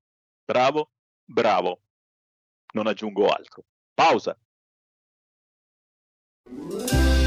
bravo, 0.45 0.89
bravo. 1.27 1.81
Non 2.73 2.87
aggiungo 2.87 3.27
altro. 3.27 3.63
Pausa. 3.93 4.37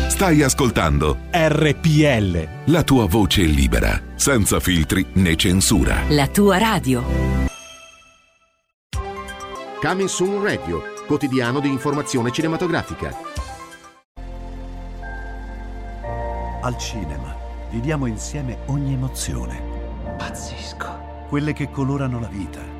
Stai 0.09 0.42
ascoltando 0.42 1.18
RPL. 1.30 2.70
la 2.70 2.82
tua 2.82 3.07
voce 3.07 3.42
libera, 3.42 4.03
senza 4.16 4.61
filtri 4.61 5.07
né 5.14 5.36
censura. 5.36 6.03
La 6.09 6.28
tua 6.28 6.59
radio. 6.59 7.03
Coming 9.80 10.09
Soon 10.09 10.42
Radio, 10.42 10.82
quotidiano 11.07 11.61
di 11.61 11.68
informazione 11.68 12.30
cinematografica. 12.30 13.16
Al 16.62 16.76
cinema 16.76 17.34
viviamo 17.70 18.05
insieme 18.05 18.59
ogni 18.66 18.92
emozione. 18.92 19.59
Pazzesco. 20.18 21.26
Quelle 21.28 21.55
che 21.55 21.70
colorano 21.70 22.20
la 22.20 22.28
vita. 22.28 22.80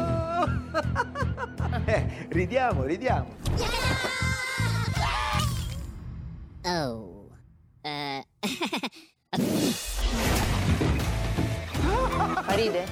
Eh, 1.85 2.27
ridiamo, 2.29 2.83
ridiamo. 2.83 3.35
Oh. 6.63 7.29
Eh. 7.81 8.23
Ride? 12.47 12.85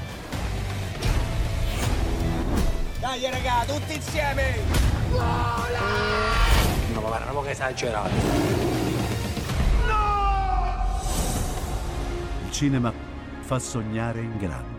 Dai 3.00 3.30
raga, 3.30 3.64
tutti 3.66 3.94
insieme! 3.94 4.56
No, 5.12 7.02
ma 7.02 7.08
guarda, 7.08 7.42
che 7.42 7.50
esagerato. 7.52 8.10
Il 12.46 12.52
cinema 12.52 12.92
fa 13.42 13.60
sognare 13.60 14.22
in 14.22 14.38
grande. 14.38 14.79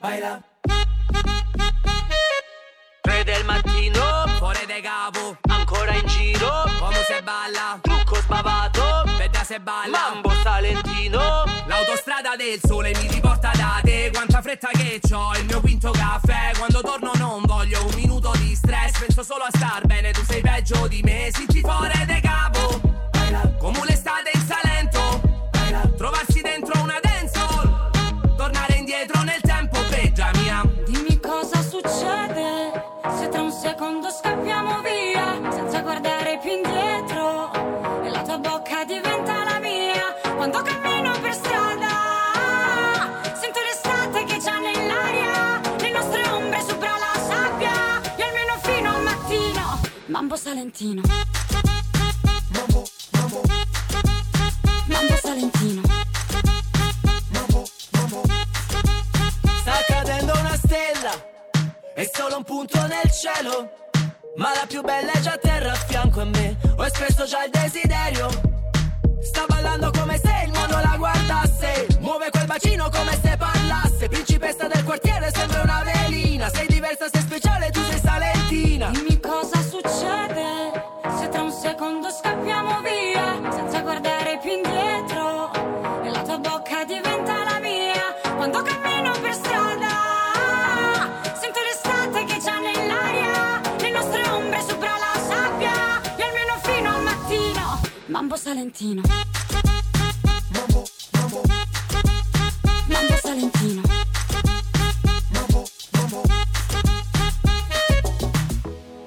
Baila. 0.00 0.42
3 3.02 3.24
del 3.24 3.44
mattino, 3.44 4.00
fuori 4.38 4.64
dai 4.66 4.80
capo, 4.80 5.36
ancora 5.50 5.92
in 5.92 6.06
giro, 6.06 6.48
come 6.78 7.02
se 7.06 7.20
balla, 7.22 7.78
trucco 7.82 8.14
sbavato, 8.14 9.04
veda 9.18 9.44
se 9.44 9.60
balla, 9.60 10.08
mambo 10.12 10.30
salentino, 10.42 11.44
l'autostrada 11.66 12.34
del 12.34 12.58
sole 12.64 12.92
mi 12.98 13.08
riporta 13.08 13.50
da 13.54 13.80
te, 13.82 14.10
quanta 14.10 14.40
fretta 14.40 14.70
che 14.72 15.00
ho, 15.12 15.34
il 15.36 15.44
mio 15.44 15.60
quinto 15.60 15.90
caffè, 15.90 16.52
quando 16.56 16.80
torno 16.80 17.12
non 17.16 17.42
voglio 17.44 17.84
un 17.84 17.92
minuto 17.94 18.32
di 18.38 18.54
stress, 18.54 19.00
penso 19.00 19.22
solo 19.22 19.44
a 19.44 19.50
star 19.54 19.84
bene, 19.84 20.12
tu 20.12 20.24
sei 20.24 20.40
peggio 20.40 20.88
di 20.88 21.02
me, 21.02 21.28
si 21.30 21.60
fuori 21.60 22.06
dai 22.06 22.22
capo, 22.22 22.80
come 23.58 23.80
l'estate 23.84 24.30
in 24.32 24.46
Salento, 24.46 25.20
trovarsi 25.98 26.40
dentro 26.40 26.79
succede? 31.90 32.72
Se 33.18 33.28
tra 33.28 33.42
un 33.42 33.50
secondo 33.50 34.10
scappiamo 34.10 34.80
via 34.80 35.50
senza 35.50 35.80
guardare 35.80 36.38
più 36.40 36.50
indietro 36.52 37.50
e 38.02 38.08
la 38.08 38.22
tua 38.22 38.38
bocca 38.38 38.84
diventa 38.84 39.44
la 39.44 39.58
mia. 39.58 40.14
Quando 40.36 40.62
cammino 40.62 41.18
per 41.20 41.32
strada 41.34 41.88
sento 43.34 43.60
l'estate 43.60 44.24
che 44.24 44.38
già 44.38 44.58
nell'aria 44.58 45.60
le 45.78 45.90
nostre 45.90 46.28
ombre 46.28 46.60
sopra 46.62 46.90
la 46.90 47.20
sabbia 47.20 48.00
e 48.16 48.22
almeno 48.22 48.58
fino 48.62 48.94
al 48.94 49.02
mattino 49.02 49.80
mambo 50.06 50.36
salentino. 50.36 51.02
Mambo 54.86 55.16
salentino 55.22 55.79
solo 62.20 62.36
un 62.36 62.44
punto 62.44 62.78
nel 62.86 63.10
cielo. 63.10 63.70
Ma 64.36 64.52
la 64.54 64.66
più 64.66 64.82
bella 64.82 65.12
è 65.12 65.20
già 65.20 65.32
a 65.32 65.38
terra 65.38 65.72
a 65.72 65.74
fianco 65.74 66.20
a 66.20 66.24
me. 66.24 66.54
Ho 66.76 66.84
espresso 66.84 67.24
già 67.24 67.44
il 67.44 67.50
desiderio. 67.50 68.28
Sta 69.22 69.46
ballando 69.48 69.90
come 69.90 70.18
se 70.18 70.42
il 70.44 70.52
mondo 70.52 70.76
la 70.76 70.96
guardasse. 70.98 71.86
Muove 72.00 72.28
quel 72.28 72.44
bacino 72.44 72.90
come 72.90 73.18
se 73.22 73.36
parlasse. 73.38 74.08
Principessa 74.08 74.66
del 74.66 74.84
quartiere, 74.84 75.30
sembra 75.32 75.62
una 75.62 75.82
velina. 75.82 76.50
Sei 76.50 76.66
diversa, 76.66 77.08
sei 77.10 77.22
speciale, 77.22 77.70
tu 77.70 77.80
sei 77.88 78.00
salentina. 78.00 78.90
Dimmi 78.90 79.18
cosa 79.18 79.58
succede 79.62 80.29
mambo 98.50 98.70
salentino 98.70 99.02
mambo 102.88 103.16
salentino 103.22 103.82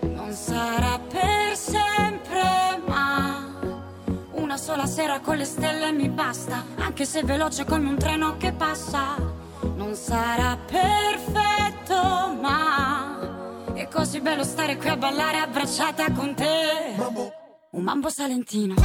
Non 0.02 0.32
sarà 0.32 0.98
per 1.00 1.58
sempre, 1.58 2.82
ma 2.88 3.50
una 4.32 4.58
sola 4.58 4.86
sera 4.86 5.20
con 5.20 5.36
le 5.36 5.46
stelle 5.46 5.92
mi 5.92 6.08
basta, 6.08 6.64
anche 6.78 7.04
se 7.06 7.24
veloce 7.24 7.66
come 7.66 7.90
un 7.90 7.98
treno 7.98 8.38
che 8.38 8.54
passa. 8.54 9.18
Non 9.76 9.94
sarà 9.96 10.58
perfetto, 10.58 12.38
ma 12.40 13.20
è 13.74 13.88
così 13.90 14.22
bello 14.22 14.44
stare 14.44 14.78
qui 14.78 14.90
a 14.90 14.96
ballare 14.96 15.40
abbracciata 15.40 16.12
con 16.12 16.34
te. 16.34 17.42
Un 17.72 17.84
mambo 17.84 18.10
salentino. 18.10 18.76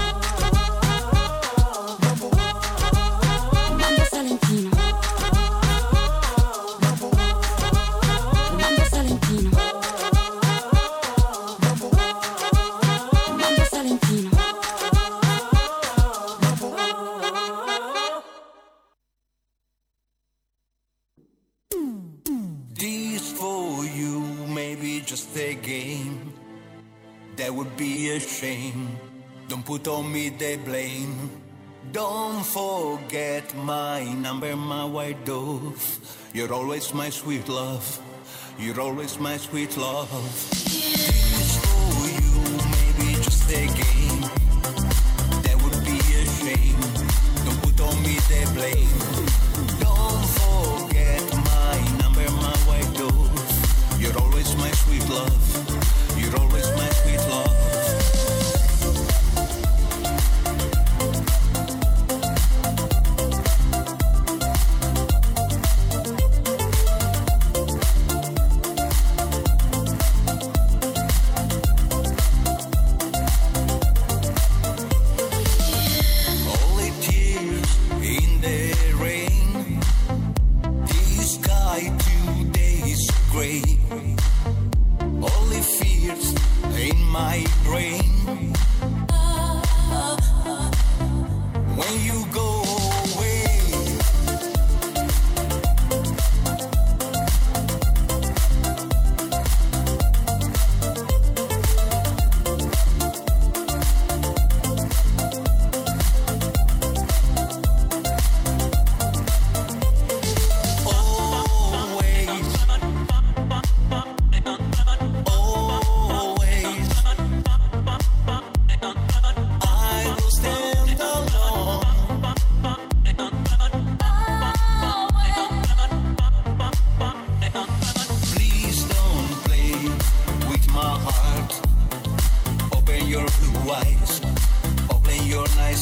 Be 27.79 28.11
a 28.11 28.18
shame. 28.18 28.89
Don't 29.47 29.64
put 29.64 29.87
on 29.87 30.12
me 30.12 30.31
the 30.31 30.57
blame. 30.64 31.31
Don't 31.93 32.45
forget 32.45 33.55
my 33.55 34.03
number, 34.14 34.57
my 34.57 34.85
white 34.85 35.24
dove. 35.24 35.81
You're 36.35 36.53
always 36.53 36.93
my 36.93 37.09
sweet 37.09 37.49
love. 37.49 37.87
You're 38.59 38.81
always 38.81 39.20
my 39.20 39.37
sweet 39.37 39.76
love. 39.76 40.11
This 40.11 41.55
for 41.62 42.07
you, 42.18 42.35
maybe 42.74 43.14
just 43.22 43.49
a 43.49 43.64
game. 43.83 44.22
That 45.47 45.57
would 45.62 45.79
be 45.87 45.99
a 46.18 46.24
shame. 46.41 46.83
Don't 47.47 47.61
put 47.62 47.79
on 47.81 47.97
me 48.03 48.18
the 48.26 48.43
blame. 48.59 48.99
Don't 49.79 50.24
forget 50.41 51.24
my 51.53 51.76
number, 52.03 52.26
my 52.43 52.57
white 52.66 52.93
dove. 52.99 54.01
You're 54.01 54.18
always 54.18 54.51
my 54.57 54.70
sweet 54.83 55.09
love. 55.09 56.18
You're 56.18 56.37
always 56.41 56.66
my 56.76 56.91
sweet 56.91 57.22
love. 57.31 57.57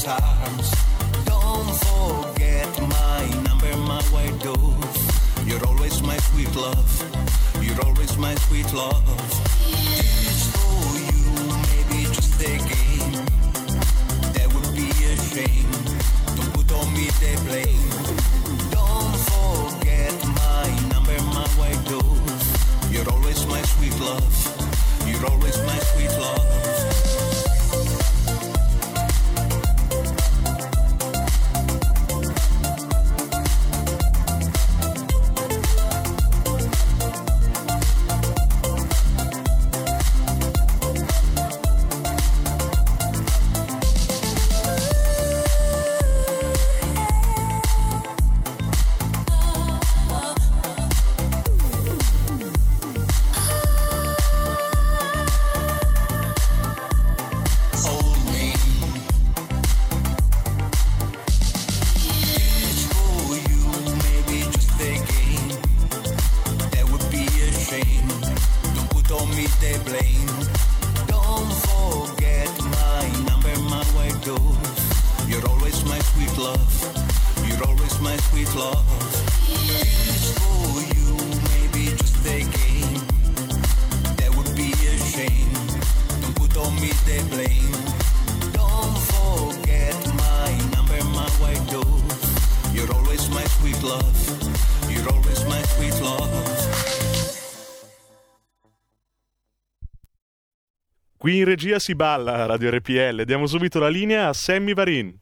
Arms. 0.09 0.71
Don't 1.25 1.75
forget 1.87 2.71
my 2.81 3.27
number, 3.43 3.77
my 3.79 4.03
white 4.15 4.39
dove. 4.41 5.47
You're 5.47 5.65
always 5.67 6.03
my 6.03 6.17
sweet 6.19 6.55
love. 6.55 6.91
You're 7.61 7.81
always 7.85 8.17
my 8.17 8.35
sweet 8.47 8.73
love. 8.73 9.03
It's 9.67 10.47
for 10.55 10.99
you, 11.11 11.27
maybe 11.69 12.05
just 12.15 12.41
a 12.41 12.55
game. 12.73 13.25
That 14.35 14.49
would 14.55 14.71
be 14.75 14.89
a 15.11 15.17
shame. 15.33 15.71
Don't 16.37 16.53
put 16.55 16.71
on 16.73 16.93
me 16.95 17.07
the 17.21 17.33
blame. 17.47 17.91
Don't 18.71 19.17
forget 19.31 20.15
my 20.43 20.67
number, 20.93 21.19
my 21.35 21.49
white 21.59 21.83
dove. 21.91 22.93
You're 22.93 23.11
always 23.11 23.47
my 23.47 23.63
sweet 23.63 23.99
love. 24.01 24.35
You're 25.07 25.27
always 25.31 25.59
my 25.63 25.79
sweet 25.79 26.13
love. 26.19 27.16
Qui 101.27 101.39
in 101.39 101.45
regia 101.45 101.81
si 101.81 101.97
balla 101.97 102.47
Radio 102.47 102.71
RPL. 102.71 103.25
Diamo 103.25 103.49
subito 103.49 103.81
la 103.81 103.89
linea 103.89 104.29
a 104.29 104.33
Sammy 104.33 104.75
Varin. 104.75 105.13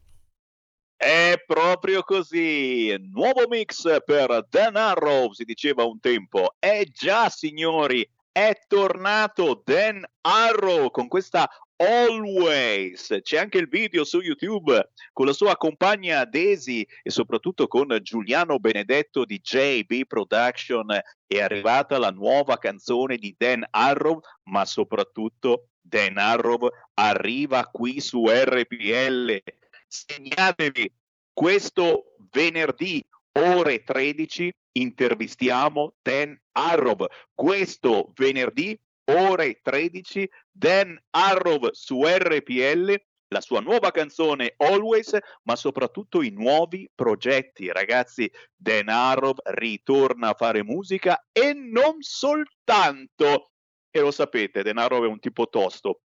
È 0.95 1.33
proprio 1.47 2.03
così. 2.03 2.95
Nuovo 3.11 3.47
mix 3.49 4.03
per 4.05 4.45
Dan 4.47 4.75
Arrow, 4.75 5.31
si 5.31 5.45
diceva 5.45 5.83
un 5.83 5.99
tempo. 5.99 6.57
È 6.59 6.83
già, 6.91 7.27
signori, 7.29 8.07
è 8.31 8.55
tornato 8.67 9.63
Dan 9.65 10.05
Arrow 10.21 10.91
con 10.91 11.07
questa 11.07 11.49
Always. 11.77 13.21
C'è 13.23 13.39
anche 13.39 13.57
il 13.57 13.67
video 13.67 14.03
su 14.03 14.19
YouTube 14.19 14.91
con 15.11 15.25
la 15.25 15.33
sua 15.33 15.57
compagna 15.57 16.23
Daisy 16.25 16.85
e 17.01 17.09
soprattutto 17.09 17.65
con 17.65 17.97
Giuliano 18.03 18.59
Benedetto 18.59 19.25
di 19.25 19.41
JB 19.41 20.05
Production. 20.05 20.85
È 21.25 21.41
arrivata 21.41 21.97
la 21.97 22.11
nuova 22.11 22.59
canzone 22.59 23.17
di 23.17 23.33
Dan 23.35 23.65
Arrow, 23.71 24.19
ma 24.51 24.65
soprattutto 24.65 25.69
Dan 25.85 26.17
Arrow 26.17 26.69
arriva 26.95 27.67
qui 27.67 28.01
su 28.01 28.25
RPL. 28.27 29.43
Segnatevi 29.87 30.91
questo 31.31 32.15
venerdì 32.31 33.05
ore 33.33 33.83
13 33.83 34.51
intervistiamo 34.73 35.93
Dan 36.01 36.39
Arrow. 36.53 37.05
Questo 37.33 38.11
venerdì 38.15 38.79
ore 39.05 39.59
13 39.61 40.27
Dan 40.51 40.99
Arrow 41.11 41.69
su 41.71 42.03
RPL 42.03 42.95
la 43.27 43.41
sua 43.41 43.59
nuova 43.59 43.91
canzone 43.91 44.53
Always, 44.57 45.17
ma 45.43 45.55
soprattutto 45.55 46.21
i 46.21 46.29
nuovi 46.29 46.89
progetti. 46.93 47.71
Ragazzi, 47.71 48.31
Dan 48.55 48.87
Arrow 48.87 49.33
ritorna 49.43 50.29
a 50.29 50.35
fare 50.35 50.63
musica 50.63 51.27
e 51.31 51.53
non 51.53 51.97
soltanto. 51.99 53.51
E 53.95 54.01
lo 54.01 54.11
sapete, 54.11 54.61
Dan 54.61 54.77
Arrow 54.77 55.05
è 55.05 55.07
un 55.07 55.19
tipo 55.19 55.47
tosto, 55.47 56.01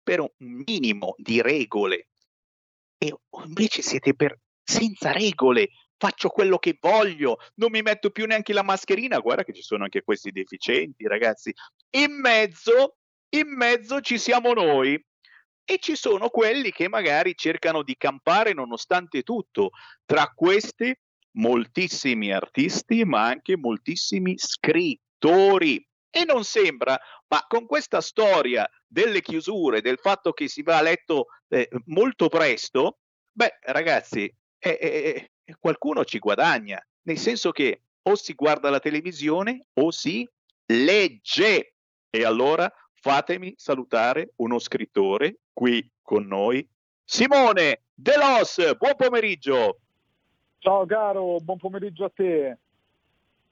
per 0.02 0.20
un 0.20 0.64
minimo 0.66 1.14
di 1.16 1.40
regole 1.40 2.08
e 2.98 3.14
invece 3.44 3.82
siete 3.82 4.14
per 4.14 4.38
senza 4.62 5.12
regole, 5.12 5.68
faccio 6.02 6.30
quello 6.30 6.58
che 6.58 6.76
voglio, 6.80 7.36
non 7.56 7.70
mi 7.70 7.80
metto 7.80 8.10
più 8.10 8.26
neanche 8.26 8.52
la 8.52 8.64
mascherina, 8.64 9.20
guarda 9.20 9.44
che 9.44 9.52
ci 9.52 9.62
sono 9.62 9.84
anche 9.84 10.02
questi 10.02 10.32
deficienti, 10.32 11.06
ragazzi. 11.06 11.54
In 11.90 12.18
mezzo, 12.18 12.96
in 13.36 13.54
mezzo 13.54 14.00
ci 14.00 14.18
siamo 14.18 14.52
noi 14.52 15.00
e 15.64 15.78
ci 15.78 15.94
sono 15.94 16.28
quelli 16.28 16.72
che 16.72 16.88
magari 16.88 17.36
cercano 17.36 17.84
di 17.84 17.94
campare 17.96 18.52
nonostante 18.52 19.22
tutto. 19.22 19.70
Tra 20.04 20.26
questi 20.34 20.92
moltissimi 21.36 22.32
artisti, 22.32 23.04
ma 23.04 23.26
anche 23.26 23.56
moltissimi 23.56 24.34
scrittori. 24.36 25.86
E 26.10 26.24
non 26.24 26.42
sembra, 26.42 26.98
ma 27.28 27.44
con 27.46 27.64
questa 27.64 28.00
storia 28.00 28.68
delle 28.88 29.22
chiusure, 29.22 29.80
del 29.80 29.98
fatto 29.98 30.32
che 30.32 30.48
si 30.48 30.62
va 30.62 30.78
a 30.78 30.82
letto 30.82 31.26
eh, 31.46 31.68
molto 31.84 32.28
presto, 32.28 32.98
beh, 33.30 33.58
ragazzi, 33.66 34.28
eh, 34.70 35.30
eh, 35.44 35.56
qualcuno 35.58 36.04
ci 36.04 36.18
guadagna, 36.18 36.80
nel 37.02 37.18
senso 37.18 37.50
che 37.50 37.82
o 38.02 38.14
si 38.14 38.34
guarda 38.34 38.70
la 38.70 38.80
televisione 38.80 39.66
o 39.74 39.90
si 39.90 40.28
legge. 40.66 41.74
E 42.10 42.24
allora 42.24 42.72
fatemi 42.92 43.54
salutare 43.56 44.32
uno 44.36 44.58
scrittore 44.58 45.38
qui 45.52 45.88
con 46.02 46.26
noi, 46.26 46.66
Simone 47.04 47.82
Delos. 47.94 48.76
Buon 48.76 48.94
pomeriggio. 48.96 49.78
Ciao 50.58 50.86
caro, 50.86 51.38
buon 51.40 51.58
pomeriggio 51.58 52.04
a 52.04 52.10
te. 52.14 52.58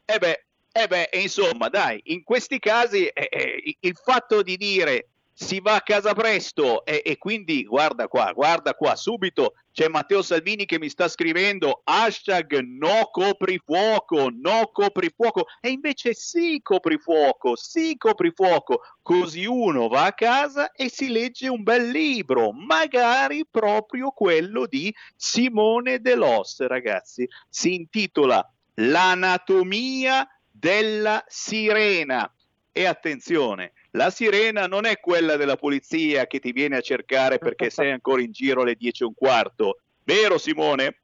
E 0.04 0.18
beh, 0.18 0.44
eh 0.72 0.86
beh, 0.86 1.10
insomma, 1.14 1.68
dai, 1.68 2.00
in 2.04 2.22
questi 2.22 2.58
casi 2.58 3.06
eh, 3.06 3.28
eh, 3.30 3.76
il 3.80 3.96
fatto 3.96 4.42
di 4.42 4.56
dire 4.56 5.08
si 5.40 5.58
va 5.60 5.76
a 5.76 5.80
casa 5.80 6.12
presto 6.12 6.84
e, 6.84 7.00
e, 7.02 7.16
quindi 7.16 7.64
guarda 7.64 8.08
qua, 8.08 8.30
guarda 8.32 8.74
qua, 8.74 8.94
subito 8.94 9.54
c'è 9.72 9.88
Matteo 9.88 10.20
Salvini 10.20 10.66
che 10.66 10.78
mi 10.78 10.90
sta 10.90 11.08
scrivendo 11.08 11.80
hashtag 11.82 12.58
no 12.60 13.08
coprifuoco, 13.10 14.28
no 14.30 14.68
coprifuoco 14.70 15.46
e 15.62 15.70
invece 15.70 16.12
sì 16.12 16.60
coprifuoco, 16.62 17.56
sì 17.56 17.96
coprifuoco, 17.96 18.82
così 19.00 19.46
uno 19.46 19.88
va 19.88 20.04
a 20.04 20.12
casa 20.12 20.72
e 20.72 20.90
si 20.90 21.08
legge 21.08 21.48
un 21.48 21.62
bel 21.62 21.88
libro, 21.88 22.52
magari 22.52 23.46
proprio 23.50 24.10
quello 24.10 24.66
di 24.66 24.94
Simone 25.16 26.00
Delos, 26.00 26.60
ragazzi, 26.66 27.26
si 27.48 27.74
intitola 27.74 28.46
L'anatomia 28.74 30.28
della 30.50 31.24
sirena. 31.26 32.30
E 32.72 32.84
attenzione, 32.84 33.72
la 33.92 34.10
sirena 34.10 34.66
non 34.66 34.84
è 34.84 35.00
quella 35.00 35.36
della 35.36 35.56
polizia 35.56 36.26
che 36.26 36.38
ti 36.38 36.52
viene 36.52 36.76
a 36.76 36.80
cercare 36.80 37.38
perché 37.38 37.70
sei 37.70 37.90
ancora 37.90 38.22
in 38.22 38.32
giro 38.32 38.62
alle 38.62 38.74
10 38.74 39.02
e 39.02 39.06
un 39.06 39.14
quarto. 39.14 39.78
Vero 40.04 40.38
Simone? 40.38 40.98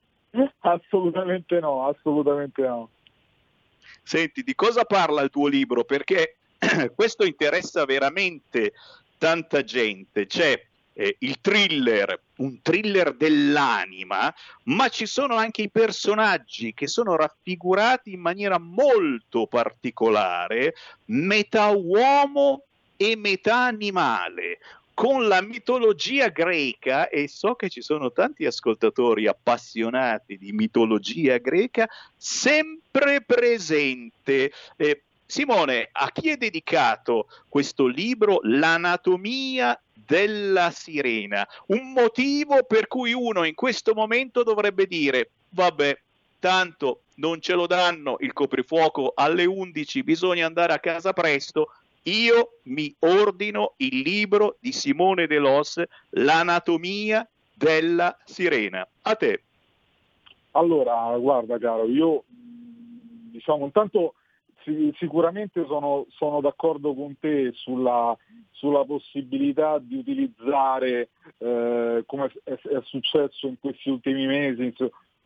Assolutamente 0.61 1.59
no, 1.61 1.87
assolutamente 1.89 2.63
no. 2.63 2.91
Senti, 4.03 4.43
di 4.43 4.55
cosa 4.55 4.85
parla 4.85 5.23
il 5.23 5.31
tuo 5.31 5.49
libro? 5.49 5.85
Perché 5.85 6.37
questo 6.95 7.25
interessa 7.25 7.85
veramente 7.85 8.73
tanta 9.19 9.65
gente. 9.65 10.27
C'è 10.27 10.63
eh, 10.93 11.17
il 11.21 11.41
thriller, 11.41 12.21
un 12.37 12.61
thriller 12.63 13.15
dell'anima, 13.15 14.33
ma 14.65 14.89
ci 14.89 15.07
sono 15.07 15.35
anche 15.37 15.63
i 15.63 15.71
personaggi 15.71 16.73
che 16.73 16.87
sono 16.87 17.17
raffigurati 17.17 18.13
in 18.13 18.21
maniera 18.21 18.59
molto 18.59 19.47
particolare, 19.47 20.75
metà 21.07 21.69
uomo 21.69 22.66
e 22.97 23.17
metà 23.17 23.65
animale, 23.65 24.59
con 24.95 25.29
la 25.29 25.43
mitologia 25.43 26.29
greca, 26.29 27.09
e 27.09 27.29
so 27.29 27.55
che 27.55 27.69
ci 27.69 27.83
sono 27.83 28.13
tanti 28.13 28.47
ascoltatori 28.47 29.27
appassionati 29.27 30.39
di 30.39 30.53
mitologia 30.53 31.37
greca, 31.37 31.87
sempre 32.17 33.21
presente. 33.21 34.53
Eh, 34.77 35.03
Simone, 35.27 35.89
a 35.93 36.11
chi 36.13 36.31
è 36.31 36.37
dedicato 36.37 37.27
questo 37.49 37.87
libro, 37.87 38.39
L'anatomia 38.45 39.79
della 39.93 40.71
sirena? 40.71 41.47
Un 41.67 41.93
motivo 41.93 42.63
per 42.63 42.87
cui 42.87 43.13
uno 43.13 43.45
in 43.45 43.55
questo 43.55 43.93
momento 43.93 44.45
dovrebbe 44.45 44.87
dire, 44.87 45.31
vabbè, 45.51 45.99
tanto 46.39 47.03
non 47.17 47.41
ce 47.41 47.55
lo 47.55 47.67
danno 47.67 48.17
il 48.21 48.33
coprifuoco 48.33 49.13
alle 49.15 49.45
11, 49.45 50.03
bisogna 50.03 50.47
andare 50.47 50.73
a 50.73 50.79
casa 50.79 51.13
presto, 51.13 51.73
io 52.07 52.59
mi 52.65 52.95
ordino 53.01 53.75
il 53.79 54.01
libro 54.01 54.57
di 54.61 54.73
Simone 54.73 55.27
De 55.27 55.39
Los, 55.39 55.83
L'anatomia 56.11 57.27
della 57.55 58.17
sirena. 58.25 58.87
A 59.03 59.15
te. 59.15 59.43
Allora, 60.53 61.17
guarda 61.19 61.59
caro, 61.59 61.87
io 61.87 62.25
diciamo 63.31 63.65
intanto 63.65 64.15
sicuramente 64.99 65.65
sono, 65.67 66.07
sono, 66.09 66.41
d'accordo 66.41 66.93
con 66.95 67.17
te 67.21 67.53
sulla, 67.55 68.17
sulla 68.51 68.85
possibilità 68.85 69.79
di 69.79 69.97
utilizzare, 69.97 71.11
eh, 71.39 72.03
come 72.05 72.33
è, 72.43 72.53
è, 72.53 72.81
successo 72.83 73.47
in 73.47 73.61
questi 73.61 73.91
ultimi 73.91 74.27
mesi, 74.27 74.75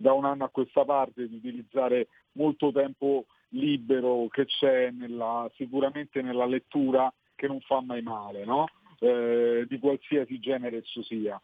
da 0.00 0.14
un 0.14 0.24
anno 0.24 0.44
a 0.44 0.48
questa 0.48 0.82
parte, 0.86 1.28
di 1.28 1.36
utilizzare 1.36 2.08
molto 2.32 2.72
tempo 2.72 3.26
libero 3.50 4.28
che 4.28 4.46
c'è 4.46 4.90
nella, 4.90 5.50
sicuramente 5.56 6.22
nella 6.22 6.46
lettura 6.46 7.12
che 7.34 7.46
non 7.46 7.60
fa 7.60 7.82
mai 7.82 8.00
male, 8.00 8.46
no? 8.46 8.66
eh, 9.00 9.66
di 9.68 9.78
qualsiasi 9.78 10.38
genere 10.38 10.78
esso 10.78 11.02
sia. 11.02 11.38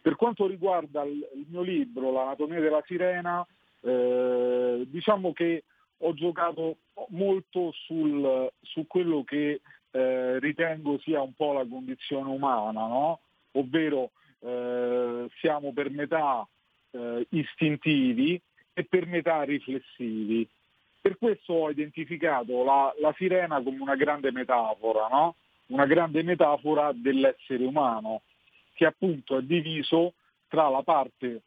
Per 0.00 0.16
quanto 0.16 0.48
riguarda 0.48 1.04
il, 1.04 1.24
il 1.34 1.46
mio 1.48 1.62
libro, 1.62 2.10
L'anatomia 2.10 2.58
della 2.58 2.82
sirena, 2.84 3.46
eh, 3.80 4.82
diciamo 4.88 5.32
che 5.32 5.62
ho 5.98 6.12
giocato 6.12 6.78
molto 7.10 7.70
sul, 7.86 8.50
su 8.60 8.88
quello 8.88 9.22
che 9.22 9.60
eh, 9.92 10.38
ritengo 10.40 10.98
sia 10.98 11.20
un 11.20 11.34
po' 11.34 11.52
la 11.52 11.64
condizione 11.64 12.28
umana, 12.28 12.88
no? 12.88 13.20
ovvero 13.52 14.10
eh, 14.40 15.28
siamo 15.38 15.72
per 15.72 15.90
metà 15.90 16.44
eh, 16.90 17.26
istintivi 17.30 18.40
e 18.72 18.84
per 18.84 19.06
metà 19.06 19.42
riflessivi. 19.42 20.48
Per 21.00 21.16
questo 21.18 21.52
ho 21.54 21.70
identificato 21.70 22.62
la, 22.62 22.94
la 23.00 23.14
sirena 23.16 23.62
come 23.62 23.80
una 23.80 23.96
grande 23.96 24.30
metafora, 24.32 25.08
no? 25.08 25.36
una 25.66 25.86
grande 25.86 26.22
metafora 26.22 26.92
dell'essere 26.92 27.64
umano, 27.64 28.22
che 28.74 28.84
appunto 28.84 29.38
è 29.38 29.42
diviso 29.42 30.14
tra 30.48 30.68
la 30.68 30.82
parte 30.82 31.42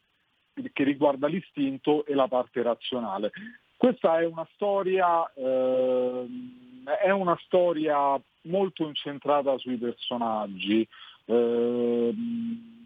che 0.71 0.83
riguarda 0.83 1.27
l'istinto 1.27 2.05
e 2.05 2.13
la 2.13 2.27
parte 2.27 2.61
razionale. 2.61 3.31
Questa 3.75 4.19
è 4.19 4.25
una 4.25 4.47
storia, 4.53 5.29
eh, 5.33 6.25
è 7.01 7.09
una 7.09 7.37
storia 7.43 8.19
molto 8.43 8.85
incentrata 8.87 9.57
sui 9.57 9.77
personaggi. 9.77 10.87
Eh, 11.25 12.13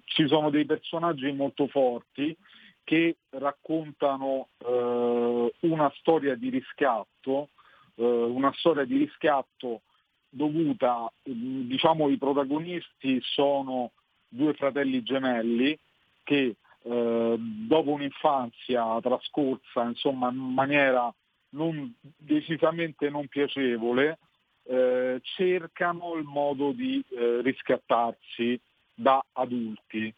ci 0.07 0.27
sono 0.27 0.49
dei 0.49 0.65
personaggi 0.65 1.31
molto 1.31 1.67
forti 1.67 2.35
che 2.83 3.17
raccontano 3.31 4.47
eh, 4.59 5.53
una 5.59 5.91
storia 5.97 6.35
di 6.35 6.49
riscatto, 6.49 7.49
eh, 7.95 8.03
una 8.03 8.53
storia 8.55 8.85
di 8.85 8.97
riscatto 8.97 9.81
dovuta, 10.29 11.11
diciamo 11.23 12.09
i 12.09 12.17
protagonisti 12.17 13.19
sono 13.21 13.91
due 14.29 14.53
fratelli 14.53 15.03
gemelli 15.03 15.77
che 16.23 16.55
eh, 16.83 17.35
dopo 17.37 17.91
un'infanzia 17.91 18.99
trascorsa 19.01 19.83
insomma, 19.83 20.29
in 20.29 20.37
maniera 20.37 21.13
non, 21.49 21.93
decisamente 21.99 23.09
non 23.09 23.27
piacevole, 23.27 24.19
eh, 24.63 25.19
cercano 25.23 26.15
il 26.15 26.23
modo 26.23 26.71
di 26.71 27.03
eh, 27.09 27.41
riscattarsi 27.41 28.59
da 28.97 29.23
adulti. 29.33 30.13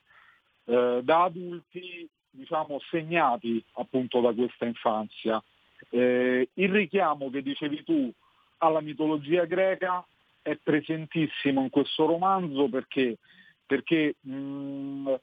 Eh, 0.65 1.01
da 1.03 1.23
adulti 1.23 2.07
diciamo, 2.29 2.79
segnati 2.89 3.63
appunto 3.73 4.21
da 4.21 4.33
questa 4.33 4.65
infanzia. 4.65 5.43
Eh, 5.89 6.49
il 6.53 6.69
richiamo 6.69 7.29
che 7.29 7.41
dicevi 7.41 7.83
tu 7.83 8.11
alla 8.59 8.81
mitologia 8.81 9.45
greca 9.45 10.05
è 10.41 10.55
presentissimo 10.55 11.61
in 11.61 11.69
questo 11.69 12.05
romanzo 12.05 12.69
perché, 12.69 13.17
perché 13.65 14.15
mh, 14.21 15.13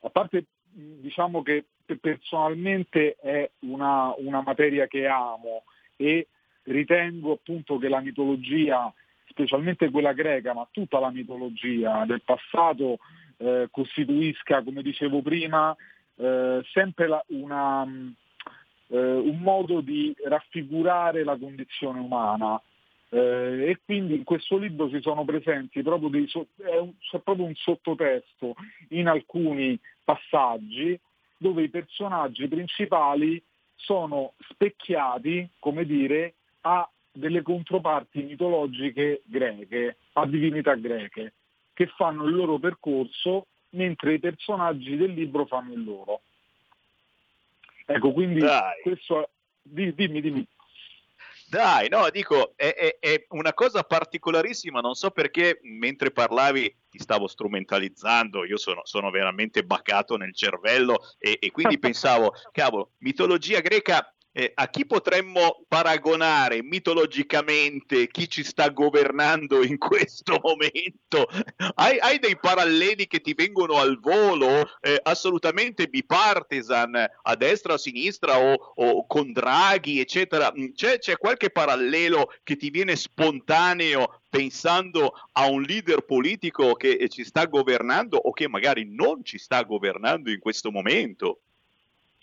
a 0.00 0.10
parte 0.10 0.44
diciamo 0.72 1.42
che 1.42 1.64
personalmente 2.00 3.16
è 3.16 3.50
una, 3.60 4.14
una 4.18 4.42
materia 4.42 4.86
che 4.86 5.06
amo 5.06 5.64
e 5.96 6.28
ritengo 6.64 7.32
appunto 7.32 7.78
che 7.78 7.88
la 7.88 8.00
mitologia, 8.00 8.92
specialmente 9.40 9.90
quella 9.90 10.12
greca, 10.12 10.52
ma 10.52 10.68
tutta 10.70 10.98
la 10.98 11.10
mitologia 11.10 12.04
del 12.04 12.22
passato 12.22 12.98
eh, 13.38 13.68
costituisca, 13.70 14.62
come 14.62 14.82
dicevo 14.82 15.22
prima, 15.22 15.74
eh, 16.16 16.60
sempre 16.72 17.08
la, 17.08 17.24
una, 17.28 17.84
eh, 17.84 18.98
un 18.98 19.38
modo 19.38 19.80
di 19.80 20.14
raffigurare 20.24 21.24
la 21.24 21.36
condizione 21.38 22.00
umana. 22.00 22.60
Eh, 23.12 23.70
e 23.70 23.80
quindi 23.84 24.14
in 24.14 24.24
questo 24.24 24.56
libro 24.56 24.88
ci 24.88 25.00
sono 25.00 25.24
presenti 25.24 25.82
proprio 25.82 26.10
dei, 26.10 26.30
un, 26.32 26.92
c'è 27.00 27.18
proprio 27.18 27.46
un 27.46 27.54
sottotesto 27.56 28.54
in 28.90 29.08
alcuni 29.08 29.76
passaggi 30.04 30.96
dove 31.36 31.62
i 31.62 31.70
personaggi 31.70 32.46
principali 32.46 33.42
sono 33.74 34.34
specchiati, 34.50 35.48
come 35.58 35.84
dire, 35.86 36.34
a 36.60 36.88
delle 37.12 37.42
controparti 37.42 38.22
mitologiche 38.22 39.22
greche, 39.24 39.98
a 40.14 40.26
divinità 40.26 40.74
greche, 40.74 41.34
che 41.72 41.86
fanno 41.96 42.24
il 42.24 42.34
loro 42.34 42.58
percorso 42.58 43.46
mentre 43.70 44.14
i 44.14 44.18
personaggi 44.18 44.96
del 44.96 45.12
libro 45.12 45.46
fanno 45.46 45.72
il 45.72 45.84
loro. 45.84 46.22
Ecco, 47.86 48.12
quindi 48.12 48.40
Dai. 48.40 48.80
questo... 48.82 49.30
Dimmi, 49.62 50.20
dimmi. 50.20 50.46
Dai, 51.50 51.88
no, 51.88 52.08
dico, 52.10 52.52
è, 52.54 52.72
è, 52.74 52.98
è, 53.00 53.26
una 53.30 53.52
cosa 53.52 53.82
particolarissima, 53.82 54.80
non 54.80 54.94
so 54.94 55.10
perché 55.10 55.58
mentre 55.62 56.12
parlavi 56.12 56.72
ti 56.88 57.00
stavo 57.00 57.26
strumentalizzando, 57.26 58.44
io 58.44 58.56
sono, 58.56 58.82
sono 58.84 59.10
veramente 59.10 59.64
bacato 59.64 60.16
nel 60.16 60.32
cervello 60.32 61.00
e, 61.18 61.38
e 61.40 61.50
quindi 61.50 61.76
pensavo, 61.80 62.34
cavolo, 62.52 62.92
mitologia 62.98 63.58
greca 63.58 64.14
eh, 64.32 64.52
a 64.54 64.68
chi 64.68 64.86
potremmo 64.86 65.64
paragonare 65.66 66.62
mitologicamente 66.62 68.08
chi 68.08 68.28
ci 68.28 68.44
sta 68.44 68.68
governando 68.68 69.62
in 69.64 69.76
questo 69.78 70.38
momento? 70.42 71.28
Hai, 71.74 71.98
hai 71.98 72.18
dei 72.18 72.38
paralleli 72.38 73.06
che 73.06 73.20
ti 73.20 73.34
vengono 73.34 73.78
al 73.78 73.98
volo, 73.98 74.68
eh, 74.80 75.00
assolutamente 75.02 75.88
bipartisan, 75.88 76.94
a 77.22 77.36
destra 77.36 77.74
a 77.74 77.78
sinistra 77.78 78.38
o, 78.38 78.72
o 78.74 79.06
con 79.06 79.32
Draghi, 79.32 80.00
eccetera? 80.00 80.52
Mm, 80.56 80.72
c'è, 80.74 80.98
c'è 80.98 81.16
qualche 81.16 81.50
parallelo 81.50 82.32
che 82.44 82.56
ti 82.56 82.70
viene 82.70 82.96
spontaneo 82.96 84.20
pensando 84.28 85.12
a 85.32 85.48
un 85.48 85.62
leader 85.62 86.02
politico 86.02 86.74
che 86.74 87.08
ci 87.08 87.24
sta 87.24 87.46
governando 87.46 88.16
o 88.16 88.32
che 88.32 88.48
magari 88.48 88.86
non 88.88 89.24
ci 89.24 89.38
sta 89.38 89.62
governando 89.64 90.30
in 90.30 90.38
questo 90.38 90.70
momento? 90.70 91.40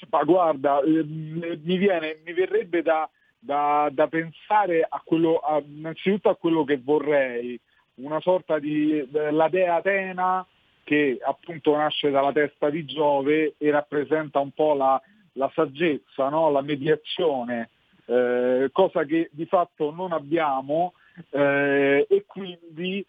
Ma 0.10 0.24
guarda, 0.24 0.82
eh, 0.82 1.04
mi, 1.04 1.78
viene, 1.78 2.20
mi 2.26 2.34
verrebbe 2.34 2.82
da, 2.82 3.10
da, 3.40 3.90
da 3.92 4.08
pensare 4.08 4.86
a 4.88 5.02
quello, 5.04 5.38
a, 5.38 5.62
innanzitutto 5.66 6.30
a 6.30 6.36
quello 6.36 6.64
che 6.64 6.80
vorrei, 6.84 7.60
una 7.96 8.20
sorta 8.22 8.60
di 8.60 9.08
la 9.12 9.50
dea 9.50 9.76
Atena 9.76 10.46
che 10.84 11.20
appunto 11.22 11.76
nasce 11.76 12.12
dalla 12.12 12.32
testa 12.32 12.70
di 12.70 12.86
Giove 12.86 13.56
e 13.58 13.72
rappresenta 13.72 14.40
un 14.40 14.52
po' 14.52 14.74
la, 14.74 15.02
la 15.34 15.52
saggezza, 15.54 16.30
no? 16.30 16.50
la 16.50 16.62
mediazione, 16.62 17.70
eh, 18.06 18.70
cosa 18.72 19.04
che 19.04 19.30
di 19.34 19.46
fatto 19.46 19.92
non 19.92 20.14
abbiamo 20.14 20.94
eh, 21.32 22.06
e 22.10 22.24
quindi 22.26 23.06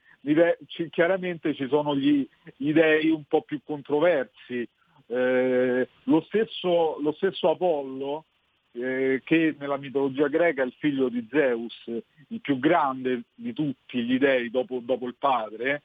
chiaramente 0.90 1.55
ci 1.55 1.69
sono 1.69 1.94
gli, 1.94 2.27
gli 2.56 2.73
dei 2.73 3.10
un 3.10 3.23
po' 3.28 3.43
più 3.43 3.60
controversi. 3.65 4.69
Eh, 5.10 5.89
lo, 6.05 6.20
stesso, 6.22 6.98
lo, 7.01 7.12
stesso, 7.12 7.51
Apollo, 7.51 8.24
eh, 8.72 9.22
che 9.24 9.56
nella 9.59 9.78
mitologia 9.78 10.28
greca 10.28 10.62
è 10.62 10.66
il 10.66 10.74
figlio 10.78 11.09
di 11.09 11.26
Zeus, 11.30 11.74
il 11.86 12.40
più 12.40 12.59
grande 12.59 13.22
di 13.35 13.52
tutti 13.55 14.02
gli 14.02 14.18
dei 14.18 14.51
dopo, 14.51 14.80
dopo 14.82 15.06
il 15.06 15.16
padre, 15.18 15.82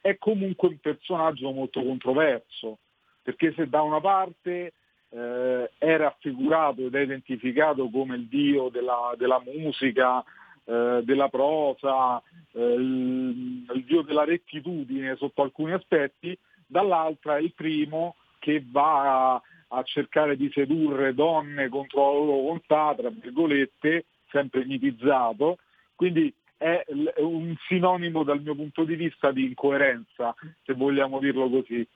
è 0.00 0.18
comunque 0.18 0.68
un 0.68 0.78
personaggio 0.78 1.50
molto 1.50 1.82
controverso, 1.82 2.78
perché 3.22 3.52
se 3.54 3.68
da 3.68 3.82
una 3.82 4.00
parte 4.00 4.74
eh, 5.08 5.70
è 5.78 5.96
raffigurato 5.96 6.82
ed 6.82 6.94
è 6.94 7.00
identificato 7.00 7.88
come 7.88 8.16
il 8.16 8.26
dio 8.26 8.68
della, 8.68 9.14
della 9.16 9.42
musica, 9.44 10.22
eh, 10.64 11.00
della 11.02 11.28
prosa, 11.28 12.22
eh, 12.52 12.60
il, 12.60 13.84
dio 13.86 14.02
della 14.02 14.24
rettitudine 14.24 15.16
sotto 15.16 15.42
alcuni 15.42 15.72
aspetti, 15.72 16.38
dall'altra 16.66 17.38
il 17.38 17.52
primo 17.54 18.16
che 18.46 18.64
va 18.70 19.32
a, 19.34 19.42
a 19.70 19.82
cercare 19.82 20.36
di 20.36 20.48
sedurre 20.54 21.14
donne 21.14 21.68
contro 21.68 22.00
la 22.00 22.12
loro 22.12 22.32
volontà, 22.42 22.94
tra 22.96 23.10
virgolette, 23.10 24.04
sempre 24.30 24.64
mitizzato, 24.64 25.58
quindi 25.96 26.32
è 26.56 26.84
un 27.16 27.56
sinonimo 27.66 28.22
dal 28.22 28.40
mio 28.40 28.54
punto 28.54 28.84
di 28.84 28.94
vista 28.94 29.32
di 29.32 29.46
incoerenza, 29.46 30.32
se 30.64 30.74
vogliamo 30.74 31.18
dirlo 31.18 31.50
così. 31.50 31.86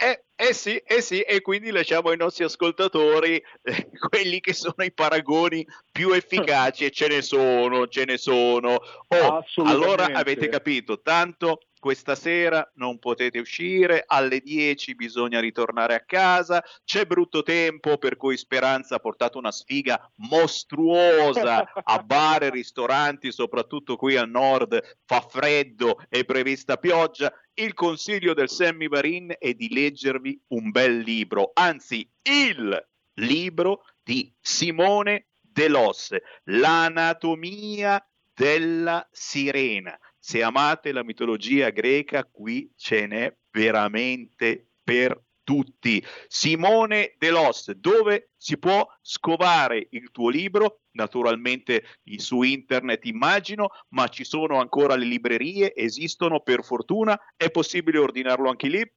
Eh, 0.00 0.22
eh, 0.36 0.52
sì, 0.54 0.76
eh 0.76 1.00
sì, 1.00 1.22
e 1.22 1.40
quindi 1.40 1.72
lasciamo 1.72 2.10
ai 2.10 2.16
nostri 2.16 2.44
ascoltatori 2.44 3.42
eh, 3.62 3.90
quelli 4.08 4.38
che 4.38 4.52
sono 4.52 4.84
i 4.84 4.92
paragoni 4.92 5.66
più 5.90 6.12
efficaci 6.12 6.84
e 6.84 6.90
ce 6.90 7.08
ne 7.08 7.20
sono, 7.20 7.88
ce 7.88 8.04
ne 8.04 8.16
sono. 8.16 8.78
Oh, 9.08 9.44
allora 9.64 10.04
avete 10.04 10.48
capito, 10.48 11.00
tanto 11.00 11.62
questa 11.78 12.14
sera 12.14 12.70
non 12.74 12.98
potete 12.98 13.38
uscire, 13.38 14.04
alle 14.06 14.40
10 14.40 14.94
bisogna 14.94 15.40
ritornare 15.40 15.94
a 15.94 16.04
casa, 16.04 16.62
c'è 16.84 17.06
brutto 17.06 17.42
tempo 17.42 17.98
per 17.98 18.16
cui 18.16 18.36
Speranza 18.36 18.96
ha 18.96 19.00
portato 19.00 19.38
una 19.38 19.52
sfiga 19.52 20.10
mostruosa 20.16 21.72
a 21.72 21.98
bar 22.02 22.44
e 22.44 22.50
ristoranti, 22.50 23.32
soprattutto 23.32 23.96
qui 23.96 24.16
al 24.16 24.28
nord. 24.28 24.98
Fa 25.04 25.20
freddo, 25.20 25.98
è 26.08 26.24
prevista 26.24 26.76
pioggia. 26.76 27.32
Il 27.54 27.74
consiglio 27.74 28.34
del 28.34 28.48
Sammy 28.48 28.88
Barin 28.88 29.34
è 29.38 29.52
di 29.54 29.72
leggervi 29.72 30.40
un 30.48 30.70
bel 30.70 30.98
libro, 30.98 31.50
anzi 31.54 32.08
il 32.22 32.88
libro 33.14 33.84
di 34.02 34.32
Simone 34.40 35.28
Delos, 35.40 36.14
L'anatomia 36.44 38.02
della 38.32 39.06
sirena 39.10 39.98
se 40.18 40.42
amate 40.42 40.92
la 40.92 41.04
mitologia 41.04 41.70
greca, 41.70 42.24
qui 42.24 42.70
ce 42.76 43.06
n'è 43.06 43.34
veramente 43.50 44.68
per 44.82 45.20
tutti. 45.48 46.04
Simone 46.26 47.14
Delos, 47.16 47.70
dove 47.72 48.32
si 48.36 48.58
può 48.58 48.86
scovare 49.00 49.86
il 49.92 50.10
tuo 50.10 50.28
libro? 50.28 50.80
Naturalmente 50.90 51.84
su 52.16 52.42
internet 52.42 53.06
immagino, 53.06 53.68
ma 53.94 54.08
ci 54.08 54.24
sono 54.24 54.60
ancora 54.60 54.94
le 54.94 55.06
librerie, 55.06 55.74
esistono 55.74 56.40
per 56.40 56.62
fortuna, 56.64 57.18
è 57.34 57.50
possibile 57.50 57.96
ordinarlo 57.96 58.50
anche 58.50 58.68
lì? 58.68 58.92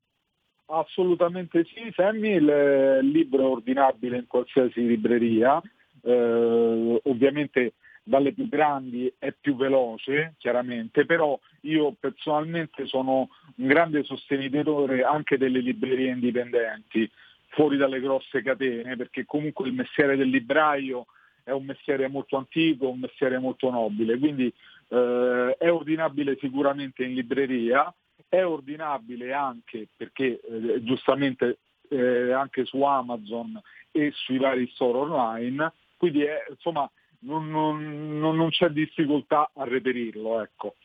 Assolutamente 0.66 1.64
sì, 1.66 1.90
Sammy, 1.96 2.36
il 2.36 3.00
libro 3.04 3.42
è 3.42 3.52
ordinabile 3.52 4.18
in 4.18 4.28
qualsiasi 4.28 4.86
libreria, 4.86 5.62
eh, 6.02 7.00
ovviamente 7.04 7.76
dalle 8.04 8.34
più 8.34 8.48
grandi 8.48 9.12
è 9.18 9.34
più 9.40 9.56
veloce, 9.56 10.36
chiaramente, 10.38 11.06
però 11.06 11.40
io 11.62 11.96
personalmente 12.00 12.86
sono 12.88 13.30
un 13.56 13.68
grande 13.68 14.04
sostenitore 14.04 15.04
anche 15.04 15.38
delle 15.38 15.60
librerie 15.60 16.12
indipendenti, 16.12 17.10
fuori 17.50 17.78
dalle 17.78 18.00
grosse 18.00 18.42
catene, 18.42 18.96
perché 18.96 19.26
comunque 19.26 19.68
il 19.68 19.74
mestiere 19.74 20.16
del 20.16 20.30
libraio 20.30 21.06
è 21.44 21.52
un 21.52 21.66
mestiere 21.66 22.08
molto 22.08 22.38
antico, 22.38 22.90
un 22.90 23.00
mestiere 23.00 23.38
molto 23.38 23.70
nobile, 23.70 24.18
quindi 24.18 24.52
eh, 24.88 25.56
è 25.58 25.72
ordinabile 25.72 26.38
sicuramente 26.40 27.04
in 27.04 27.14
libreria, 27.14 27.94
è 28.30 28.44
ordinabile 28.46 29.34
anche 29.34 29.88
perché 29.96 30.40
eh, 30.40 30.84
giustamente 30.84 31.60
eh, 31.90 32.32
anche 32.32 32.66
su 32.66 32.82
Amazon 32.82 33.60
e 33.92 34.12
sui 34.14 34.38
vari 34.38 34.70
store 34.74 35.00
online, 35.00 35.74
quindi 35.98 36.24
è, 36.24 36.46
insomma 36.50 36.90
non, 37.22 37.50
non, 37.50 38.20
non 38.20 38.50
c'è 38.50 38.70
difficoltà 38.70 39.52
a 39.54 39.64
reperirlo. 39.64 40.42
Ecco. 40.42 40.76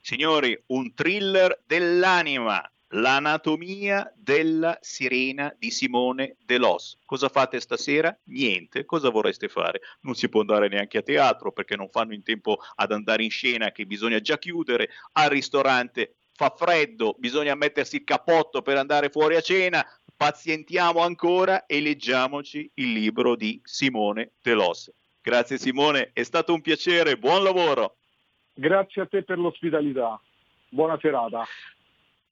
Signori, 0.00 0.58
un 0.66 0.94
thriller 0.94 1.62
dell'anima, 1.66 2.62
L'anatomia 2.92 4.10
della 4.16 4.78
sirena 4.80 5.54
di 5.58 5.70
Simone 5.70 6.36
Delos. 6.42 6.96
Cosa 7.04 7.28
fate 7.28 7.60
stasera? 7.60 8.16
Niente. 8.24 8.86
Cosa 8.86 9.10
vorreste 9.10 9.48
fare? 9.48 9.80
Non 10.02 10.14
si 10.14 10.30
può 10.30 10.40
andare 10.40 10.68
neanche 10.68 10.96
a 10.96 11.02
teatro 11.02 11.52
perché 11.52 11.76
non 11.76 11.90
fanno 11.90 12.14
in 12.14 12.22
tempo 12.22 12.58
ad 12.76 12.92
andare 12.92 13.24
in 13.24 13.30
scena 13.30 13.72
che 13.72 13.84
bisogna 13.84 14.20
già 14.20 14.38
chiudere. 14.38 14.88
Al 15.12 15.28
ristorante 15.28 16.14
fa 16.32 16.54
freddo, 16.56 17.14
bisogna 17.18 17.54
mettersi 17.54 17.96
il 17.96 18.04
cappotto 18.04 18.62
per 18.62 18.78
andare 18.78 19.10
fuori 19.10 19.36
a 19.36 19.42
cena 19.42 19.84
pazientiamo 20.18 20.98
ancora 20.98 21.64
e 21.64 21.80
leggiamoci 21.80 22.68
il 22.74 22.92
libro 22.92 23.36
di 23.36 23.60
Simone 23.62 24.32
Delos. 24.42 24.92
Grazie 25.22 25.58
Simone, 25.58 26.10
è 26.12 26.24
stato 26.24 26.52
un 26.52 26.60
piacere, 26.60 27.16
buon 27.16 27.44
lavoro. 27.44 27.98
Grazie 28.52 29.02
a 29.02 29.06
te 29.06 29.22
per 29.22 29.38
l'ospitalità, 29.38 30.20
buona 30.70 30.98
serata. 31.00 31.44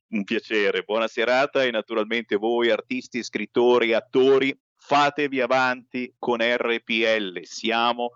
Un 0.09 0.25
piacere, 0.25 0.83
buona 0.83 1.07
serata 1.07 1.63
e 1.63 1.71
naturalmente 1.71 2.35
voi 2.35 2.71
artisti, 2.71 3.23
scrittori, 3.23 3.93
attori, 3.93 4.57
fatevi 4.75 5.41
avanti 5.41 6.13
con 6.19 6.39
RPL, 6.41 7.39
siamo 7.45 8.11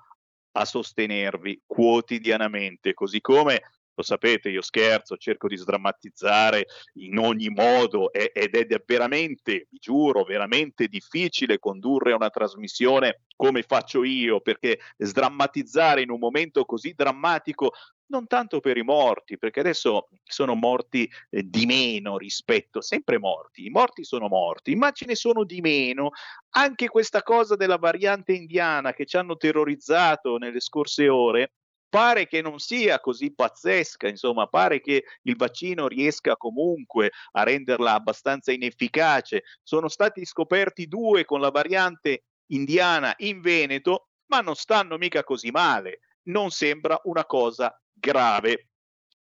a 0.53 0.65
sostenervi 0.65 1.63
quotidianamente, 1.65 2.93
così 2.93 3.21
come 3.21 3.63
lo 3.95 4.03
sapete, 4.03 4.49
io 4.49 4.63
scherzo, 4.63 5.17
cerco 5.17 5.49
di 5.49 5.57
sdrammatizzare 5.57 6.67
in 6.95 7.19
ogni 7.19 7.49
modo 7.49 8.13
ed 8.13 8.55
è 8.55 8.83
veramente, 8.87 9.67
vi 9.71 9.79
giuro, 9.79 10.25
veramente 10.25 10.89
difficile 10.89 11.59
condurre 11.59 12.13
una 12.13 12.31
trasmissione 12.31 13.23
come 13.37 13.63
faccio 13.63 14.05
io, 14.05 14.41
perché 14.41 14.79
sdrammatizzare 14.97 16.03
in 16.03 16.11
un 16.11 16.19
momento 16.19 16.65
così 16.65 16.95
drammatico 16.95 17.73
non 18.11 18.27
tanto 18.27 18.61
per 18.61 18.77
i 18.77 18.83
morti, 18.83 19.39
perché 19.39 19.61
adesso 19.61 20.09
sono 20.25 20.55
morti 20.55 21.11
eh, 21.31 21.49
di 21.49 21.65
meno 21.65 22.19
rispetto, 22.19 22.81
sempre 22.81 23.19
morti, 23.19 23.67
i 23.67 23.71
morti 23.71 24.05
sono 24.05 24.29
morti, 24.29 24.75
ma 24.75 24.91
ce 24.91 25.07
ne 25.07 25.15
sono 25.15 25.45
di 25.45 25.61
meno. 25.61 26.11
Anche 26.51 26.89
questa 26.89 27.23
cosa 27.23 27.55
della 27.57 27.79
variante 27.79 28.33
indiana 28.33 28.93
che 28.93 29.07
ci 29.07 29.17
hanno 29.17 29.37
terrorizzato 29.37 30.37
nelle 30.37 30.61
scorse 30.61 31.09
ore, 31.09 31.53
pare 31.91 32.27
che 32.27 32.41
non 32.41 32.59
sia 32.59 33.01
così 33.01 33.35
pazzesca, 33.35 34.09
insomma, 34.09 34.47
pare 34.47 34.81
che 34.81 35.05
il 35.23 35.37
vaccino 35.37 35.89
riesca 35.89 36.37
comunque 36.37 37.11
a 37.33 37.43
renderla 37.43 37.93
abbastanza 37.93 38.53
inefficace. 38.53 39.43
Sono 39.63 39.89
stati 39.89 40.25
scoperti 40.25 40.87
due 40.87 41.27
con 41.27 41.41
la 41.41 41.51
variante 41.51 42.23
indiana 42.53 43.13
in 43.19 43.41
Veneto, 43.41 44.09
ma 44.27 44.41
non 44.41 44.55
stanno 44.55 44.97
mica 44.97 45.25
così 45.25 45.51
male. 45.51 46.01
Non 46.29 46.51
sembra 46.51 46.99
una 47.05 47.27
cosa 47.27 47.79
grave. 47.93 48.69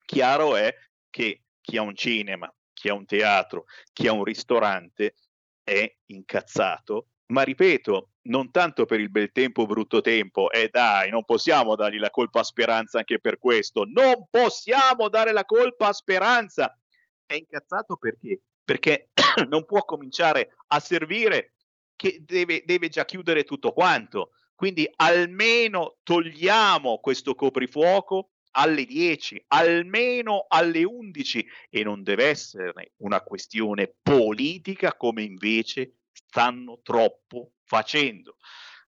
Chiaro 0.06 0.56
è 0.56 0.74
che 1.10 1.44
chi 1.62 1.78
ha 1.78 1.82
un 1.82 1.96
cinema, 1.96 2.54
chi 2.74 2.90
ha 2.90 2.94
un 2.94 3.06
teatro, 3.06 3.66
chi 3.94 4.08
ha 4.08 4.12
un 4.12 4.24
ristorante 4.24 5.16
è 5.64 5.92
incazzato 6.08 7.08
ma 7.28 7.42
ripeto, 7.42 8.10
non 8.24 8.52
tanto 8.52 8.86
per 8.86 9.00
il 9.00 9.10
bel 9.10 9.32
tempo 9.32 9.64
o 9.64 9.66
brutto 9.66 10.02
tempo, 10.02 10.52
e 10.52 10.64
eh 10.64 10.70
dai, 10.70 11.10
non 11.10 11.26
possiamo 11.26 11.76
dargli 11.76 12.00
la 12.00 12.10
colpa 12.10 12.42
a 12.42 12.44
Speranza 12.44 13.00
anche 13.00 13.20
per 13.20 13.38
questo, 13.40 13.86
non 13.86 14.28
possiamo 14.30 15.10
dare 15.10 15.32
la 15.32 15.46
colpa 15.46 15.88
a 15.88 15.94
Speranza. 15.94 16.78
È 17.26 17.34
incazzato 17.34 17.98
perché? 17.98 18.42
Perché 18.64 19.10
non 19.50 19.66
può 19.66 19.84
cominciare 19.84 20.56
a 20.68 20.80
servire 20.80 21.54
che 21.96 22.22
deve, 22.24 22.64
deve 22.66 22.90
già 22.90 23.06
chiudere 23.06 23.44
tutto 23.44 23.74
quanto. 23.74 24.32
Quindi 24.56 24.90
almeno 24.96 25.98
togliamo 26.04 27.00
questo 27.00 27.36
coprifuoco 27.36 28.32
alle 28.52 28.86
10, 28.86 29.46
almeno 29.50 30.46
alle 30.48 30.84
11 30.84 31.46
e 31.70 31.84
non 31.84 32.02
deve 32.02 32.26
essere 32.26 32.94
una 32.98 33.22
questione 33.22 33.94
politica 34.02 34.96
come 34.96 35.22
invece 35.22 35.98
stanno 36.18 36.80
troppo 36.82 37.52
facendo. 37.64 38.38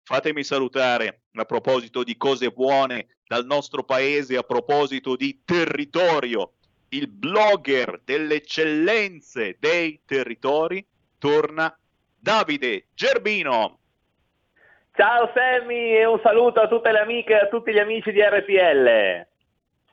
Fatemi 0.03 0.43
salutare 0.43 1.21
a 1.33 1.45
proposito 1.45 2.03
di 2.03 2.17
cose 2.17 2.49
buone 2.49 3.17
dal 3.27 3.45
nostro 3.45 3.83
paese, 3.83 4.37
a 4.37 4.43
proposito 4.43 5.15
di 5.15 5.41
territorio, 5.45 6.53
il 6.89 7.07
blogger 7.07 8.01
delle 8.03 8.35
eccellenze 8.35 9.57
dei 9.59 10.01
territori 10.05 10.83
torna 11.19 11.77
Davide 12.15 12.87
Gerbino. 12.95 13.77
Ciao 14.95 15.31
Sammy 15.33 15.95
e 15.95 16.05
un 16.05 16.19
saluto 16.23 16.59
a 16.59 16.67
tutte 16.67 16.91
le 16.91 16.99
amiche 16.99 17.33
e 17.33 17.45
a 17.45 17.47
tutti 17.47 17.71
gli 17.71 17.77
amici 17.77 18.11
di 18.11 18.21
RPL. 18.21 19.28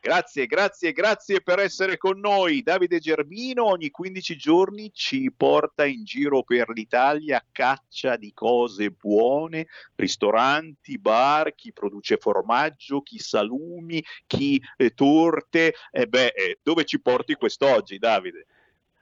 Grazie, 0.00 0.46
grazie, 0.46 0.92
grazie 0.92 1.40
per 1.40 1.58
essere 1.58 1.96
con 1.96 2.20
noi. 2.20 2.62
Davide 2.62 2.98
Germino 2.98 3.64
ogni 3.64 3.90
15 3.90 4.36
giorni 4.36 4.90
ci 4.92 5.32
porta 5.36 5.84
in 5.84 6.04
giro 6.04 6.42
per 6.42 6.68
l'Italia 6.68 7.38
a 7.38 7.44
caccia 7.50 8.16
di 8.16 8.32
cose 8.32 8.90
buone, 8.90 9.66
ristoranti, 9.96 10.98
bar, 10.98 11.54
chi 11.54 11.72
produce 11.72 12.18
formaggio, 12.18 13.00
chi 13.00 13.18
salumi, 13.18 14.02
chi 14.26 14.60
eh, 14.76 14.90
torte. 14.94 15.74
E 15.90 16.06
beh, 16.06 16.26
eh, 16.26 16.58
dove 16.62 16.84
ci 16.84 17.00
porti 17.00 17.34
quest'oggi, 17.34 17.98
Davide? 17.98 18.46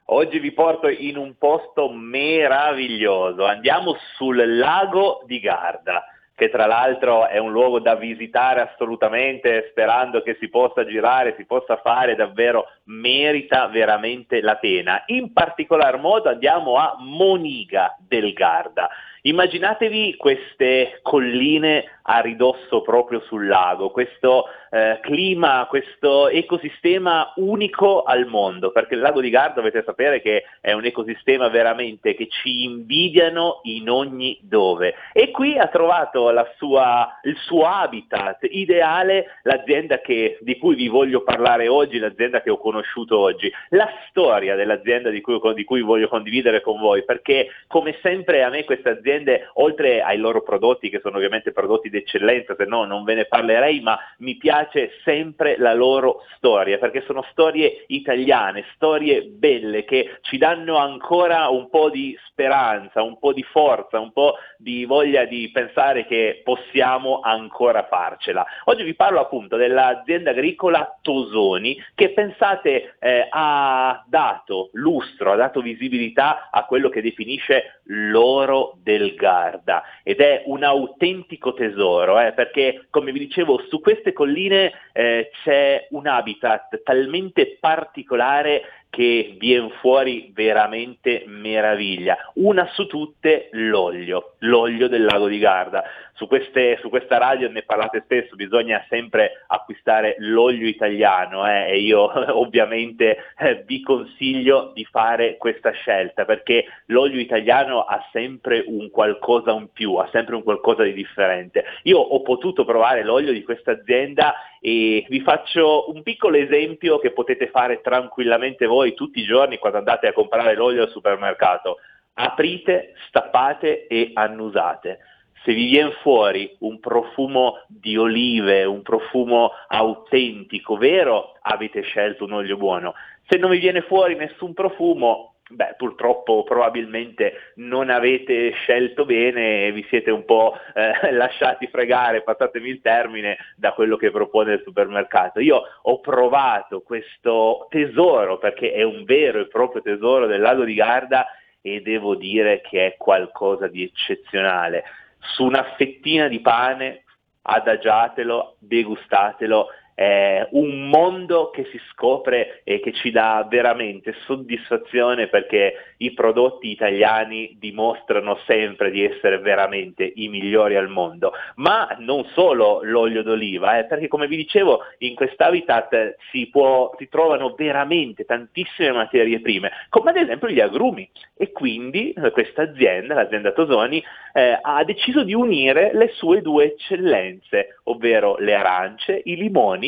Oggi 0.09 0.39
vi 0.39 0.51
porto 0.51 0.87
in 0.87 1.17
un 1.17 1.35
posto 1.37 1.91
meraviglioso. 1.91 3.45
Andiamo 3.45 3.95
sul 4.15 4.57
lago 4.57 5.23
di 5.25 5.39
Garda 5.39 6.03
che 6.35 6.49
tra 6.49 6.65
l'altro 6.65 7.27
è 7.27 7.37
un 7.37 7.51
luogo 7.51 7.79
da 7.79 7.95
visitare 7.95 8.59
assolutamente, 8.59 9.67
sperando 9.69 10.21
che 10.21 10.35
si 10.37 10.49
possa 10.49 10.85
girare, 10.85 11.33
si 11.37 11.45
possa 11.45 11.77
fare, 11.77 12.15
davvero 12.15 12.67
merita 12.85 13.67
veramente 13.67 14.41
la 14.41 14.57
pena. 14.57 15.01
In 15.07 15.31
particolar 15.31 15.97
modo 15.97 16.27
andiamo 16.27 16.75
a 16.75 16.97
Moniga 16.99 17.95
del 18.05 18.33
Garda. 18.33 18.89
Immaginatevi 19.27 20.17
queste 20.17 20.99
colline 21.01 21.83
a 22.03 22.19
ridosso 22.19 22.81
proprio 22.81 23.21
sul 23.21 23.47
lago, 23.47 23.89
questo 23.89 24.45
eh, 24.69 24.99
clima, 25.01 25.65
questo 25.67 26.27
ecosistema 26.27 27.33
unico 27.37 28.03
al 28.03 28.27
mondo, 28.27 28.71
perché 28.71 28.93
il 28.93 28.99
lago 28.99 29.21
di 29.21 29.31
Garda 29.31 29.55
dovete 29.55 29.81
sapere 29.83 30.21
che 30.21 30.43
è 30.61 30.73
un 30.73 30.85
ecosistema 30.85 31.47
veramente 31.47 32.13
che 32.13 32.27
ci 32.29 32.65
invidiano 32.65 33.61
in 33.63 33.89
ogni 33.89 34.37
dove. 34.43 34.93
E 35.11 35.31
qui 35.31 35.57
ha 35.57 35.67
trovato 35.67 36.31
sua, 36.57 37.19
il 37.23 37.37
suo 37.37 37.65
habitat 37.65 38.45
ideale 38.51 39.39
l'azienda 39.41 40.01
che, 40.01 40.37
di 40.41 40.57
cui 40.59 40.75
vi 40.75 40.87
voglio 40.87 41.23
parlare 41.23 41.67
oggi, 41.67 41.97
l'azienda 41.97 42.41
che 42.41 42.51
ho 42.51 42.59
conosciuto 42.59 43.17
oggi, 43.17 43.51
la 43.69 43.89
storia 44.09 44.55
dell'azienda 44.55 45.09
di 45.09 45.21
cui, 45.21 45.39
di 45.55 45.63
cui 45.63 45.81
voglio 45.81 46.09
condividere 46.09 46.61
con 46.61 46.79
voi, 46.79 47.03
perché 47.03 47.47
come 47.65 47.97
sempre 48.03 48.43
a 48.43 48.49
me 48.49 48.63
queste 48.65 48.89
aziende, 49.15 49.49
oltre 49.53 50.01
ai 50.01 50.17
loro 50.17 50.41
prodotti, 50.41 50.89
che 50.89 50.99
sono 50.99 51.17
ovviamente 51.17 51.51
prodotti 51.51 51.89
d'eccellenza, 51.89 52.55
se 52.55 52.65
no 52.65 52.85
non 52.85 53.03
ve 53.03 53.15
ne 53.15 53.25
parlerei, 53.25 53.79
ma 53.79 53.97
mi 54.19 54.35
piace 54.35 54.91
sempre 55.03 55.57
la 55.57 55.73
loro 55.73 56.23
storia, 56.35 56.77
perché 56.77 57.03
sono 57.05 57.25
storie 57.31 57.85
italiane, 57.87 58.65
storie 58.75 59.23
belle 59.23 59.85
che 59.85 60.17
ci 60.21 60.37
danno 60.37 60.77
ancora 60.77 61.47
un 61.49 61.69
po' 61.69 61.89
di 61.89 62.17
speranza, 62.27 63.01
un 63.01 63.17
po' 63.17 63.33
di 63.33 63.43
forza, 63.43 63.99
un 63.99 64.11
po' 64.11 64.35
di 64.57 64.85
voglia 64.85 65.25
di 65.25 65.49
pensare 65.51 66.05
che 66.05 66.41
possiamo 66.43 67.21
ancora 67.21 67.87
farcela. 67.89 68.45
Oggi 68.65 68.83
vi 68.83 68.95
parlo 68.95 69.19
appunto 69.19 69.55
dell'azienda 69.55 70.31
agricola 70.31 70.97
Tosoni 71.01 71.81
che 71.95 72.09
pensate 72.09 72.95
eh, 72.99 73.27
ha 73.29 74.03
dato 74.07 74.69
lustro, 74.73 75.31
ha 75.31 75.35
dato 75.35 75.61
visibilità 75.61 76.49
a 76.51 76.65
quello 76.65 76.89
che 76.89 77.01
definisce 77.01 77.79
l'oro 77.85 78.73
del 78.81 79.04
Garda. 79.13 79.83
Ed 80.03 80.19
è 80.19 80.43
un 80.45 80.63
autentico 80.63 81.53
tesoro 81.53 82.19
eh, 82.19 82.33
perché 82.33 82.87
come 82.89 83.11
vi 83.11 83.19
dicevo 83.19 83.61
su 83.69 83.79
queste 83.79 84.13
colline 84.13 84.71
eh, 84.93 85.29
c'è 85.43 85.87
un 85.91 86.07
habitat 86.07 86.81
talmente 86.83 87.57
particolare 87.59 88.63
che 88.89 89.35
viene 89.37 89.71
fuori 89.81 90.31
veramente 90.33 91.23
meraviglia. 91.27 92.17
Una 92.35 92.65
su 92.71 92.87
tutte 92.87 93.49
l'olio, 93.51 94.35
l'olio 94.39 94.87
del 94.87 95.03
lago 95.03 95.27
di 95.27 95.37
Garda. 95.37 95.83
Su, 96.13 96.27
queste, 96.27 96.77
su 96.79 96.87
questa 96.87 97.17
radio 97.17 97.49
ne 97.49 97.63
parlate 97.63 98.01
spesso, 98.05 98.37
bisogna 98.37 98.85
sempre 98.87 99.43
acquistare 99.47 100.15
l'olio 100.19 100.65
italiano 100.65 101.45
eh, 101.45 101.71
e 101.71 101.79
io 101.79 102.09
ovviamente 102.39 103.17
eh, 103.37 103.63
vi 103.65 103.81
consiglio 103.81 104.71
di 104.73 104.85
fare 104.85 105.35
questa 105.35 105.71
scelta 105.71 106.23
perché 106.23 106.63
l'olio 106.85 107.19
italiano 107.19 107.81
ha 107.81 108.01
sempre 108.13 108.63
un 108.65 108.89
qualcosa 108.91 109.51
in 109.51 109.67
più, 109.73 109.95
ha 109.95 110.07
sempre 110.13 110.35
un 110.35 110.43
qualcosa 110.43 110.83
di 110.83 110.93
differente. 110.93 111.65
Io 111.83 111.99
ho 111.99 112.21
potuto 112.21 112.63
provare 112.63 113.03
l'olio 113.03 113.33
di 113.33 113.43
questa 113.43 113.71
azienda 113.71 114.35
e 114.61 115.05
vi 115.09 115.19
faccio 115.19 115.91
un 115.91 116.01
piccolo 116.01 116.37
esempio 116.37 116.97
che 116.97 117.11
potete 117.11 117.49
fare 117.49 117.81
tranquillamente 117.81 118.65
voi 118.65 118.84
tutti 118.93 119.19
i 119.19 119.25
giorni 119.25 119.57
quando 119.57 119.77
andate 119.77 120.07
a 120.07 120.13
comprare 120.13 120.55
l'olio 120.55 120.83
al 120.83 120.89
supermercato. 120.89 121.77
Aprite, 122.13 122.93
stappate 123.07 123.87
e 123.87 124.11
annusate 124.13 124.99
se 125.45 125.53
vi 125.53 125.67
viene 125.67 125.91
fuori 126.01 126.55
un 126.61 126.79
profumo 126.79 127.63
di 127.67 127.95
olive, 127.95 128.65
un 128.65 128.81
profumo 128.81 129.51
autentico, 129.67 130.75
vero, 130.75 131.33
avete 131.39 131.81
scelto 131.81 132.25
un 132.25 132.33
olio 132.33 132.57
buono. 132.57 132.95
Se 133.27 133.37
non 133.37 133.51
vi 133.51 133.59
viene 133.59 133.81
fuori 133.81 134.15
nessun 134.15 134.55
profumo, 134.55 135.34
beh, 135.49 135.75
purtroppo 135.77 136.43
probabilmente 136.43 137.51
non 137.55 137.89
avete 137.89 138.51
scelto 138.51 139.05
bene 139.05 139.67
e 139.67 139.71
vi 139.71 139.85
siete 139.89 140.11
un 140.11 140.25
po' 140.25 140.53
eh, 140.73 141.11
lasciati 141.13 141.67
fregare, 141.67 142.23
passatemi 142.23 142.69
il 142.69 142.81
termine, 142.81 143.37
da 143.55 143.73
quello 143.73 143.97
che 143.97 144.11
propone 144.11 144.53
il 144.53 144.61
supermercato. 144.63 145.39
Io 145.39 145.61
ho 145.81 145.99
provato 145.99 146.81
questo 146.81 147.67
tesoro, 147.69 148.37
perché 148.37 148.71
è 148.71 148.83
un 148.83 149.03
vero 149.03 149.39
e 149.39 149.47
proprio 149.47 149.81
tesoro 149.81 150.25
del 150.25 150.41
lago 150.41 150.63
di 150.63 150.73
Garda, 150.73 151.27
e 151.61 151.81
devo 151.81 152.13
dire 152.13 152.61
che 152.61 152.85
è 152.85 152.95
qualcosa 152.95 153.67
di 153.67 153.81
eccezionale 153.81 154.83
su 155.17 155.43
una 155.43 155.63
fettina 155.75 156.27
di 156.27 156.39
pane, 156.39 157.03
adagiatelo, 157.41 158.57
degustatelo 158.59 159.67
è 159.95 160.45
un 160.51 160.89
mondo 160.89 161.49
che 161.51 161.65
si 161.71 161.79
scopre 161.91 162.61
e 162.65 162.81
che 162.81 162.91
ci 162.91 163.11
dà 163.11 163.47
veramente 163.49 164.13
soddisfazione 164.25 165.27
perché 165.27 165.95
i 165.97 166.11
prodotti 166.11 166.69
italiani 166.69 167.55
dimostrano 167.57 168.37
sempre 168.45 168.91
di 168.91 169.05
essere 169.05 169.39
veramente 169.39 170.11
i 170.15 170.27
migliori 170.27 170.75
al 170.75 170.89
mondo, 170.89 171.31
ma 171.55 171.95
non 171.99 172.25
solo 172.33 172.81
l'olio 172.83 173.23
d'oliva, 173.23 173.79
eh, 173.79 173.85
perché 173.85 174.09
come 174.09 174.27
vi 174.27 174.35
dicevo 174.35 174.81
in 174.99 175.15
quest'habitat 175.15 176.17
si, 176.29 176.49
può, 176.49 176.93
si 176.97 177.07
trovano 177.07 177.55
veramente 177.55 178.25
tantissime 178.25 178.91
materie 178.91 179.39
prime, 179.39 179.71
come 179.87 180.09
ad 180.09 180.17
esempio 180.17 180.49
gli 180.49 180.59
agrumi. 180.59 181.09
E 181.37 181.51
quindi 181.51 182.13
questa 182.31 182.63
azienda, 182.63 183.13
l'azienda 183.13 183.51
Tosoni, 183.51 184.03
eh, 184.33 184.57
ha 184.61 184.83
deciso 184.83 185.23
di 185.23 185.33
unire 185.33 185.91
le 185.93 186.09
sue 186.13 186.41
due 186.41 186.65
eccellenze, 186.65 187.79
ovvero 187.83 188.37
le 188.39 188.53
arance, 188.53 189.21
i 189.23 189.35
limoni, 189.35 189.84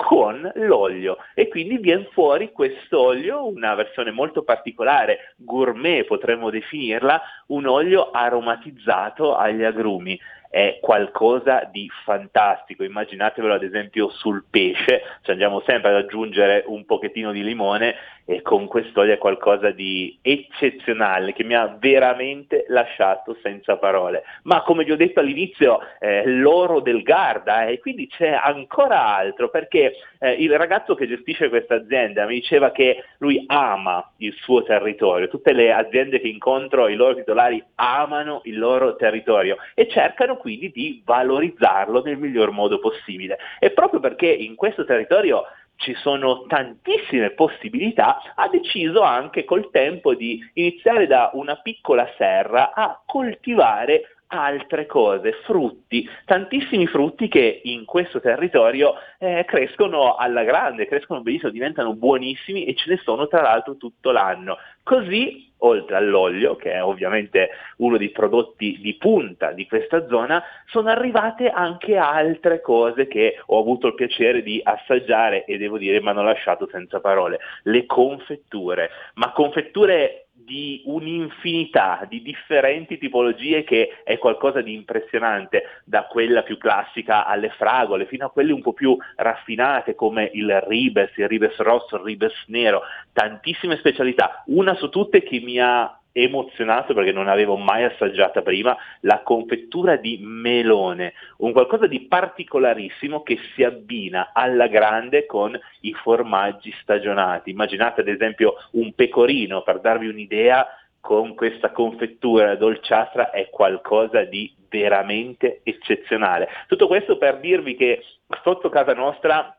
con 0.00 0.50
l'olio. 0.54 1.18
E 1.34 1.48
quindi 1.48 1.76
viene 1.76 2.08
fuori 2.12 2.52
quest'olio, 2.52 3.46
una 3.46 3.74
versione 3.74 4.10
molto 4.10 4.42
particolare, 4.42 5.34
gourmet 5.36 6.06
potremmo 6.06 6.48
definirla, 6.48 7.20
un 7.48 7.66
olio 7.66 8.10
aromatizzato 8.10 9.36
agli 9.36 9.62
agrumi. 9.62 10.18
È 10.48 10.78
qualcosa 10.80 11.68
di 11.70 11.88
fantastico. 12.02 12.82
Immaginatevelo 12.82 13.54
ad 13.54 13.62
esempio 13.62 14.08
sul 14.08 14.44
pesce, 14.50 15.02
ci 15.22 15.30
andiamo 15.30 15.62
sempre 15.66 15.90
ad 15.90 15.96
aggiungere 15.96 16.64
un 16.66 16.84
pochettino 16.86 17.30
di 17.30 17.44
limone 17.44 17.94
e 18.30 18.42
con 18.42 18.68
quest'olio 18.68 19.14
è 19.14 19.18
qualcosa 19.18 19.72
di 19.72 20.16
eccezionale 20.22 21.32
che 21.32 21.42
mi 21.42 21.54
ha 21.54 21.76
veramente 21.80 22.64
lasciato 22.68 23.36
senza 23.42 23.76
parole. 23.76 24.22
Ma 24.44 24.62
come 24.62 24.84
vi 24.84 24.92
ho 24.92 24.96
detto 24.96 25.18
all'inizio, 25.18 25.80
eh, 25.98 26.24
l'oro 26.26 26.78
del 26.78 27.02
Garda 27.02 27.66
eh, 27.66 27.72
e 27.72 27.78
quindi 27.80 28.06
c'è 28.06 28.28
ancora 28.28 29.04
altro 29.16 29.50
perché 29.50 29.94
eh, 30.20 30.32
il 30.34 30.56
ragazzo 30.56 30.94
che 30.94 31.08
gestisce 31.08 31.48
questa 31.48 31.74
azienda 31.74 32.24
mi 32.26 32.34
diceva 32.34 32.70
che 32.70 33.02
lui 33.18 33.42
ama 33.48 34.12
il 34.18 34.32
suo 34.34 34.62
territorio, 34.62 35.26
tutte 35.26 35.52
le 35.52 35.72
aziende 35.72 36.20
che 36.20 36.28
incontro, 36.28 36.86
i 36.86 36.94
loro 36.94 37.16
titolari 37.16 37.60
amano 37.74 38.42
il 38.44 38.58
loro 38.58 38.94
territorio 38.94 39.56
e 39.74 39.88
cercano 39.88 40.36
quindi 40.36 40.70
di 40.70 41.02
valorizzarlo 41.04 42.02
nel 42.04 42.16
miglior 42.16 42.52
modo 42.52 42.78
possibile. 42.78 43.38
E 43.58 43.72
proprio 43.72 43.98
perché 43.98 44.28
in 44.28 44.54
questo 44.54 44.84
territorio 44.84 45.46
ci 45.80 45.94
sono 45.94 46.44
tantissime 46.46 47.30
possibilità, 47.30 48.20
ha 48.34 48.48
deciso 48.48 49.00
anche 49.00 49.44
col 49.44 49.70
tempo 49.70 50.14
di 50.14 50.38
iniziare 50.54 51.06
da 51.06 51.30
una 51.34 51.56
piccola 51.56 52.08
serra 52.16 52.72
a 52.72 53.02
coltivare 53.04 54.19
altre 54.32 54.86
cose, 54.86 55.32
frutti, 55.44 56.08
tantissimi 56.24 56.86
frutti 56.86 57.28
che 57.28 57.60
in 57.64 57.84
questo 57.84 58.20
territorio 58.20 58.94
eh, 59.18 59.44
crescono 59.46 60.14
alla 60.14 60.44
grande, 60.44 60.86
crescono 60.86 61.20
benissimo, 61.20 61.50
diventano 61.50 61.94
buonissimi 61.94 62.64
e 62.64 62.74
ce 62.74 62.90
ne 62.90 63.00
sono 63.02 63.26
tra 63.26 63.42
l'altro 63.42 63.76
tutto 63.76 64.12
l'anno. 64.12 64.56
Così 64.82 65.50
oltre 65.62 65.96
all'olio, 65.96 66.56
che 66.56 66.72
è 66.72 66.82
ovviamente 66.82 67.50
uno 67.78 67.96
dei 67.96 68.10
prodotti 68.10 68.78
di 68.80 68.94
punta 68.96 69.52
di 69.52 69.66
questa 69.66 70.06
zona, 70.06 70.42
sono 70.66 70.88
arrivate 70.88 71.48
anche 71.48 71.96
altre 71.96 72.60
cose 72.60 73.06
che 73.06 73.40
ho 73.44 73.58
avuto 73.58 73.88
il 73.88 73.94
piacere 73.94 74.42
di 74.42 74.60
assaggiare 74.62 75.44
e 75.44 75.58
devo 75.58 75.78
dire 75.78 76.00
mi 76.00 76.08
hanno 76.08 76.22
lasciato 76.22 76.68
senza 76.70 77.00
parole. 77.00 77.40
Le 77.64 77.86
confetture, 77.86 78.90
ma 79.14 79.32
confetture 79.32 80.28
di 80.44 80.82
un'infinità 80.86 82.06
di 82.08 82.22
differenti 82.22 82.98
tipologie 82.98 83.64
che 83.64 84.02
è 84.04 84.18
qualcosa 84.18 84.60
di 84.60 84.74
impressionante, 84.74 85.64
da 85.84 86.04
quella 86.04 86.42
più 86.42 86.58
classica 86.58 87.26
alle 87.26 87.50
fragole, 87.50 88.06
fino 88.06 88.26
a 88.26 88.30
quelle 88.30 88.52
un 88.52 88.62
po' 88.62 88.72
più 88.72 88.96
raffinate 89.16 89.94
come 89.94 90.30
il 90.34 90.60
ribes, 90.66 91.16
il 91.16 91.28
ribes 91.28 91.56
rosso, 91.58 91.96
il 91.96 92.02
ribes 92.02 92.44
nero, 92.46 92.82
tantissime 93.12 93.76
specialità, 93.76 94.42
una 94.46 94.74
su 94.74 94.88
tutte 94.88 95.22
che 95.22 95.40
mi 95.40 95.58
ha 95.58 95.99
emozionato 96.12 96.94
perché 96.94 97.12
non 97.12 97.28
avevo 97.28 97.56
mai 97.56 97.84
assaggiata 97.84 98.42
prima 98.42 98.76
la 99.00 99.20
confettura 99.20 99.96
di 99.96 100.18
melone, 100.22 101.14
un 101.38 101.52
qualcosa 101.52 101.86
di 101.86 102.00
particolarissimo 102.02 103.22
che 103.22 103.38
si 103.54 103.62
abbina 103.62 104.30
alla 104.32 104.66
grande 104.66 105.26
con 105.26 105.58
i 105.80 105.92
formaggi 105.94 106.74
stagionati. 106.82 107.50
Immaginate 107.50 108.00
ad 108.00 108.08
esempio 108.08 108.54
un 108.72 108.92
pecorino, 108.94 109.62
per 109.62 109.80
darvi 109.80 110.08
un'idea, 110.08 110.66
con 111.00 111.34
questa 111.34 111.70
confettura 111.70 112.56
dolciastra 112.56 113.30
è 113.30 113.48
qualcosa 113.48 114.24
di 114.24 114.54
veramente 114.68 115.60
eccezionale. 115.62 116.48
Tutto 116.66 116.86
questo 116.86 117.16
per 117.16 117.38
dirvi 117.40 117.74
che 117.74 118.04
sotto 118.42 118.68
casa 118.68 118.94
nostra 118.94 119.54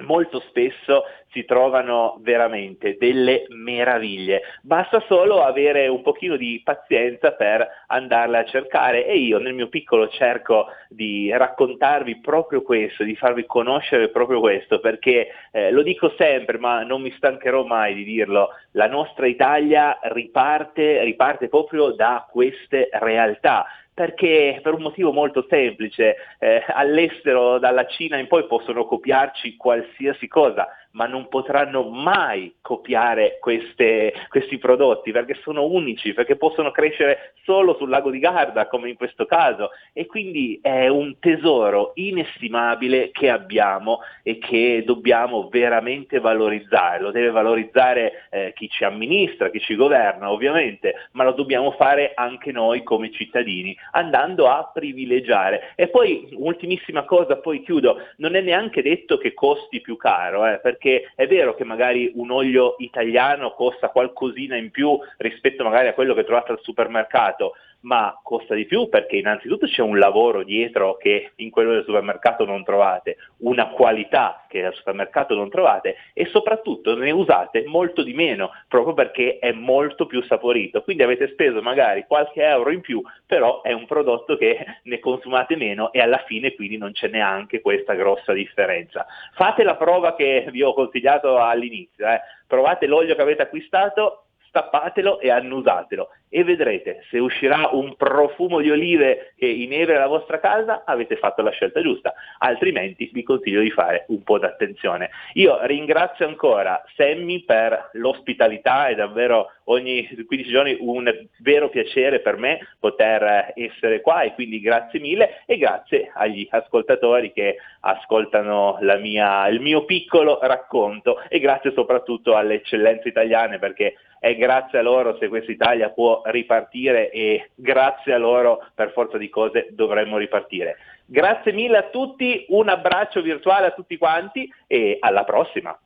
molto 0.00 0.40
spesso 0.48 1.04
si 1.32 1.44
trovano 1.44 2.18
veramente 2.20 2.96
delle 2.98 3.46
meraviglie. 3.48 4.42
Basta 4.62 5.02
solo 5.08 5.42
avere 5.42 5.88
un 5.88 6.02
pochino 6.02 6.36
di 6.36 6.60
pazienza 6.62 7.32
per 7.32 7.66
andarle 7.86 8.38
a 8.38 8.44
cercare 8.44 9.06
e 9.06 9.16
io 9.16 9.38
nel 9.38 9.54
mio 9.54 9.68
piccolo 9.68 10.08
cerco 10.08 10.66
di 10.88 11.30
raccontarvi 11.34 12.20
proprio 12.20 12.62
questo, 12.62 13.02
di 13.04 13.16
farvi 13.16 13.46
conoscere 13.46 14.08
proprio 14.10 14.40
questo, 14.40 14.78
perché 14.80 15.28
eh, 15.50 15.70
lo 15.70 15.82
dico 15.82 16.12
sempre, 16.16 16.58
ma 16.58 16.82
non 16.82 17.00
mi 17.00 17.12
stancherò 17.12 17.64
mai 17.64 17.94
di 17.94 18.04
dirlo, 18.04 18.50
la 18.72 18.86
nostra 18.86 19.26
Italia 19.26 19.98
riparte, 20.02 21.02
riparte 21.02 21.48
proprio 21.48 21.90
da 21.90 22.26
queste 22.30 22.88
realtà 22.92 23.66
perché 23.94 24.58
per 24.62 24.72
un 24.74 24.82
motivo 24.82 25.12
molto 25.12 25.44
semplice, 25.48 26.16
eh, 26.38 26.64
all'estero 26.66 27.58
dalla 27.58 27.86
Cina 27.86 28.16
in 28.16 28.26
poi 28.26 28.46
possono 28.46 28.86
copiarci 28.86 29.56
qualsiasi 29.56 30.28
cosa, 30.28 30.66
ma 30.92 31.06
non 31.06 31.28
potranno 31.28 31.88
mai 31.88 32.54
copiare 32.60 33.38
queste, 33.40 34.12
questi 34.28 34.58
prodotti 34.58 35.12
perché 35.12 35.38
sono 35.42 35.64
unici, 35.64 36.12
perché 36.12 36.36
possono 36.36 36.70
crescere 36.70 37.34
solo 37.44 37.74
sul 37.76 37.88
lago 37.88 38.10
di 38.10 38.18
Garda 38.18 38.66
come 38.66 38.88
in 38.88 38.96
questo 38.96 39.26
caso 39.26 39.70
e 39.92 40.06
quindi 40.06 40.58
è 40.62 40.88
un 40.88 41.18
tesoro 41.18 41.92
inestimabile 41.94 43.10
che 43.10 43.30
abbiamo 43.30 44.00
e 44.22 44.38
che 44.38 44.82
dobbiamo 44.84 45.48
veramente 45.48 46.20
valorizzare, 46.20 47.00
lo 47.02 47.10
deve 47.10 47.30
valorizzare 47.30 48.26
eh, 48.30 48.52
chi 48.54 48.68
ci 48.68 48.84
amministra, 48.84 49.50
chi 49.50 49.60
ci 49.60 49.74
governa 49.74 50.30
ovviamente, 50.30 50.94
ma 51.12 51.24
lo 51.24 51.32
dobbiamo 51.32 51.72
fare 51.72 52.12
anche 52.14 52.52
noi 52.52 52.82
come 52.82 53.10
cittadini 53.10 53.76
andando 53.92 54.48
a 54.48 54.70
privilegiare. 54.72 55.72
E 55.74 55.88
poi 55.88 56.28
ultimissima 56.32 57.04
cosa, 57.04 57.36
poi 57.36 57.62
chiudo, 57.62 57.98
non 58.16 58.34
è 58.34 58.40
neanche 58.40 58.82
detto 58.82 59.18
che 59.18 59.34
costi 59.34 59.80
più 59.80 59.96
caro, 59.96 60.46
eh, 60.46 60.58
perché 60.60 60.81
è 61.14 61.26
vero 61.26 61.54
che 61.54 61.64
magari 61.64 62.12
un 62.14 62.30
olio 62.30 62.76
italiano 62.78 63.52
costa 63.52 63.88
qualcosina 63.88 64.56
in 64.56 64.70
più 64.70 64.98
rispetto 65.18 65.64
magari 65.64 65.88
a 65.88 65.94
quello 65.94 66.14
che 66.14 66.24
trovate 66.24 66.52
al 66.52 66.60
supermercato, 66.62 67.54
ma 67.82 68.18
costa 68.22 68.54
di 68.54 68.64
più 68.64 68.88
perché 68.88 69.16
innanzitutto 69.16 69.66
c'è 69.66 69.82
un 69.82 69.98
lavoro 69.98 70.42
dietro 70.42 70.96
che 70.96 71.32
in 71.36 71.50
quello 71.50 71.72
del 71.72 71.84
supermercato 71.84 72.44
non 72.44 72.64
trovate, 72.64 73.16
una 73.38 73.68
qualità 73.68 74.44
che 74.48 74.64
al 74.64 74.74
supermercato 74.74 75.34
non 75.34 75.48
trovate 75.48 75.96
e 76.12 76.26
soprattutto 76.26 76.96
ne 76.96 77.10
usate 77.10 77.64
molto 77.66 78.02
di 78.02 78.12
meno 78.12 78.50
proprio 78.68 78.94
perché 78.94 79.38
è 79.38 79.52
molto 79.52 80.06
più 80.06 80.22
saporito. 80.22 80.82
Quindi 80.82 81.02
avete 81.02 81.28
speso 81.28 81.60
magari 81.62 82.04
qualche 82.06 82.42
euro 82.42 82.70
in 82.70 82.80
più, 82.80 83.02
però 83.26 83.62
è 83.62 83.72
un 83.72 83.86
prodotto 83.86 84.36
che 84.36 84.64
ne 84.82 84.98
consumate 84.98 85.56
meno 85.56 85.92
e 85.92 86.00
alla 86.00 86.22
fine 86.26 86.54
quindi 86.54 86.76
non 86.76 86.92
c'è 86.92 87.08
neanche 87.08 87.60
questa 87.60 87.94
grossa 87.94 88.32
differenza. 88.32 89.06
Fate 89.34 89.62
la 89.62 89.76
prova 89.76 90.14
che 90.14 90.46
vi 90.50 90.62
ho 90.62 90.72
consigliato 90.74 91.38
all'inizio, 91.38 92.06
eh. 92.06 92.20
provate 92.46 92.86
l'olio 92.86 93.14
che 93.14 93.22
avete 93.22 93.42
acquistato 93.42 94.26
stappatelo 94.52 95.18
e 95.18 95.30
annusatelo 95.30 96.10
e 96.28 96.44
vedrete 96.44 97.04
se 97.08 97.18
uscirà 97.18 97.70
un 97.72 97.96
profumo 97.96 98.60
di 98.60 98.70
olive 98.70 99.32
che 99.36 99.46
inebra 99.46 99.98
la 99.98 100.06
vostra 100.06 100.40
casa 100.40 100.82
avete 100.84 101.16
fatto 101.16 101.40
la 101.40 101.50
scelta 101.50 101.80
giusta, 101.80 102.12
altrimenti 102.38 103.08
vi 103.12 103.22
consiglio 103.22 103.62
di 103.62 103.70
fare 103.70 104.04
un 104.08 104.22
po' 104.22 104.38
d'attenzione. 104.38 105.10
Io 105.34 105.58
ringrazio 105.64 106.26
ancora 106.26 106.82
Sammy 106.96 107.44
per 107.44 107.90
l'ospitalità, 107.92 108.88
è 108.88 108.94
davvero 108.94 109.52
ogni 109.72 110.08
15 110.26 110.50
giorni 110.50 110.76
un 110.80 111.10
vero 111.38 111.68
piacere 111.68 112.20
per 112.20 112.36
me 112.36 112.58
poter 112.78 113.52
essere 113.54 114.00
qua 114.00 114.22
e 114.22 114.34
quindi 114.34 114.60
grazie 114.60 115.00
mille 115.00 115.42
e 115.46 115.56
grazie 115.58 116.10
agli 116.14 116.46
ascoltatori 116.50 117.32
che 117.32 117.56
ascoltano 117.80 118.78
mia, 119.00 119.48
il 119.48 119.60
mio 119.60 119.84
piccolo 119.84 120.38
racconto 120.42 121.20
e 121.28 121.38
grazie 121.40 121.72
soprattutto 121.72 122.36
alle 122.36 122.54
eccellenze 122.54 123.08
italiane 123.08 123.58
perché 123.58 123.94
è 124.22 124.36
grazie 124.36 124.78
a 124.78 124.82
loro 124.82 125.16
se 125.18 125.26
questa 125.26 125.50
Italia 125.50 125.90
può 125.90 126.22
ripartire 126.26 127.10
e 127.10 127.50
grazie 127.56 128.12
a 128.12 128.18
loro 128.18 128.64
per 128.72 128.92
forza 128.92 129.18
di 129.18 129.28
cose 129.28 129.66
dovremmo 129.70 130.16
ripartire. 130.16 130.76
Grazie 131.04 131.52
mille 131.52 131.78
a 131.78 131.88
tutti, 131.90 132.46
un 132.50 132.68
abbraccio 132.68 133.20
virtuale 133.20 133.66
a 133.66 133.72
tutti 133.72 133.98
quanti 133.98 134.48
e 134.68 134.96
alla 135.00 135.24
prossima. 135.24 135.76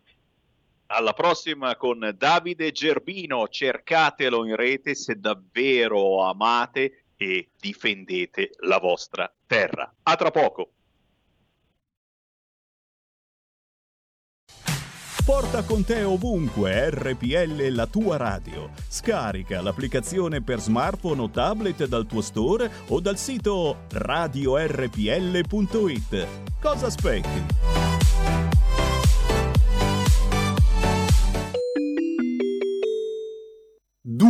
Alla 0.88 1.12
prossima 1.12 1.76
con 1.76 2.14
Davide 2.16 2.70
Gerbino, 2.70 3.48
cercatelo 3.48 4.44
in 4.44 4.54
rete 4.54 4.94
se 4.94 5.18
davvero 5.18 6.22
amate 6.22 7.06
e 7.16 7.50
difendete 7.58 8.50
la 8.60 8.78
vostra 8.78 9.32
terra. 9.46 9.92
A 10.02 10.14
tra 10.16 10.30
poco. 10.30 10.70
Porta 15.24 15.64
con 15.64 15.84
te 15.84 16.04
ovunque 16.04 16.88
RPL 16.88 17.66
la 17.70 17.88
tua 17.88 18.16
radio. 18.16 18.70
Scarica 18.88 19.60
l'applicazione 19.60 20.40
per 20.40 20.60
smartphone 20.60 21.20
o 21.22 21.28
tablet 21.28 21.84
dal 21.86 22.06
tuo 22.06 22.20
store 22.20 22.70
o 22.86 23.00
dal 23.00 23.18
sito 23.18 23.86
radiorpl.it. 23.90 25.48
Cosa 26.60 26.86
aspetti? 26.86 27.95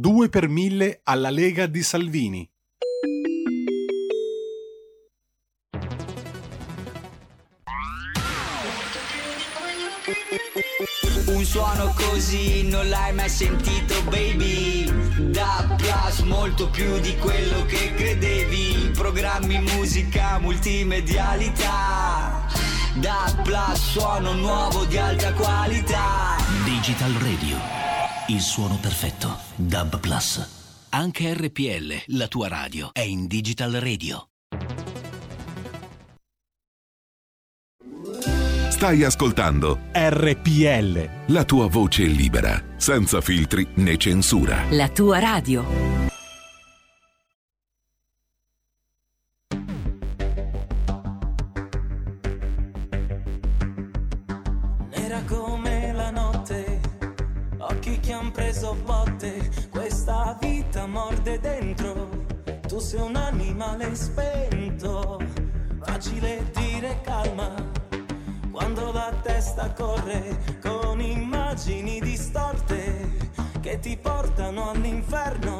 2 0.00 0.28
per 0.28 0.46
1000 0.46 1.00
alla 1.02 1.28
Lega 1.28 1.66
di 1.66 1.82
Salvini. 1.82 2.48
Un 11.26 11.44
suono 11.44 11.92
così 11.96 12.68
non 12.68 12.88
l'hai 12.88 13.12
mai 13.12 13.28
sentito 13.28 14.00
baby. 14.04 14.88
Da 15.32 15.74
Plus 15.76 16.20
molto 16.20 16.70
più 16.70 17.00
di 17.00 17.16
quello 17.16 17.64
che 17.64 17.92
credevi. 17.96 18.92
Programmi, 18.92 19.58
musica, 19.58 20.38
multimedialità. 20.38 22.46
Da 23.00 23.36
Plus 23.42 23.90
suono 23.90 24.32
nuovo 24.34 24.84
di 24.84 24.96
alta 24.96 25.32
qualità. 25.32 26.36
Digital 26.64 27.10
Radio 27.14 27.87
Il 28.28 28.40
suono 28.40 28.76
perfetto 28.76 29.36
DAB 29.56 30.00
Plus 30.00 30.56
anche 30.90 31.34
RPL, 31.34 32.14
la 32.16 32.28
tua 32.28 32.48
radio, 32.48 32.90
è 32.92 33.00
in 33.00 33.26
Digital 33.26 33.72
Radio. 33.72 34.28
Stai 38.70 39.04
ascoltando 39.04 39.78
RPL. 39.92 41.32
La 41.32 41.44
tua 41.44 41.68
voce 41.68 42.04
libera, 42.04 42.62
senza 42.76 43.20
filtri 43.20 43.66
né 43.74 43.98
censura. 43.98 44.64
La 44.70 44.88
tua 44.88 45.18
radio. 45.18 46.07
Sei 62.78 63.00
un 63.00 63.16
animale 63.16 63.92
spento, 63.94 65.18
facile 65.82 66.48
dire 66.54 67.00
calma. 67.02 67.52
Quando 68.52 68.92
la 68.92 69.12
testa 69.20 69.72
corre 69.72 70.58
con 70.62 71.00
immagini 71.00 72.00
distorte 72.00 73.30
che 73.60 73.80
ti 73.80 73.98
portano 73.98 74.70
all'inferno, 74.70 75.57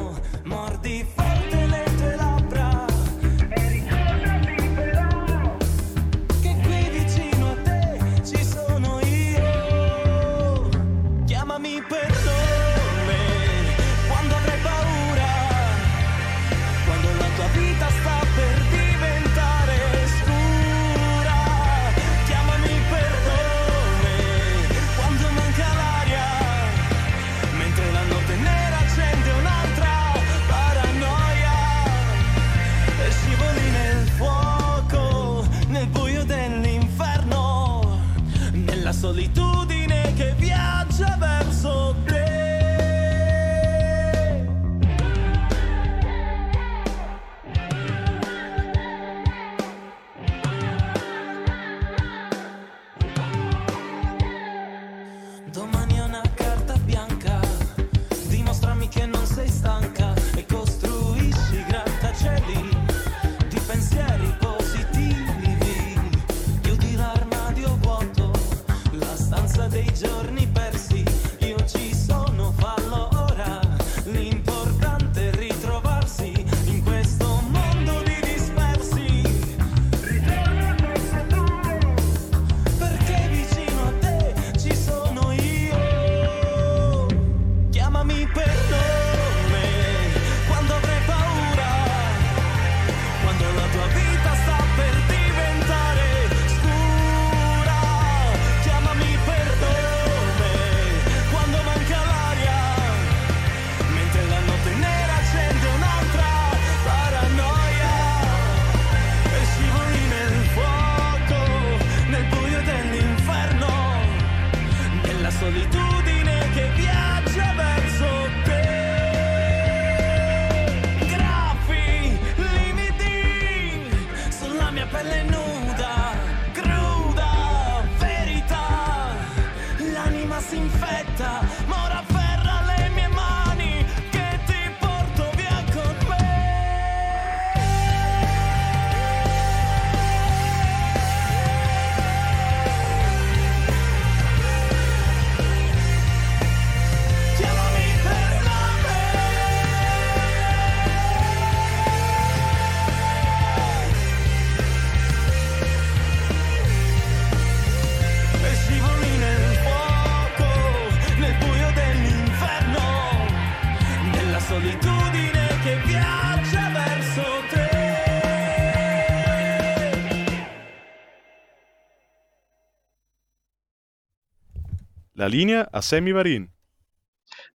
linea 175.29 175.69
a 175.71 175.81
Sammy 175.81 176.13
Varin. 176.13 176.51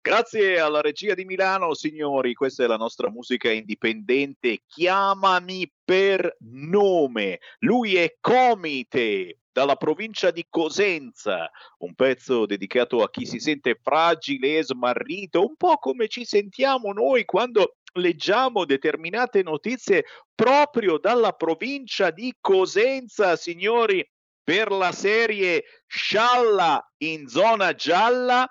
Grazie 0.02 0.60
alla 0.60 0.82
regia 0.82 1.14
di 1.14 1.26
Milano, 1.26 1.74
signori, 1.74 2.34
questa 2.34 2.64
è 2.64 2.68
la 2.68 2.76
nostra 2.76 3.10
musica 3.10 3.52
indipendente. 3.52 4.62
Chiamami 4.68 5.72
per 5.84 6.38
nome. 6.40 7.40
Lui 7.60 7.96
è 7.96 8.16
Comite 8.20 9.38
dalla 9.52 9.76
provincia 9.76 10.32
di 10.32 10.46
Cosenza, 10.50 11.50
un 11.80 11.94
pezzo 11.94 12.46
dedicato 12.46 13.04
a 13.04 13.10
chi 13.10 13.26
si 13.26 13.40
sente 13.40 13.78
fragile 13.82 14.58
e 14.58 14.64
smarrito, 14.64 15.46
un 15.46 15.56
po' 15.56 15.78
come 15.78 16.08
ci 16.08 16.26
sentiamo 16.26 16.94
noi 16.94 17.26
quando 17.26 17.76
leggiamo 17.94 18.66
determinate 18.66 19.44
notizie 19.44 20.06
proprio 20.34 20.98
dalla 20.98 21.34
provincia 21.34 22.10
di 22.10 22.34
Cosenza, 22.40 23.36
signori, 23.36 24.08
per 24.44 24.72
la 24.72 24.92
serie 24.92 25.64
Scialla 25.94 26.82
in 27.00 27.28
zona 27.28 27.74
gialla 27.74 28.48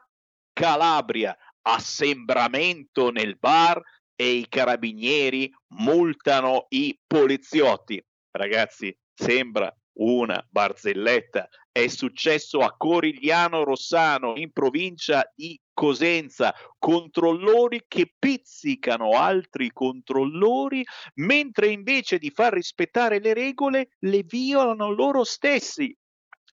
Calabria, 0.52 1.34
assembramento 1.62 3.10
nel 3.10 3.38
bar 3.38 3.80
e 4.14 4.32
i 4.32 4.46
carabinieri 4.46 5.50
multano 5.68 6.66
i 6.68 7.00
poliziotti. 7.06 7.98
Ragazzi, 8.30 8.94
sembra 9.14 9.74
una 10.00 10.46
barzelletta. 10.50 11.48
È 11.72 11.86
successo 11.86 12.58
a 12.58 12.74
Corigliano 12.76 13.64
Rossano 13.64 14.36
in 14.36 14.52
provincia 14.52 15.24
di 15.34 15.58
Cosenza. 15.72 16.54
Controllori 16.78 17.86
che 17.88 18.12
pizzicano 18.18 19.12
altri 19.12 19.70
controllori 19.72 20.84
mentre 21.14 21.68
invece 21.68 22.18
di 22.18 22.30
far 22.30 22.52
rispettare 22.52 23.18
le 23.18 23.32
regole 23.32 23.92
le 24.00 24.24
violano 24.24 24.90
loro 24.90 25.24
stessi. 25.24 25.96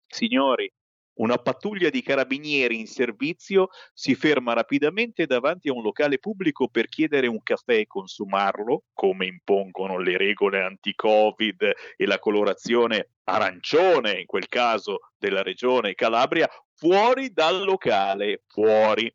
Signori, 0.07 0.71
una 1.15 1.37
pattuglia 1.37 1.89
di 1.89 2.01
carabinieri 2.01 2.79
in 2.79 2.87
servizio 2.87 3.69
si 3.93 4.15
ferma 4.15 4.53
rapidamente 4.53 5.25
davanti 5.25 5.69
a 5.69 5.73
un 5.73 5.81
locale 5.81 6.19
pubblico 6.19 6.67
per 6.67 6.87
chiedere 6.87 7.27
un 7.27 7.41
caffè 7.43 7.75
e 7.75 7.87
consumarlo, 7.87 8.85
come 8.93 9.25
impongono 9.25 9.97
le 9.97 10.17
regole 10.17 10.61
anti-Covid 10.61 11.71
e 11.95 12.05
la 12.05 12.19
colorazione 12.19 13.11
arancione, 13.25 14.19
in 14.19 14.25
quel 14.25 14.47
caso 14.47 15.11
della 15.17 15.41
regione 15.41 15.95
Calabria, 15.95 16.49
fuori 16.73 17.31
dal 17.31 17.63
locale, 17.63 18.43
fuori. 18.47 19.13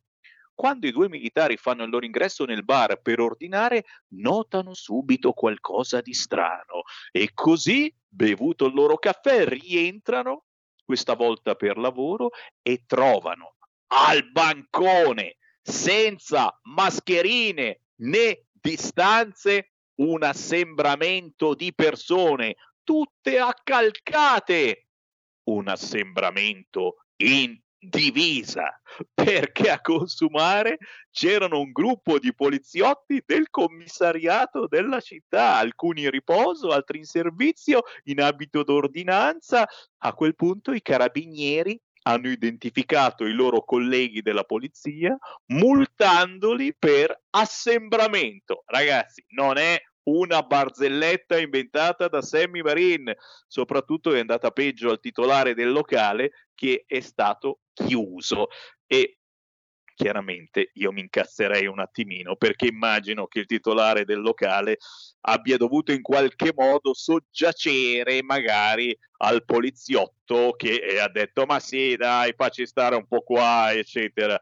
Quando 0.55 0.87
i 0.87 0.93
due 0.93 1.09
militari 1.09 1.57
fanno 1.57 1.85
il 1.85 1.91
loro 1.91 2.05
ingresso 2.05 2.45
nel 2.45 2.65
bar 2.65 3.01
per 3.01 3.21
ordinare, 3.21 3.85
notano 4.09 4.75
subito 4.75 5.33
qualcosa 5.33 6.03
di 6.03 6.13
strano 6.13 6.83
e 7.11 7.31
così, 7.33 7.93
bevuto 8.07 8.67
il 8.67 8.75
loro 8.75 8.99
caffè, 8.99 9.47
rientrano 9.47 10.45
questa 10.91 11.15
volta 11.15 11.55
per 11.55 11.79
lavoro, 11.79 12.31
e 12.63 12.83
trovano 12.85 13.55
al 13.93 14.29
bancone, 14.33 15.37
senza 15.63 16.59
mascherine 16.63 17.83
né 17.99 18.47
distanze, 18.51 19.71
un 20.01 20.25
assembramento 20.25 21.55
di 21.55 21.73
persone, 21.73 22.57
tutte 22.83 23.39
accalcate. 23.39 24.89
Un 25.45 25.69
assembramento 25.69 27.05
in 27.23 27.57
divisa 27.81 28.79
perché 29.15 29.71
a 29.71 29.81
consumare 29.81 30.79
c'erano 31.11 31.61
un 31.61 31.73
gruppo 31.73 32.19
di 32.19 32.35
poliziotti 32.35 33.23
del 33.25 33.49
commissariato 33.49 34.67
della 34.67 35.01
città, 35.01 35.57
alcuni 35.57 36.03
in 36.03 36.11
riposo, 36.11 36.69
altri 36.69 36.99
in 36.99 37.05
servizio, 37.05 37.83
in 38.05 38.21
abito 38.21 38.63
d'ordinanza. 38.63 39.67
A 40.03 40.13
quel 40.13 40.35
punto 40.35 40.73
i 40.73 40.83
carabinieri 40.83 41.81
hanno 42.03 42.29
identificato 42.29 43.25
i 43.25 43.33
loro 43.33 43.63
colleghi 43.63 44.23
della 44.23 44.45
polizia 44.45 45.17
multandoli 45.47 46.75
per 46.79 47.19
assembramento. 47.31 48.63
Ragazzi, 48.67 49.25
non 49.29 49.59
è 49.59 49.81
una 50.11 50.43
barzelletta 50.43 51.39
inventata 51.39 52.09
da 52.09 52.23
Sammy 52.23 52.63
Varin, 52.63 53.13
soprattutto 53.47 54.13
è 54.13 54.21
andata 54.21 54.51
peggio 54.51 54.91
al 54.91 55.01
titolare 55.01 55.55
del 55.55 55.71
locale 55.71 56.49
che 56.55 56.85
è 56.87 57.01
stato 57.01 57.61
chiuso. 57.73 58.49
E 58.87 59.21
chiaramente 60.01 60.71
io 60.75 60.93
mi 60.93 61.01
incazzerei 61.01 61.67
un 61.67 61.79
attimino 61.79 62.35
perché 62.35 62.67
immagino 62.67 63.27
che 63.27 63.41
il 63.41 63.47
titolare 63.47 64.07
del 64.07 64.23
locale 64.23 64.79
abbia 65.27 65.59
dovuto 65.59 65.93
in 65.93 66.01
qualche 66.01 66.55
modo 66.57 66.95
soggiacere 66.95 68.23
magari 68.23 68.97
al 69.19 69.45
poliziotto 69.45 70.55
che 70.57 70.99
ha 70.99 71.09
detto 71.11 71.45
ma 71.45 71.61
sì 71.61 71.97
dai 71.97 72.33
facci 72.35 72.65
stare 72.65 72.97
un 72.97 73.07
po' 73.07 73.21
qua 73.21 73.73
eccetera. 73.73 74.41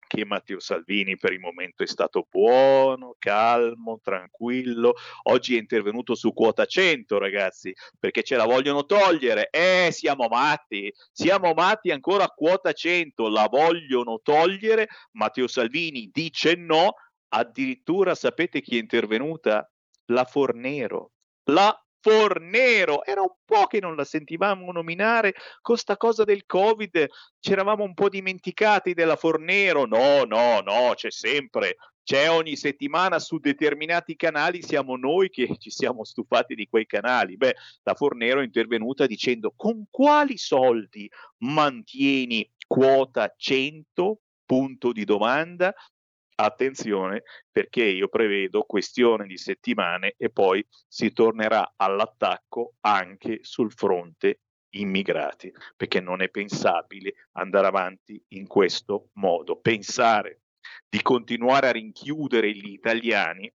che 0.10 0.26
Matteo 0.26 0.60
Salvini 0.60 1.18
per 1.18 1.34
il 1.34 1.40
momento 1.40 1.84
è 1.84 1.86
stato 1.86 2.26
buono, 2.27 3.15
calmo, 3.19 3.99
tranquillo. 4.03 4.95
Oggi 5.23 5.56
è 5.56 5.60
intervenuto 5.60 6.15
su 6.15 6.34
quota 6.34 6.65
100, 6.65 7.19
ragazzi, 7.19 7.72
perché 7.99 8.23
ce 8.23 8.36
la 8.36 8.45
vogliono 8.45 8.86
togliere. 8.86 9.49
Eh, 9.52 9.90
siamo 9.91 10.27
matti, 10.27 10.91
siamo 11.11 11.53
matti 11.53 11.91
ancora 11.91 12.23
a 12.23 12.30
quota 12.30 12.73
100, 12.73 13.30
la 13.30 13.48
vogliono 13.48 14.19
togliere. 14.23 14.88
Matteo 15.11 15.45
Salvini 15.48 16.10
dice 16.11 16.56
no. 16.56 16.95
Addirittura 17.31 18.15
sapete 18.15 18.61
chi 18.61 18.77
è 18.77 18.80
intervenuta? 18.80 19.72
La 20.06 20.26
Fornero. 20.26 21.11
La 21.52 21.72
Fornero, 22.02 23.04
era 23.04 23.22
un 23.22 23.34
po' 23.44 23.68
che 23.68 23.80
non 23.80 23.96
la 23.96 24.06
sentivamo 24.06 24.72
nominare 24.72 25.34
con 25.62 25.78
sta 25.78 25.98
cosa 25.98 26.24
del 26.24 26.46
Covid, 26.46 27.08
ci 27.40 27.52
eravamo 27.52 27.84
un 27.84 27.94
po' 27.94 28.10
dimenticati 28.10 28.94
della 28.94 29.16
Fornero, 29.16 29.86
no, 29.86 30.24
no, 30.24 30.62
no, 30.62 30.94
c'è 30.96 31.12
sempre, 31.12 31.76
c'è 32.04 32.30
ogni 32.30 32.56
settimana 32.56 33.20
su 33.20 33.38
determinati 33.38 34.16
canali, 34.16 34.64
siamo 34.64 34.96
noi 34.96 35.30
che 35.30 35.58
ci 35.60 35.70
siamo 35.70 36.04
stufati 36.04 36.56
di 36.56 36.68
quei 36.68 36.86
canali. 36.86 37.38
Beh, 37.38 37.56
la 37.84 37.94
Fornero 37.94 38.40
è 38.40 38.44
intervenuta 38.44 39.06
dicendo 39.06 39.54
con 39.56 39.86
quali 39.90 40.38
soldi 40.38 41.10
mantieni 41.40 42.50
quota 42.66 43.34
100? 43.36 44.22
Punto 44.50 44.92
di 44.92 45.06
domanda 45.06 45.76
attenzione 46.44 47.24
perché 47.52 47.84
io 47.84 48.07
prevedo 48.07 48.64
questione 48.64 49.26
di 49.26 49.38
settimane 49.38 50.14
e 50.18 50.30
poi 50.30 50.66
si 50.88 51.11
tornerà 51.11 51.74
all'attacco 51.76 52.76
anche 52.82 53.40
sul 53.41 53.72
fronte 53.72 54.40
immigrati, 54.76 55.52
perché 55.76 55.99
non 55.99 56.22
è 56.22 56.30
pensabile 56.30 57.14
andare 57.34 57.68
avanti 57.68 58.22
in 58.30 58.48
questo 58.48 59.10
modo. 59.14 59.60
Pensare 59.60 60.41
di 60.88 61.02
continuare 61.02 61.68
a 61.68 61.72
rinchiudere 61.72 62.52
gli 62.52 62.72
italiani 62.72 63.52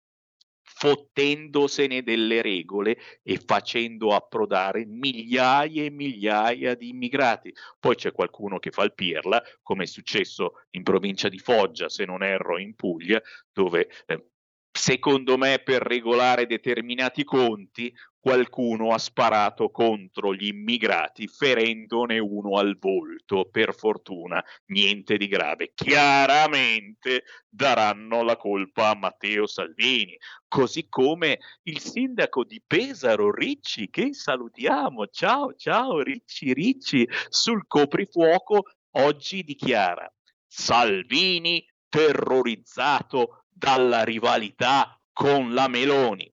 fottendosene 0.84 2.02
delle 2.02 2.42
regole 2.42 2.98
e 3.22 3.40
facendo 3.42 4.14
approdare 4.14 4.84
migliaia 4.84 5.82
e 5.82 5.88
migliaia 5.88 6.74
di 6.74 6.90
immigrati. 6.90 7.54
Poi 7.80 7.94
c'è 7.94 8.12
qualcuno 8.12 8.58
che 8.58 8.70
fa 8.70 8.82
il 8.82 8.92
pirla, 8.92 9.42
come 9.62 9.84
è 9.84 9.86
successo 9.86 10.60
in 10.72 10.82
provincia 10.82 11.30
di 11.30 11.38
Foggia, 11.38 11.88
se 11.88 12.04
non 12.04 12.22
erro, 12.22 12.58
in 12.58 12.74
Puglia, 12.74 13.18
dove 13.50 13.88
eh, 14.04 14.26
secondo 14.70 15.38
me 15.38 15.58
per 15.64 15.80
regolare 15.80 16.44
determinati 16.44 17.24
conti 17.24 17.90
qualcuno 18.24 18.94
ha 18.94 18.98
sparato 18.98 19.68
contro 19.68 20.34
gli 20.34 20.46
immigrati 20.46 21.26
ferendone 21.26 22.18
uno 22.18 22.56
al 22.56 22.78
volto. 22.78 23.50
Per 23.50 23.74
fortuna 23.74 24.42
niente 24.68 25.18
di 25.18 25.28
grave. 25.28 25.72
Chiaramente 25.74 27.24
daranno 27.46 28.22
la 28.22 28.38
colpa 28.38 28.88
a 28.88 28.94
Matteo 28.94 29.46
Salvini, 29.46 30.16
così 30.48 30.88
come 30.88 31.38
il 31.64 31.80
sindaco 31.80 32.44
di 32.44 32.62
Pesaro 32.66 33.30
Ricci 33.30 33.90
che 33.90 34.14
salutiamo. 34.14 35.08
Ciao 35.08 35.52
ciao 35.52 36.00
Ricci 36.00 36.54
Ricci 36.54 37.06
sul 37.28 37.66
coprifuoco 37.66 38.62
oggi 38.92 39.42
dichiara 39.42 40.10
Salvini 40.46 41.62
terrorizzato 41.90 43.44
dalla 43.50 44.02
rivalità 44.02 44.98
con 45.12 45.52
la 45.52 45.68
Meloni 45.68 46.34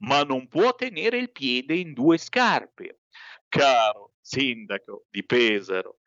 ma 0.00 0.22
non 0.22 0.48
può 0.48 0.74
tenere 0.74 1.18
il 1.18 1.30
piede 1.30 1.74
in 1.74 1.92
due 1.92 2.18
scarpe. 2.18 3.00
Caro 3.48 4.12
sindaco 4.20 5.06
di 5.10 5.24
Pesaro, 5.24 5.98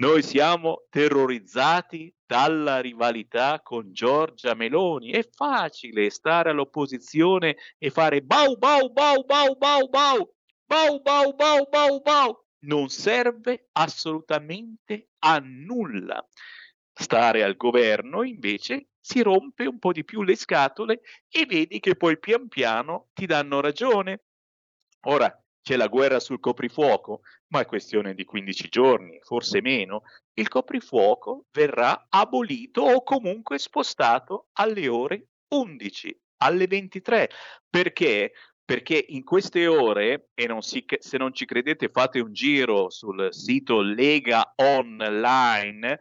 noi 0.00 0.22
siamo 0.22 0.86
terrorizzati 0.88 2.10
dalla 2.24 2.80
rivalità 2.80 3.60
con 3.60 3.92
Giorgia 3.92 4.54
Meloni. 4.54 5.10
È 5.10 5.28
facile 5.30 6.08
stare 6.08 6.48
all'opposizione 6.48 7.56
e 7.76 7.90
fare 7.90 8.22
bau 8.22 8.56
bau 8.56 8.90
bau 8.90 9.24
bau 9.24 9.56
bau 9.56 9.88
bau 9.88 10.34
bau 10.66 11.02
bau 11.02 11.34
bau 11.34 11.68
bau 11.68 12.00
bau. 12.00 12.44
Non 12.60 12.88
serve 12.88 13.68
assolutamente 13.72 15.10
a 15.18 15.38
nulla. 15.38 16.26
Stare 16.94 17.42
al 17.42 17.56
governo 17.56 18.22
invece 18.22 18.89
si 19.00 19.22
rompe 19.22 19.66
un 19.66 19.78
po' 19.78 19.92
di 19.92 20.04
più 20.04 20.22
le 20.22 20.36
scatole 20.36 21.00
e 21.28 21.46
vedi 21.46 21.80
che 21.80 21.96
poi 21.96 22.18
pian 22.18 22.48
piano 22.48 23.08
ti 23.14 23.26
danno 23.26 23.60
ragione. 23.60 24.24
Ora 25.06 25.34
c'è 25.62 25.76
la 25.76 25.88
guerra 25.88 26.20
sul 26.20 26.40
coprifuoco, 26.40 27.20
ma 27.48 27.60
è 27.60 27.66
questione 27.66 28.14
di 28.14 28.24
15 28.24 28.68
giorni, 28.68 29.18
forse 29.22 29.60
meno. 29.60 30.02
Il 30.34 30.48
coprifuoco 30.48 31.46
verrà 31.52 32.06
abolito 32.08 32.82
o 32.82 33.02
comunque 33.02 33.58
spostato 33.58 34.48
alle 34.54 34.88
ore 34.88 35.28
11, 35.48 36.18
alle 36.38 36.66
23. 36.66 37.30
Perché? 37.68 38.32
Perché 38.64 39.04
in 39.08 39.24
queste 39.24 39.66
ore, 39.66 40.30
e 40.34 40.46
non 40.46 40.62
si, 40.62 40.84
se 40.98 41.18
non 41.18 41.34
ci 41.34 41.44
credete 41.44 41.88
fate 41.88 42.20
un 42.20 42.32
giro 42.32 42.88
sul 42.88 43.28
sito 43.30 43.80
Lega 43.80 44.54
Online, 44.56 46.00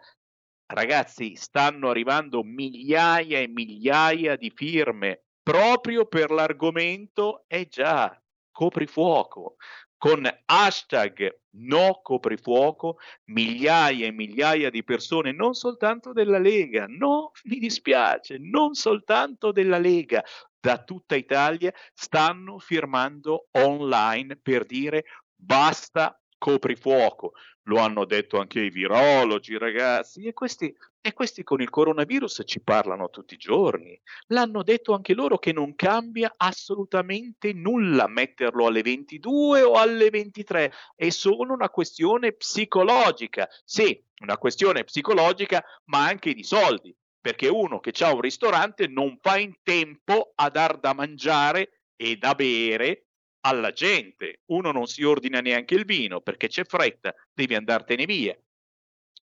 ragazzi, 0.70 1.36
stanno 1.36 1.90
arrivando 1.90 2.44
migliaia 2.44 3.40
e 3.40 3.48
migliaia 3.48 4.36
di 4.36 4.52
firme 4.54 5.24
proprio 5.42 6.06
per 6.06 6.32
l'argomento 6.32 7.44
è 7.48 7.68
già 7.68 8.16
coprifuoco. 8.52 9.56
Con 9.98 10.30
hashtag 10.46 11.42
no 11.56 12.00
coprifuoco, 12.02 13.00
migliaia 13.26 14.06
e 14.06 14.12
migliaia 14.12 14.70
di 14.70 14.84
persone, 14.84 15.32
non 15.34 15.56
soltanto 15.56 16.14
della 16.14 16.38
Lega, 16.38 16.86
no, 16.88 17.32
mi 17.46 17.58
dispiace, 17.58 18.38
non 18.40 18.76
soltanto 18.76 19.52
della 19.52 19.78
Lega, 19.78 20.24
da 20.60 20.84
tutta 20.84 21.16
Italia 21.16 21.74
stanno 21.94 22.60
firmando 22.60 23.48
online 23.52 24.38
per 24.38 24.66
dire 24.66 25.06
basta 25.36 26.22
coprifuoco. 26.38 27.34
Lo 27.70 27.78
hanno 27.78 28.04
detto 28.06 28.40
anche 28.40 28.62
i 28.62 28.72
virologi, 28.72 29.56
ragazzi, 29.56 30.26
e 30.26 30.34
questi, 30.34 30.76
e 31.00 31.14
questi 31.14 31.44
con 31.44 31.62
il 31.62 31.70
coronavirus 31.70 32.42
ci 32.46 32.62
parlano 32.62 33.12
tutti 33.12 33.36
i 33.36 33.38
giorni. 33.38 33.98
L'hanno 34.28 34.64
detto 34.64 34.96
anche 34.96 35.14
loro 35.14 35.38
che 35.38 35.54
non 35.54 35.76
cambia 35.76 36.34
assolutamente 36.36 37.54
nulla 37.54 38.08
metterlo 38.08 38.66
alle 38.66 38.82
22 38.82 39.62
o 39.62 39.74
alle 39.74 40.10
23, 40.10 40.74
è 40.96 41.10
solo 41.10 41.54
una 41.54 41.70
questione 41.70 42.32
psicologica. 42.32 43.48
Sì, 43.64 44.04
una 44.22 44.40
questione 44.40 44.84
psicologica, 44.84 45.64
ma 45.86 46.08
anche 46.08 46.34
di 46.34 46.44
soldi, 46.44 46.94
perché 47.22 47.48
uno 47.50 47.80
che 47.80 47.94
ha 48.04 48.12
un 48.12 48.22
ristorante 48.22 48.88
non 48.88 49.20
fa 49.22 49.38
in 49.38 49.54
tempo 49.62 50.32
a 50.34 50.50
dar 50.50 50.80
da 50.80 50.94
mangiare 50.96 51.84
e 51.96 52.16
da 52.18 52.34
bere 52.34 53.09
alla 53.42 53.72
gente. 53.72 54.42
Uno 54.48 54.72
non 54.72 54.88
si 54.88 55.04
ordina 55.04 55.40
neanche 55.40 55.76
il 55.76 55.86
vino 55.86 56.22
perché 56.22 56.48
c'è 56.48 56.64
fretta, 56.64 57.14
devi 57.34 57.56
andartene 57.56 58.06
via. 58.06 58.38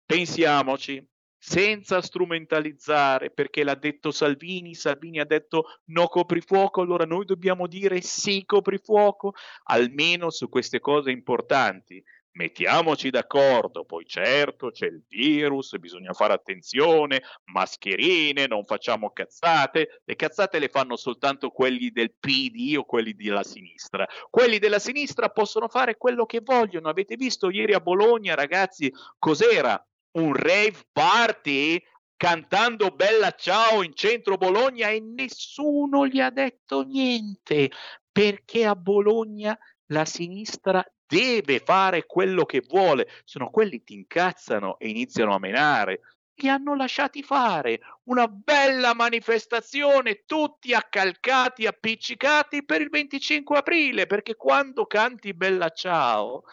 Pensiamoci, 0.04 1.06
senza 1.42 2.02
strumentalizzare, 2.02 3.30
perché 3.30 3.64
l'ha 3.64 3.74
detto 3.74 4.10
Salvini, 4.10 4.74
Salvini 4.74 5.20
ha 5.20 5.24
detto 5.24 5.80
no 5.86 6.06
coprifuoco, 6.08 6.82
allora 6.82 7.06
noi 7.06 7.24
dobbiamo 7.24 7.66
dire 7.66 8.02
sì 8.02 8.44
coprifuoco, 8.44 9.32
almeno 9.64 10.28
su 10.28 10.50
queste 10.50 10.80
cose 10.80 11.10
importanti. 11.10 12.02
Mettiamoci 12.32 13.10
d'accordo, 13.10 13.84
poi 13.84 14.06
certo 14.06 14.70
c'è 14.70 14.86
il 14.86 15.02
virus, 15.08 15.76
bisogna 15.78 16.12
fare 16.12 16.32
attenzione, 16.32 17.22
mascherine, 17.46 18.46
non 18.46 18.64
facciamo 18.64 19.10
cazzate, 19.10 20.02
le 20.04 20.14
cazzate 20.14 20.60
le 20.60 20.68
fanno 20.68 20.94
soltanto 20.94 21.50
quelli 21.50 21.90
del 21.90 22.14
PD 22.18 22.76
o 22.76 22.84
quelli 22.84 23.14
della 23.14 23.42
sinistra. 23.42 24.06
Quelli 24.30 24.58
della 24.58 24.78
sinistra 24.78 25.30
possono 25.30 25.66
fare 25.68 25.96
quello 25.96 26.24
che 26.24 26.40
vogliono. 26.40 26.88
Avete 26.88 27.16
visto 27.16 27.50
ieri 27.50 27.74
a 27.74 27.80
Bologna, 27.80 28.34
ragazzi, 28.34 28.92
cos'era? 29.18 29.84
Un 30.12 30.32
rave 30.32 30.78
party? 30.92 31.82
Cantando 32.16 32.90
Bella 32.90 33.30
Ciao 33.30 33.82
in 33.82 33.94
centro 33.94 34.36
Bologna 34.36 34.90
e 34.90 35.00
nessuno 35.00 36.06
gli 36.06 36.20
ha 36.20 36.30
detto 36.30 36.82
niente 36.82 37.70
perché 38.12 38.66
a 38.66 38.76
Bologna 38.76 39.58
la 39.86 40.04
sinistra 40.04 40.84
deve 41.10 41.58
fare 41.58 42.06
quello 42.06 42.44
che 42.44 42.62
vuole, 42.66 43.08
sono 43.24 43.50
quelli 43.50 43.78
che 43.78 43.84
ti 43.84 43.94
incazzano 43.94 44.78
e 44.78 44.88
iniziano 44.88 45.34
a 45.34 45.40
menare. 45.40 46.02
Li 46.36 46.48
hanno 46.48 46.76
lasciati 46.76 47.22
fare 47.22 47.80
una 48.04 48.26
bella 48.28 48.94
manifestazione, 48.94 50.22
tutti 50.24 50.72
accalcati, 50.72 51.66
appiccicati 51.66 52.64
per 52.64 52.80
il 52.80 52.88
25 52.88 53.58
aprile, 53.58 54.06
perché 54.06 54.36
quando 54.36 54.86
canti 54.86 55.34
Bella 55.34 55.68
Ciao 55.70 56.44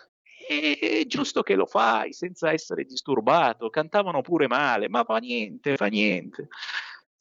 è 0.47 1.03
giusto 1.05 1.43
che 1.43 1.55
lo 1.55 1.65
fai 1.65 2.13
senza 2.13 2.51
essere 2.51 2.83
disturbato. 2.83 3.69
Cantavano 3.69 4.21
pure 4.21 4.47
male, 4.47 4.89
ma 4.89 5.03
fa 5.03 5.17
niente, 5.17 5.77
fa 5.77 5.87
niente. 5.87 6.47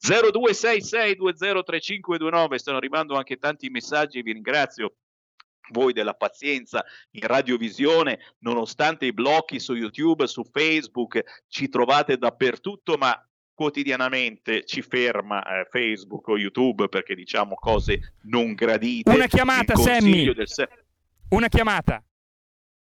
0266203529 0.01 2.55
stanno 2.55 2.77
arrivando 2.77 3.15
anche 3.15 3.37
tanti 3.37 3.69
messaggi, 3.69 4.21
vi 4.21 4.33
ringrazio 4.33 4.95
voi 5.71 5.93
della 5.93 6.13
pazienza 6.13 6.83
in 7.11 7.25
radiovisione, 7.25 8.19
nonostante 8.39 9.05
i 9.05 9.13
blocchi 9.13 9.59
su 9.59 9.73
YouTube, 9.73 10.27
su 10.27 10.43
Facebook, 10.43 11.21
ci 11.47 11.69
trovate 11.69 12.17
dappertutto, 12.17 12.97
ma 12.97 13.19
quotidianamente 13.53 14.65
ci 14.65 14.83
ferma 14.83 15.43
eh, 15.43 15.67
Facebook 15.71 16.27
o 16.27 16.37
YouTube 16.37 16.89
perché 16.89 17.15
diciamo 17.15 17.55
cose 17.55 18.13
non 18.23 18.53
gradite. 18.53 19.09
Una 19.09 19.25
chiamata, 19.25 19.75
Sammy. 19.75 20.31
del 20.33 20.47
Una 21.29 21.47
chiamata. 21.47 22.03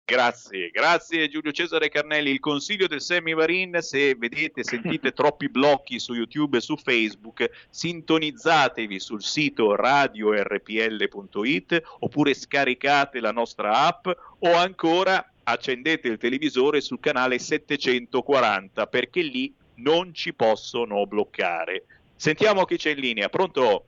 Grazie, 0.05 0.71
grazie 0.71 1.29
Giulio 1.29 1.53
Cesare 1.53 1.89
Carnelli. 1.89 2.31
Il 2.31 2.41
consiglio 2.41 2.89
del 2.89 3.01
Sammy 3.01 3.35
Varin, 3.35 3.79
se 3.81 4.17
vedete, 4.17 4.65
sentite 4.65 5.13
troppi 5.23 5.49
blocchi 5.49 6.01
su 6.01 6.15
YouTube 6.15 6.59
e 6.59 6.61
su 6.61 6.77
Facebook, 6.77 7.49
sintonizzatevi 7.71 8.99
sul 8.99 9.23
sito 9.23 9.77
radiorpl.it 9.77 11.83
oppure 12.01 12.35
scaricate 12.35 13.21
la 13.21 13.33
nostra 13.33 13.87
app 13.87 14.09
o 14.41 14.53
ancora 14.55 15.25
accendete 15.45 16.09
il 16.09 16.19
televisore 16.19 16.81
sul 16.81 16.99
canale 17.01 17.39
740 17.39 18.87
perché 18.89 19.23
lì 19.23 19.55
non 19.77 20.13
ci 20.13 20.35
possono 20.35 21.07
bloccare. 21.07 21.85
Sentiamo 22.17 22.65
chi 22.65 22.77
c'è 22.77 22.91
in 22.91 22.99
linea. 22.99 23.29
Pronto? 23.29 23.87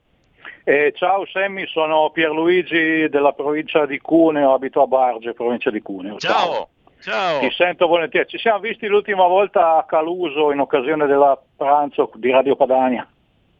Eh, 0.64 0.92
ciao 0.96 1.26
Sammy, 1.26 1.66
sono 1.66 2.10
Pierluigi 2.10 3.08
della 3.08 3.32
provincia 3.32 3.86
di 3.86 3.98
Cuneo, 3.98 4.54
abito 4.54 4.82
a 4.82 4.86
Barge, 4.86 5.32
provincia 5.34 5.70
di 5.70 5.80
Cuneo. 5.80 6.16
Ciao. 6.18 6.68
Ciao. 7.00 7.40
Ti 7.40 7.50
sento 7.50 7.86
volentieri. 7.86 8.26
Ci 8.26 8.38
siamo 8.38 8.60
visti 8.60 8.86
l'ultima 8.86 9.26
volta 9.26 9.76
a 9.76 9.84
Caluso 9.84 10.52
in 10.52 10.60
occasione 10.60 11.06
della 11.06 11.38
pranzo 11.56 12.10
di 12.14 12.30
Radio 12.30 12.56
Padania. 12.56 13.06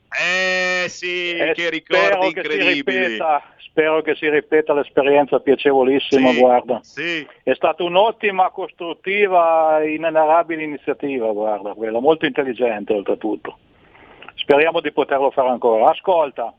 Eh 0.08 0.88
sì, 0.88 1.32
Eh, 1.32 1.52
che 1.52 1.82
spero 1.84 2.20
ricordi 2.20 2.40
che 2.40 2.72
ripeta, 2.72 3.42
spero 3.58 4.00
che 4.00 4.14
si 4.14 4.30
ripeta 4.30 4.72
l'esperienza 4.72 5.40
piacevolissima, 5.40 6.30
Sì, 6.30 6.38
guarda. 6.38 6.80
Sì, 6.82 7.26
È 7.42 7.52
stata 7.52 7.82
un'ottima, 7.82 8.48
costruttiva, 8.50 9.82
inenarrabile 9.84 10.62
iniziativa, 10.62 11.30
guarda, 11.32 11.74
quella, 11.74 11.98
molto 11.98 12.24
intelligente 12.26 12.94
oltretutto. 12.94 13.58
Speriamo 14.36 14.80
di 14.80 14.92
poterlo 14.92 15.30
fare 15.32 15.48
ancora. 15.48 15.90
Ascolta, 15.90 16.52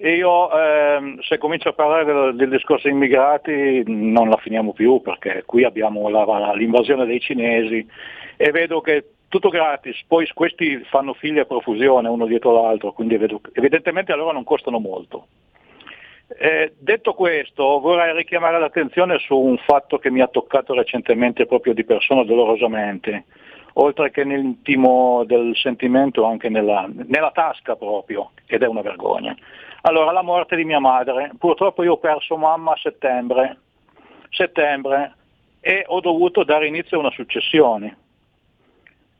io 0.00 0.50
ehm, 0.50 1.20
se 1.20 1.38
comincio 1.38 1.68
a 1.68 1.72
parlare 1.72 2.04
del, 2.04 2.34
del 2.34 2.50
discorso 2.50 2.88
immigrati 2.88 3.82
non 3.86 4.28
la 4.28 4.36
finiamo 4.38 4.72
più 4.72 5.00
perché 5.00 5.44
qui 5.46 5.64
abbiamo 5.64 6.08
la- 6.08 6.24
la- 6.24 6.52
l'invasione 6.52 7.06
dei 7.06 7.20
cinesi 7.20 7.86
e 8.36 8.50
vedo 8.50 8.80
che 8.80 9.04
tutto 9.28 9.48
gratis, 9.48 10.00
poi 10.06 10.28
questi 10.32 10.78
fanno 10.90 11.14
figli 11.14 11.38
a 11.38 11.44
profusione 11.44 12.08
uno 12.08 12.26
dietro 12.26 12.52
l'altro, 12.52 12.92
quindi 12.92 13.16
vedo- 13.16 13.40
evidentemente 13.52 14.12
a 14.12 14.16
loro 14.16 14.32
non 14.32 14.44
costano 14.44 14.78
molto. 14.78 15.26
Eh, 16.38 16.72
detto 16.78 17.14
questo, 17.14 17.80
vorrei 17.80 18.14
richiamare 18.14 18.58
l'attenzione 18.58 19.18
su 19.18 19.36
un 19.36 19.58
fatto 19.58 19.98
che 19.98 20.10
mi 20.10 20.20
ha 20.20 20.26
toccato 20.26 20.72
recentemente 20.74 21.46
proprio 21.46 21.74
di 21.74 21.84
persona 21.84 22.24
dolorosamente, 22.24 23.24
oltre 23.74 24.10
che 24.10 24.24
nell'intimo 24.24 25.24
del 25.26 25.54
sentimento 25.56 26.24
anche 26.24 26.48
nella, 26.48 26.88
nella 26.92 27.30
tasca 27.32 27.76
proprio, 27.76 28.30
ed 28.46 28.62
è 28.62 28.66
una 28.66 28.82
vergogna. 28.82 29.36
Allora, 29.86 30.12
la 30.12 30.22
morte 30.22 30.56
di 30.56 30.64
mia 30.64 30.78
madre, 30.78 31.32
purtroppo 31.38 31.82
io 31.82 31.92
ho 31.92 31.98
perso 31.98 32.38
mamma 32.38 32.72
a 32.72 32.76
settembre, 32.76 33.58
settembre 34.30 35.14
e 35.60 35.84
ho 35.86 36.00
dovuto 36.00 36.42
dare 36.42 36.66
inizio 36.66 36.96
a 36.96 37.00
una 37.00 37.10
successione. 37.10 37.98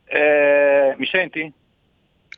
Eh, 0.07 0.95
mi 0.97 1.07
senti? 1.07 1.53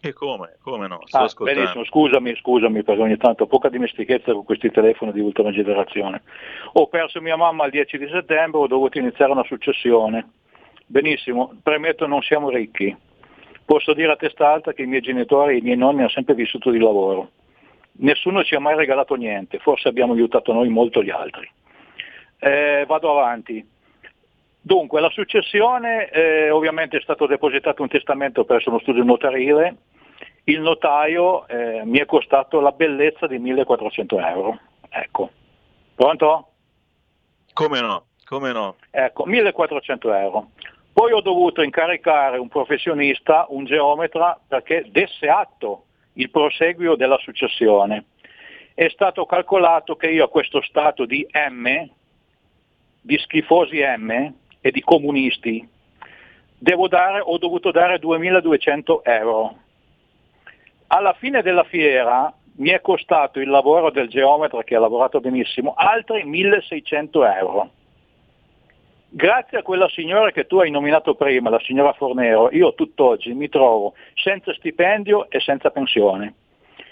e 0.02 0.12
come? 0.12 0.56
Come 0.62 0.86
no? 0.88 1.00
Sto 1.06 1.18
Ah, 1.18 1.22
ascoltando. 1.22 1.60
benissimo, 1.60 1.84
scusami, 1.84 2.34
scusami 2.36 2.82
perché 2.82 3.00
ogni 3.02 3.16
tanto 3.16 3.44
ho 3.44 3.46
poca 3.46 3.68
dimestichezza 3.68 4.32
con 4.32 4.44
questi 4.44 4.70
telefoni 4.70 5.12
di 5.12 5.20
ultima 5.20 5.50
generazione. 5.52 6.22
Ho 6.74 6.88
perso 6.88 7.20
mia 7.20 7.36
mamma 7.36 7.64
il 7.66 7.70
10 7.70 7.96
di 7.98 8.08
settembre, 8.08 8.58
ho 8.60 8.66
dovuto 8.66 8.98
iniziare 8.98 9.30
una 9.32 9.44
successione. 9.44 10.30
Benissimo, 10.84 11.52
premetto 11.62 12.06
non 12.08 12.22
siamo 12.22 12.50
ricchi. 12.50 12.94
Posso 13.64 13.94
dire 13.94 14.12
a 14.12 14.16
testa 14.16 14.50
alta 14.50 14.72
che 14.72 14.82
i 14.82 14.86
miei 14.86 15.00
genitori 15.00 15.54
e 15.54 15.58
i 15.58 15.62
miei 15.62 15.76
nonni 15.76 16.00
hanno 16.00 16.08
sempre 16.08 16.34
vissuto 16.34 16.70
di 16.70 16.78
lavoro. 16.78 17.30
Nessuno 17.98 18.44
ci 18.44 18.54
ha 18.54 18.60
mai 18.60 18.76
regalato 18.76 19.14
niente, 19.14 19.58
forse 19.58 19.88
abbiamo 19.88 20.12
aiutato 20.12 20.52
noi 20.52 20.68
molto 20.68 21.02
gli 21.02 21.10
altri. 21.10 21.48
Eh, 22.38 22.84
vado 22.86 23.10
avanti. 23.10 23.66
Dunque, 24.60 25.00
la 25.00 25.10
successione, 25.10 26.10
eh, 26.10 26.50
ovviamente 26.50 26.96
è 26.96 27.00
stato 27.00 27.26
depositato 27.26 27.82
un 27.82 27.88
testamento 27.88 28.44
presso 28.44 28.68
uno 28.68 28.80
studio 28.80 29.04
notarile, 29.04 29.76
il 30.44 30.60
notaio 30.60 31.46
eh, 31.48 31.82
mi 31.84 31.98
è 31.98 32.04
costato 32.04 32.60
la 32.60 32.72
bellezza 32.72 33.26
di 33.26 33.38
1400 33.38 34.18
euro. 34.20 34.58
Ecco. 34.88 35.30
Pronto? 35.94 36.48
Come 37.52 37.80
no? 37.80 38.06
Come 38.24 38.52
no? 38.52 38.76
Ecco, 38.90 39.24
1400 39.24 40.12
euro. 40.14 40.50
Poi 40.92 41.12
ho 41.12 41.20
dovuto 41.20 41.62
incaricare 41.62 42.38
un 42.38 42.48
professionista, 42.48 43.46
un 43.48 43.64
geometra, 43.64 44.38
perché 44.46 44.86
desse 44.90 45.28
atto 45.28 45.85
il 46.16 46.30
proseguio 46.30 46.94
della 46.94 47.18
successione. 47.18 48.04
È 48.74 48.88
stato 48.88 49.24
calcolato 49.24 49.96
che 49.96 50.10
io 50.10 50.24
a 50.24 50.28
questo 50.28 50.60
stato 50.62 51.06
di 51.06 51.26
M, 51.32 51.88
di 53.00 53.18
schifosi 53.18 53.80
M 53.80 54.32
e 54.60 54.70
di 54.70 54.80
comunisti, 54.82 55.66
devo 56.58 56.88
dare, 56.88 57.20
ho 57.24 57.38
dovuto 57.38 57.70
dare 57.70 57.98
2200 57.98 59.04
euro. 59.04 59.56
Alla 60.88 61.14
fine 61.14 61.42
della 61.42 61.64
fiera 61.64 62.32
mi 62.58 62.70
è 62.70 62.80
costato 62.80 63.40
il 63.40 63.48
lavoro 63.48 63.90
del 63.90 64.08
geometra 64.08 64.62
che 64.62 64.76
ha 64.76 64.80
lavorato 64.80 65.20
benissimo 65.20 65.74
altri 65.74 66.24
1600 66.24 67.24
euro. 67.26 67.70
Grazie 69.08 69.58
a 69.58 69.62
quella 69.62 69.88
signora 69.88 70.30
che 70.30 70.46
tu 70.46 70.58
hai 70.58 70.70
nominato 70.70 71.14
prima, 71.14 71.48
la 71.48 71.60
signora 71.60 71.92
Fornero, 71.92 72.50
io 72.52 72.74
tutt'oggi 72.74 73.32
mi 73.34 73.48
trovo 73.48 73.94
senza 74.14 74.52
stipendio 74.54 75.30
e 75.30 75.40
senza 75.40 75.70
pensione. 75.70 76.34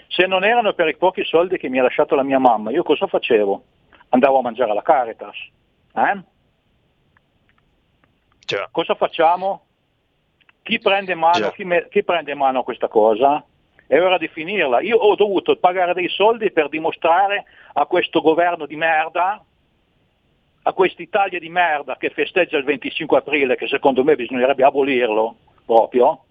Se 0.07 0.25
non 0.25 0.43
erano 0.43 0.73
per 0.73 0.87
i 0.87 0.95
pochi 0.95 1.25
soldi 1.25 1.57
che 1.57 1.67
mi 1.67 1.79
ha 1.79 1.83
lasciato 1.83 2.15
la 2.15 2.23
mia 2.23 2.39
mamma, 2.39 2.71
io 2.71 2.83
cosa 2.83 3.05
facevo? 3.05 3.63
Andavo 4.09 4.39
a 4.39 4.41
mangiare 4.41 4.71
alla 4.71 4.81
Caritas. 4.81 5.35
Eh? 5.93 6.23
Cosa 8.71 8.95
facciamo? 8.95 9.65
Chi 10.61 10.79
prende, 10.79 11.15
mano, 11.15 11.49
chi, 11.51 11.63
me- 11.63 11.87
chi 11.89 12.03
prende 12.03 12.33
mano 12.33 12.63
questa 12.63 12.87
cosa? 12.87 13.43
È 13.87 13.99
ora 13.99 14.17
di 14.17 14.27
finirla. 14.27 14.81
Io 14.81 14.97
ho 14.97 15.15
dovuto 15.15 15.57
pagare 15.57 15.93
dei 15.93 16.09
soldi 16.09 16.51
per 16.51 16.69
dimostrare 16.69 17.43
a 17.73 17.85
questo 17.85 18.21
governo 18.21 18.65
di 18.65 18.75
merda, 18.75 19.43
a 20.67 20.73
quest'Italia 20.73 21.37
di 21.37 21.49
merda 21.49 21.95
che 21.95 22.09
festeggia 22.09 22.57
il 22.57 22.63
25 22.63 23.17
aprile, 23.19 23.55
che 23.55 23.67
secondo 23.67 24.03
me 24.03 24.15
bisognerebbe 24.15 24.63
abolirlo 24.63 25.35
proprio, 25.63 26.23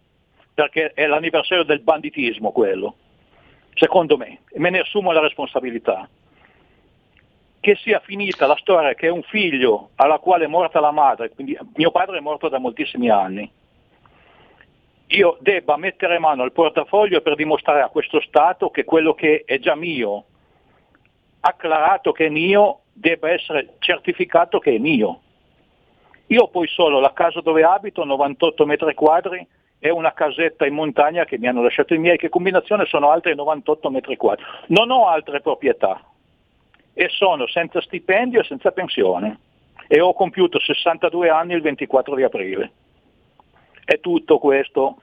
perché 0.52 0.92
è 0.92 1.06
l'anniversario 1.06 1.62
del 1.62 1.80
banditismo 1.80 2.50
quello, 2.50 2.96
secondo 3.74 4.16
me, 4.16 4.40
e 4.50 4.58
me 4.58 4.70
ne 4.70 4.80
assumo 4.80 5.12
la 5.12 5.20
responsabilità. 5.20 6.08
Che 7.60 7.76
sia 7.76 8.00
finita 8.00 8.46
la 8.46 8.56
storia 8.56 8.94
che 8.94 9.08
un 9.08 9.22
figlio 9.22 9.90
alla 9.94 10.18
quale 10.18 10.46
è 10.46 10.48
morta 10.48 10.80
la 10.80 10.90
madre, 10.90 11.30
quindi 11.30 11.56
mio 11.76 11.92
padre 11.92 12.18
è 12.18 12.20
morto 12.20 12.48
da 12.48 12.58
moltissimi 12.58 13.08
anni, 13.10 13.48
io 15.06 15.36
debba 15.40 15.76
mettere 15.76 16.18
mano 16.18 16.42
al 16.42 16.50
portafoglio 16.50 17.20
per 17.20 17.36
dimostrare 17.36 17.82
a 17.82 17.88
questo 17.88 18.20
Stato 18.20 18.70
che 18.70 18.82
quello 18.82 19.14
che 19.14 19.44
è 19.46 19.60
già 19.60 19.76
mio, 19.76 20.24
acclarato 21.38 22.10
che 22.10 22.26
è 22.26 22.30
mio, 22.30 22.80
debba 22.94 23.30
essere 23.30 23.74
certificato 23.80 24.58
che 24.58 24.74
è 24.74 24.78
mio. 24.78 25.20
Io 26.28 26.48
poi 26.48 26.66
solo 26.68 27.00
la 27.00 27.12
casa 27.12 27.40
dove 27.40 27.64
abito, 27.64 28.04
98 28.04 28.64
metri 28.64 28.94
quadri, 28.94 29.46
e 29.78 29.90
una 29.90 30.14
casetta 30.14 30.64
in 30.64 30.72
montagna 30.72 31.26
che 31.26 31.36
mi 31.36 31.46
hanno 31.46 31.62
lasciato 31.62 31.92
i 31.92 31.98
miei, 31.98 32.16
che 32.16 32.30
combinazione 32.30 32.86
sono 32.86 33.10
altri 33.10 33.34
98 33.34 33.90
metri 33.90 34.16
quadri. 34.16 34.42
Non 34.68 34.90
ho 34.90 35.08
altre 35.08 35.42
proprietà 35.42 36.02
e 36.94 37.08
sono 37.10 37.46
senza 37.46 37.82
stipendio 37.82 38.40
e 38.40 38.44
senza 38.44 38.70
pensione 38.70 39.38
e 39.86 40.00
ho 40.00 40.14
compiuto 40.14 40.58
62 40.58 41.28
anni 41.28 41.52
il 41.52 41.60
24 41.60 42.14
di 42.14 42.22
aprile. 42.22 42.72
È 43.84 44.00
tutto 44.00 44.38
questo. 44.38 45.02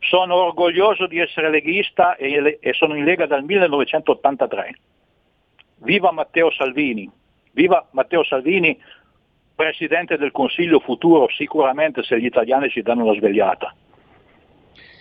Sono 0.00 0.34
orgoglioso 0.34 1.06
di 1.06 1.20
essere 1.20 1.48
leghista 1.48 2.16
e, 2.16 2.58
e 2.60 2.72
sono 2.72 2.96
in 2.96 3.04
Lega 3.04 3.26
dal 3.26 3.44
1983. 3.44 4.78
Viva 5.78 6.10
Matteo 6.12 6.50
Salvini, 6.50 7.10
viva 7.52 7.86
Matteo 7.92 8.24
Salvini, 8.24 8.78
Presidente 9.54 10.16
del 10.16 10.30
Consiglio 10.30 10.80
futuro, 10.80 11.28
sicuramente 11.30 12.02
se 12.02 12.20
gli 12.20 12.26
italiani 12.26 12.68
ci 12.70 12.82
danno 12.82 13.04
una 13.04 13.14
svegliata. 13.14 13.74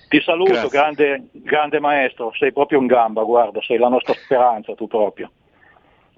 Ti 0.10 0.22
saluto, 0.22 0.68
grande, 0.68 1.28
grande, 1.32 1.80
maestro, 1.80 2.32
sei 2.34 2.54
proprio 2.54 2.80
in 2.80 2.88
gamba, 2.88 3.24
guarda, 3.24 3.62
sei 3.62 3.78
la 3.78 3.90
nostra 3.90 4.14
speranza, 4.14 4.74
tu 4.74 4.88
proprio. 4.88 5.32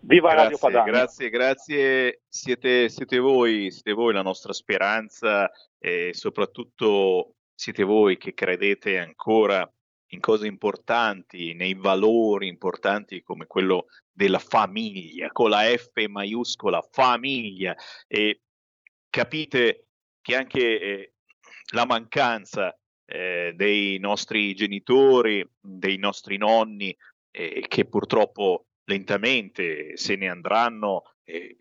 Viva 0.01 0.29
grazie, 0.29 0.43
Radio 0.43 0.57
Padania. 0.59 0.91
Grazie, 0.91 1.29
grazie, 1.29 2.21
siete, 2.27 2.89
siete, 2.89 3.17
voi, 3.17 3.71
siete 3.71 3.91
voi 3.93 4.13
la 4.13 4.21
nostra 4.21 4.53
speranza 4.53 5.51
e 5.77 6.11
soprattutto 6.13 7.33
siete 7.53 7.83
voi 7.83 8.17
che 8.17 8.33
credete 8.33 8.99
ancora 8.99 9.69
in 10.09 10.19
cose 10.19 10.47
importanti, 10.47 11.53
nei 11.53 11.73
valori 11.73 12.47
importanti 12.47 13.21
come 13.21 13.45
quello 13.45 13.85
della 14.11 14.39
famiglia, 14.39 15.29
con 15.31 15.49
la 15.49 15.63
F 15.63 15.91
maiuscola, 16.07 16.81
famiglia, 16.91 17.75
e 18.07 18.41
capite 19.09 19.87
che 20.21 20.35
anche 20.35 20.79
eh, 20.79 21.13
la 21.73 21.85
mancanza 21.85 22.75
eh, 23.05 23.53
dei 23.55 23.97
nostri 23.99 24.53
genitori, 24.53 25.47
dei 25.59 25.97
nostri 25.97 26.37
nonni, 26.37 26.95
eh, 27.31 27.65
che 27.67 27.85
purtroppo 27.85 28.65
lentamente 28.85 29.97
se 29.97 30.15
ne 30.15 30.29
andranno. 30.29 31.03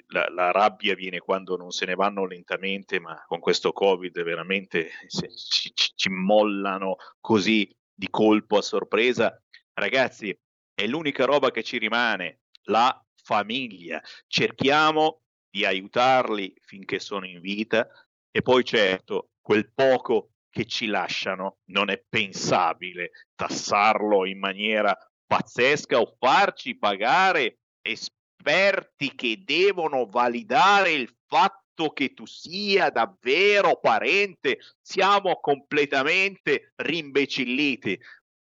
La, 0.07 0.27
la, 0.31 0.51
rabbia 0.51 0.95
viene 0.95 1.19
quando 1.19 1.55
non 1.59 1.73
se 1.73 1.85
ne 1.85 1.95
vanno 1.95 2.25
lentamente, 2.25 2.99
ma 3.01 3.23
con 3.27 3.39
questo 3.39 3.73
Covid 3.73 4.23
veramente 4.23 4.89
ci, 5.07 5.71
ci 5.75 6.09
mollano 6.09 6.97
così 7.21 7.71
di 7.99 8.09
colpo 8.09 8.59
a 8.59 8.63
sorpresa. 8.63 9.43
Ragazzi, 9.75 10.37
è 10.73 10.87
l'unica 10.87 11.25
roba 11.25 11.51
che 11.51 11.65
ci 11.65 11.79
rimane, 11.79 12.43
la 12.69 13.05
famiglia. 13.25 14.01
Cerchiamo 14.29 15.23
di 15.51 15.65
aiutarli 15.65 16.55
finché 16.61 17.01
sono 17.01 17.27
in 17.27 17.41
vita 17.41 17.89
e 18.31 18.43
poi 18.43 18.63
certo 18.63 19.31
quel 19.41 19.73
poco 19.73 20.35
che 20.49 20.67
ci 20.67 20.87
lasciano 20.87 21.59
non 21.71 21.91
è 21.91 22.03
pensabile 22.09 23.11
tassarlo 23.35 24.27
in 24.27 24.39
maniera 24.39 24.97
pazzesca 25.27 25.99
o 25.99 26.15
farci 26.19 26.77
pagare 26.77 27.61
esperti 27.83 29.15
che 29.15 29.43
devono 29.45 30.07
validare 30.07 30.93
il 30.93 31.13
fatto 31.27 31.68
che 31.87 32.13
tu 32.13 32.27
sia 32.27 32.91
davvero 32.91 33.79
parente. 33.81 34.59
Siamo 34.81 35.41
completamente 35.41 36.73
rimbecilliti. 36.77 37.99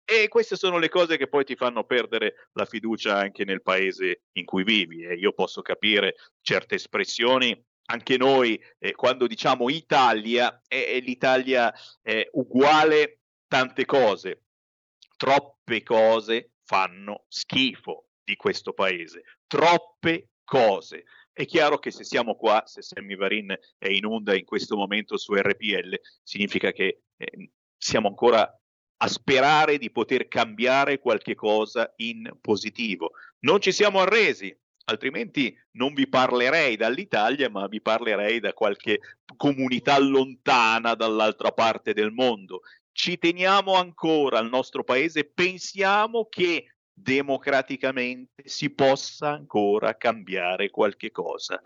E 0.03 0.27
queste 0.27 0.57
sono 0.57 0.77
le 0.77 0.89
cose 0.89 1.17
che 1.17 1.27
poi 1.27 1.45
ti 1.45 1.55
fanno 1.55 1.85
perdere 1.85 2.49
la 2.53 2.65
fiducia 2.65 3.15
anche 3.15 3.45
nel 3.45 3.61
paese 3.61 4.23
in 4.33 4.45
cui 4.45 4.63
vivi. 4.63 5.05
E 5.05 5.15
io 5.15 5.31
posso 5.31 5.61
capire 5.61 6.15
certe 6.41 6.75
espressioni 6.75 7.57
anche 7.91 8.17
noi 8.17 8.61
eh, 8.79 8.93
quando 8.93 9.27
diciamo 9.27 9.69
Italia, 9.69 10.61
è 10.67 10.99
l'Italia 11.01 11.73
è 12.01 12.27
uguale 12.33 13.19
tante 13.47 13.85
cose, 13.85 14.43
troppe 15.17 15.83
cose 15.83 16.51
fanno 16.63 17.25
schifo 17.27 18.07
di 18.23 18.35
questo 18.37 18.73
paese, 18.73 19.23
troppe 19.45 20.29
cose. 20.43 21.03
È 21.33 21.45
chiaro 21.45 21.79
che 21.79 21.91
se 21.91 22.03
siamo 22.03 22.35
qua, 22.35 22.63
se 22.65 22.81
Sammy 22.81 23.15
Varin 23.15 23.57
è 23.77 23.87
in 23.87 24.05
onda 24.05 24.35
in 24.35 24.43
questo 24.43 24.75
momento 24.75 25.17
su 25.17 25.33
RPL, 25.33 25.99
significa 26.23 26.71
che 26.71 27.03
eh, 27.15 27.51
siamo 27.77 28.09
ancora 28.09 28.53
a 29.03 29.07
sperare 29.07 29.77
di 29.77 29.91
poter 29.91 30.27
cambiare 30.27 30.99
qualche 30.99 31.33
cosa 31.33 31.91
in 31.97 32.29
positivo. 32.39 33.11
Non 33.39 33.59
ci 33.59 33.71
siamo 33.71 33.99
arresi, 33.99 34.55
altrimenti 34.85 35.57
non 35.71 35.93
vi 35.93 36.07
parlerei 36.07 36.75
dall'Italia, 36.75 37.49
ma 37.49 37.67
vi 37.67 37.81
parlerei 37.81 38.39
da 38.39 38.53
qualche 38.53 38.99
comunità 39.35 39.97
lontana 39.97 40.93
dall'altra 40.93 41.51
parte 41.51 41.93
del 41.93 42.11
mondo. 42.11 42.61
Ci 42.91 43.17
teniamo 43.17 43.73
ancora 43.73 44.37
al 44.37 44.49
nostro 44.49 44.83
paese, 44.83 45.23
pensiamo 45.23 46.27
che 46.29 46.65
democraticamente 47.01 48.43
si 48.45 48.69
possa 48.69 49.29
ancora 49.29 49.97
cambiare 49.97 50.69
qualche 50.69 51.11
cosa. 51.11 51.61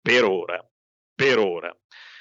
Per 0.00 0.24
ora, 0.24 0.66
per 1.14 1.38
ora. 1.38 1.76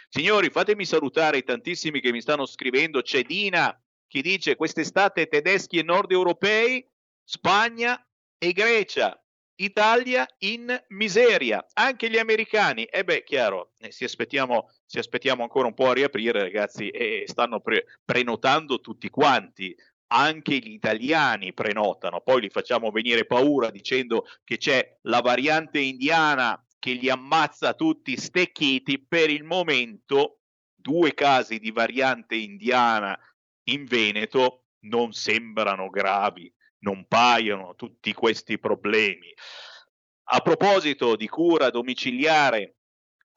Signori, 0.10 0.50
fatemi 0.50 0.86
salutare 0.86 1.38
i 1.38 1.44
tantissimi 1.44 2.00
che 2.00 2.12
mi 2.12 2.22
stanno 2.22 2.46
scrivendo. 2.46 3.02
C'è 3.02 3.24
Dina 3.24 3.80
che 4.08 4.22
dice 4.22 4.56
quest'estate 4.56 5.28
tedeschi 5.28 5.80
e 5.80 5.84
nord 5.84 6.12
europei, 6.12 6.86
Spagna 7.24 8.02
e 8.38 8.52
Grecia. 8.52 9.22
Italia 9.60 10.26
in 10.40 10.72
miseria, 10.90 11.66
anche 11.74 12.12
gli 12.12 12.18
americani, 12.18 12.84
e 12.84 13.00
eh 13.00 13.04
beh, 13.04 13.24
chiaro, 13.24 13.72
eh, 13.80 13.92
si, 13.92 14.04
aspettiamo, 14.04 14.70
si, 14.86 15.00
aspettiamo, 15.00 15.42
ancora 15.42 15.68
un 15.68 15.74
po' 15.74 15.90
a 15.90 15.94
riaprire, 15.94 16.44
ragazzi, 16.44 16.90
e 16.90 17.24
stanno 17.26 17.60
pre- 17.60 17.86
prenotando 18.06 18.80
tutti 18.80 19.10
quanti, 19.10 19.76
anche 20.08 20.58
gli 20.58 20.72
italiani 20.72 21.54
prenotano, 21.54 22.22
poi 22.22 22.42
li 22.42 22.50
facciamo 22.50 22.92
venire 22.92 23.26
paura 23.26 23.70
dicendo 23.70 24.26
che 24.44 24.58
c'è 24.58 24.98
la 25.04 25.22
variante 25.22 25.80
indiana 25.80 26.62
che 26.80 26.94
li 26.94 27.10
ammazza 27.10 27.74
tutti 27.74 28.16
stecchiti, 28.18 29.00
per 29.00 29.30
il 29.30 29.44
momento 29.44 30.40
due 30.74 31.14
casi 31.14 31.60
di 31.60 31.72
variante 31.72 32.36
indiana 32.36 33.18
in 33.70 33.86
Veneto 33.86 34.68
non 34.82 35.12
sembrano 35.12 35.90
gravi 35.90 36.54
non 36.80 37.06
paiono 37.08 37.76
tutti 37.76 38.14
questi 38.14 38.60
problemi. 38.60 39.34
A 40.30 40.40
proposito 40.40 41.16
di 41.16 41.28
cura 41.28 41.70
domiciliare, 41.70 42.77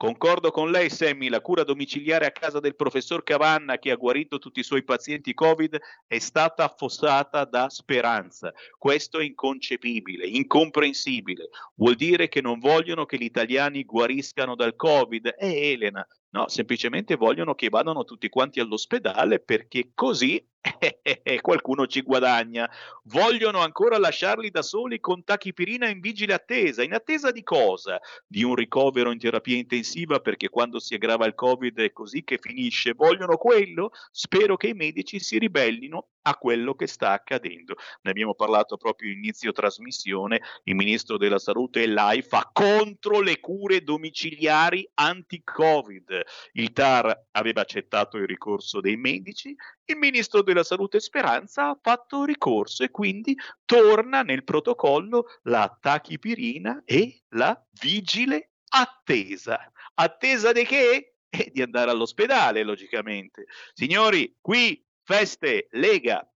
Concordo 0.01 0.51
con 0.51 0.71
lei, 0.71 0.89
Sammy, 0.89 1.29
la 1.29 1.43
cura 1.43 1.63
domiciliare 1.63 2.25
a 2.25 2.31
casa 2.31 2.59
del 2.59 2.75
professor 2.75 3.23
Cavanna 3.23 3.79
che 3.79 3.91
ha 3.91 3.97
guarito 3.97 4.39
tutti 4.39 4.61
i 4.61 4.63
suoi 4.63 4.83
pazienti 4.83 5.35
Covid 5.35 5.79
è 6.07 6.19
stata 6.19 6.65
affossata 6.65 7.45
da 7.45 7.69
speranza. 7.69 8.51
Questo 8.79 9.19
è 9.19 9.25
inconcepibile, 9.25 10.27
incomprensibile. 10.27 11.51
Vuol 11.75 11.97
dire 11.97 12.29
che 12.29 12.41
non 12.41 12.61
vogliono 12.61 13.05
che 13.05 13.19
gli 13.19 13.25
italiani 13.25 13.85
guariscano 13.85 14.55
dal 14.55 14.75
Covid? 14.75 15.35
Eh, 15.37 15.73
Elena, 15.73 16.07
no, 16.31 16.49
semplicemente 16.49 17.17
vogliono 17.17 17.55
che 17.55 17.69
vadano 17.69 18.05
tutti 18.05 18.31
quanti 18.31 18.59
all'ospedale 18.59 19.39
perché 19.39 19.91
così 19.93 20.43
e 20.81 21.41
qualcuno 21.41 21.87
ci 21.87 22.03
guadagna. 22.03 22.71
Vogliono 23.05 23.61
ancora 23.61 23.99
lasciarli 23.99 24.51
da 24.51 24.63
soli 24.63 25.01
con 25.01 25.25
tachipirina 25.25 25.89
in 25.89 26.01
vigile 26.01 26.35
attesa. 26.35 26.83
In 26.83 26.95
attesa 26.95 27.31
di 27.31 27.43
cosa? 27.43 27.99
Di 28.27 28.43
un 28.43 28.55
ricovero 28.55 29.11
in 29.11 29.19
terapia 29.19 29.57
intensiva 29.57 30.21
perché 30.21 30.49
quando 30.49 30.79
si 30.79 30.95
aggrava 30.95 31.27
il 31.27 31.35
Covid 31.35 31.79
è 31.79 31.93
così 31.93 32.25
che 32.25 32.39
finisce. 32.39 32.93
Vogliono 32.93 33.37
quello? 33.37 33.91
Spero 34.11 34.57
che 34.57 34.69
i 34.69 34.75
medici 34.75 35.19
si 35.19 35.39
ribellino 35.39 36.09
a 36.23 36.37
quello 36.37 36.75
che 36.75 36.87
sta 36.87 37.13
accadendo. 37.13 37.77
Ne 38.03 38.11
abbiamo 38.11 38.35
parlato 38.35 38.77
proprio 38.77 39.11
inizio 39.11 39.53
trasmissione. 39.53 40.43
Il 40.65 40.75
ministro 40.75 41.17
della 41.17 41.39
Salute 41.39 41.83
è 41.83 41.87
l'AIFA 41.87 42.51
contro 42.53 43.21
le 43.21 43.41
cure 43.41 43.83
domiciliari 43.83 44.89
anti-Covid. 44.95 46.23
Il 46.53 46.73
TAR 46.73 47.29
aveva 47.33 47.63
accettato 47.63 48.19
il 48.19 48.27
ricorso 48.27 48.81
dei 48.81 48.97
medici, 48.97 49.55
il 49.87 49.97
ministro 49.97 50.43
della 50.53 50.65
Salute 50.65 51.01
Speranza 51.01 51.69
ha 51.69 51.79
fatto 51.81 52.25
ricorso 52.25 52.83
e 52.83 52.91
quindi 52.91 53.37
torna 53.65 54.23
nel 54.23 54.45
protocollo 54.45 55.27
la 55.43 55.77
tachipirina 55.81 56.83
e 56.85 57.23
la 57.31 57.61
vigile 57.81 58.51
attesa. 58.69 59.71
Attesa 59.95 60.53
di 60.53 60.65
che? 60.65 61.15
E 61.29 61.51
di 61.53 61.63
andare 61.63 61.93
all'ospedale, 61.93 62.65
logicamente. 62.65 63.47
Signori, 63.73 64.37
qui 64.41 64.85
feste 65.05 65.69
Lega. 65.71 66.29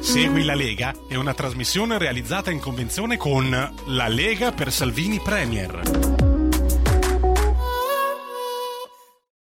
Segui 0.00 0.44
la 0.44 0.54
Lega 0.54 0.92
è 1.08 1.14
una 1.14 1.34
trasmissione 1.34 1.98
realizzata 1.98 2.50
in 2.50 2.58
convenzione 2.58 3.16
con 3.16 3.50
La 3.86 4.08
Lega 4.08 4.50
per 4.50 4.72
Salvini 4.72 5.20
Premier. 5.20 6.19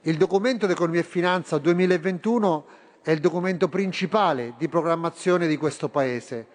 Il 0.00 0.16
documento 0.16 0.64
di 0.64 0.72
economia 0.72 1.00
e 1.00 1.04
finanza 1.04 1.58
2021 1.58 2.66
è 3.02 3.10
il 3.10 3.20
documento 3.20 3.68
principale 3.68 4.54
di 4.56 4.68
programmazione 4.68 5.46
di 5.46 5.58
questo 5.58 5.90
Paese. 5.90 6.46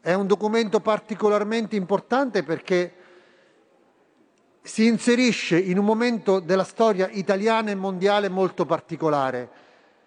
È 0.00 0.12
un 0.14 0.28
documento 0.28 0.78
particolarmente 0.78 1.74
importante 1.74 2.44
perché 2.44 2.94
si 4.62 4.86
inserisce 4.86 5.58
in 5.58 5.78
un 5.78 5.84
momento 5.84 6.38
della 6.38 6.62
storia 6.62 7.08
italiana 7.10 7.72
e 7.72 7.74
mondiale 7.74 8.28
molto 8.28 8.66
particolare. 8.66 9.50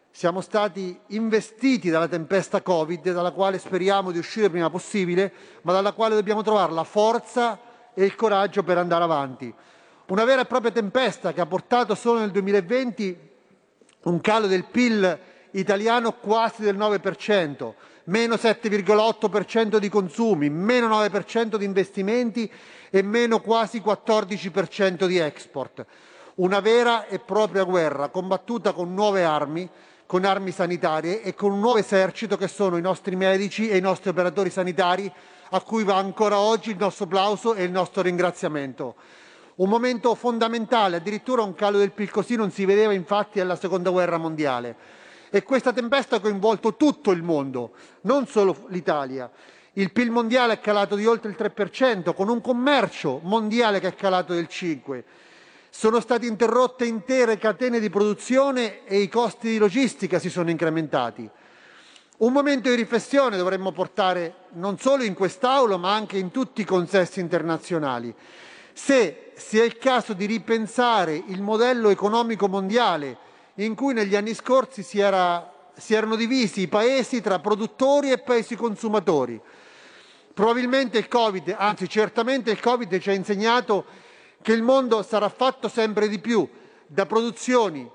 Siamo 0.10 0.40
stati 0.40 0.98
investiti 1.08 1.90
dalla 1.90 2.08
tempesta 2.08 2.62
Covid, 2.62 3.12
dalla 3.12 3.32
quale 3.32 3.60
speriamo 3.60 4.12
di 4.12 4.20
uscire 4.20 4.50
prima 4.50 4.70
possibile, 4.70 5.34
ma 5.64 5.74
dalla 5.74 5.92
quale 5.92 6.16
dobbiamo 6.16 6.44
trovare 6.44 6.72
la 6.72 6.86
forza 6.86 7.74
e 7.96 8.04
il 8.04 8.16
coraggio 8.16 8.62
per 8.62 8.78
andare 8.78 9.04
avanti. 9.04 9.52
Una 10.08 10.24
vera 10.24 10.42
e 10.42 10.46
propria 10.46 10.72
tempesta 10.72 11.34
che 11.34 11.42
ha 11.42 11.48
portato 11.48 11.96
solo 11.96 12.20
nel 12.20 12.30
2020 12.30 13.18
un 14.04 14.22
calo 14.22 14.46
del 14.46 14.66
PIL 14.66 15.20
italiano 15.52 16.14
quasi 16.14 16.62
del 16.62 16.78
9%, 16.78 17.74
meno 18.06 18.36
7,8% 18.36 19.78
di 19.78 19.90
consumi, 19.90 20.50
meno 20.50 20.88
9% 20.88 21.56
di 21.56 21.66
investimenti 21.66 22.52
e 22.92 23.02
meno 23.02 23.40
quasi 23.40 23.80
14% 23.80 25.06
di 25.06 25.18
export. 25.18 25.86
Una 26.36 26.60
vera 26.60 27.08
e 27.08 27.20
propria 27.20 27.64
guerra 27.64 28.10
combattuta 28.10 28.74
con 28.74 28.94
nuove 28.94 29.24
armi, 29.24 29.68
con 30.06 30.24
armi 30.24 30.52
sanitarie 30.52 31.24
e 31.24 31.34
con 31.34 31.52
un 31.52 31.60
nuovo 31.62 31.78
esercito 31.78 32.38
che 32.38 32.48
sono 32.48 32.78
i 32.78 32.82
nostri 32.82 33.16
medici 33.16 33.70
e 33.70 33.78
i 33.78 33.82
nostri 33.82 34.10
operatori 34.10 34.52
sanitari 34.52 35.12
a 35.50 35.62
cui 35.62 35.84
va 35.84 35.98
ancora 35.98 36.40
oggi 36.40 36.72
il 36.72 36.78
nostro 36.78 37.06
applauso 37.06 37.54
e 37.54 37.64
il 37.64 37.72
nostro 37.72 38.02
ringraziamento. 38.02 38.96
Un 39.56 39.70
momento 39.70 40.16
fondamentale, 40.16 40.98
addirittura 40.98 41.42
un 41.42 41.54
calo 41.54 41.78
del 41.78 41.92
PIL 41.92 42.12
così 42.12 42.36
non 42.36 42.52
si 42.52 42.66
vedeva 42.66 42.92
infatti 42.92 43.40
alla 43.40 43.56
seconda 43.56 43.90
guerra 43.90 44.18
mondiale. 44.18 44.76
E 45.30 45.44
questa 45.44 45.72
tempesta 45.72 46.18
ha 46.18 46.20
coinvolto 46.20 46.76
tutto 46.76 47.12
il 47.12 47.24
mondo, 47.24 47.72
non 48.02 48.28
solo 48.28 48.66
l'Italia. 48.70 49.30
Il 49.74 49.92
PIL 49.92 50.12
mondiale 50.12 50.54
è 50.54 50.60
calato 50.60 50.96
di 50.96 51.06
oltre 51.06 51.30
il 51.30 51.38
3%, 51.38 52.14
con 52.14 52.30
un 52.30 52.42
commercio 52.42 53.20
mondiale 53.24 53.80
che 53.80 53.88
è 53.88 53.96
calato 53.96 54.34
del 54.34 54.48
5%. 54.50 55.04
Sono 55.70 56.00
state 56.00 56.26
interrotte 56.26 56.86
intere 56.86 57.38
catene 57.38 57.82
di 57.82 57.90
produzione 57.90 58.86
e 58.86 59.00
i 59.00 59.10
costi 59.10 59.50
di 59.50 59.58
logistica 59.58 60.20
si 60.20 60.30
sono 60.30 60.50
incrementati. 60.50 61.30
Un 62.18 62.32
momento 62.32 62.70
di 62.70 62.76
riflessione 62.76 63.36
dovremmo 63.36 63.74
portare 63.74 64.36
non 64.52 64.80
solo 64.80 65.04
in 65.04 65.14
quest'Aula, 65.14 65.76
ma 65.76 65.94
anche 65.94 66.18
in 66.18 66.32
tutti 66.32 66.62
i 66.62 66.66
consessi 66.66 67.20
internazionali. 67.20 68.14
Se 68.72 69.34
sia 69.36 69.66
il 69.66 69.78
caso 69.78 70.14
di 70.14 70.26
ripensare 70.26 71.22
il 71.28 71.42
modello 71.42 71.90
economico 71.90 72.48
mondiale 72.48 73.18
in 73.56 73.76
cui 73.76 73.94
negli 73.94 74.16
anni 74.16 74.34
scorsi 74.34 74.82
si, 74.82 75.00
era, 75.00 75.52
si 75.76 75.94
erano 75.94 76.16
divisi 76.16 76.62
i 76.62 76.68
paesi 76.70 77.20
tra 77.20 77.40
produttori 77.40 78.12
e 78.12 78.20
paesi 78.20 78.56
consumatori. 78.56 79.40
Probabilmente 80.34 80.98
il 80.98 81.10
Covid, 81.10 81.54
anzi 81.58 81.90
certamente 81.90 82.50
il 82.50 82.62
Covid 82.62 82.98
ci 82.98 83.10
ha 83.10 83.14
insegnato 83.14 83.86
che 84.42 84.54
il 84.54 84.64
mondo 84.64 85.04
sarà 85.04 85.28
fatto 85.28 85.68
sempre 85.68 86.08
di 86.08 86.20
più 86.20 86.48
da 86.88 87.06
produzioni 87.06 87.92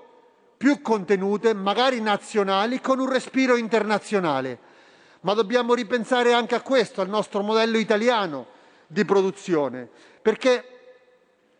più 0.61 0.79
contenute, 0.83 1.55
magari 1.55 1.99
nazionali, 2.01 2.79
con 2.81 2.99
un 2.99 3.09
respiro 3.09 3.55
internazionale. 3.55 4.59
Ma 5.21 5.33
dobbiamo 5.33 5.73
ripensare 5.73 6.33
anche 6.33 6.53
a 6.53 6.61
questo, 6.61 7.01
al 7.01 7.09
nostro 7.09 7.41
modello 7.41 7.79
italiano 7.79 8.45
di 8.85 9.03
produzione, 9.03 9.89
perché 10.21 10.65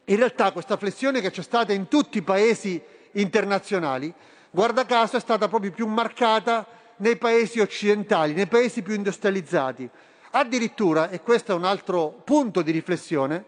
in 0.06 0.18
realtà 0.18 0.52
questa 0.52 0.78
flessione 0.78 1.20
che 1.20 1.32
c'è 1.32 1.42
stata 1.42 1.74
in 1.74 1.88
tutti 1.88 2.20
i 2.20 2.22
paesi 2.22 2.80
internazionali, 3.14 4.14
guarda 4.52 4.86
caso, 4.86 5.18
è 5.18 5.20
stata 5.20 5.48
proprio 5.48 5.72
più 5.72 5.88
marcata 5.88 6.68
nei 6.98 7.18
paesi 7.18 7.60
occidentali, 7.60 8.34
nei 8.34 8.46
paesi 8.46 8.84
più 8.84 8.94
industrializzati. 8.94 9.90
Addirittura, 10.30 11.10
e 11.10 11.22
questo 11.22 11.54
è 11.54 11.56
un 11.56 11.66
altro 11.66 12.22
punto 12.24 12.62
di 12.62 12.70
riflessione, 12.70 13.46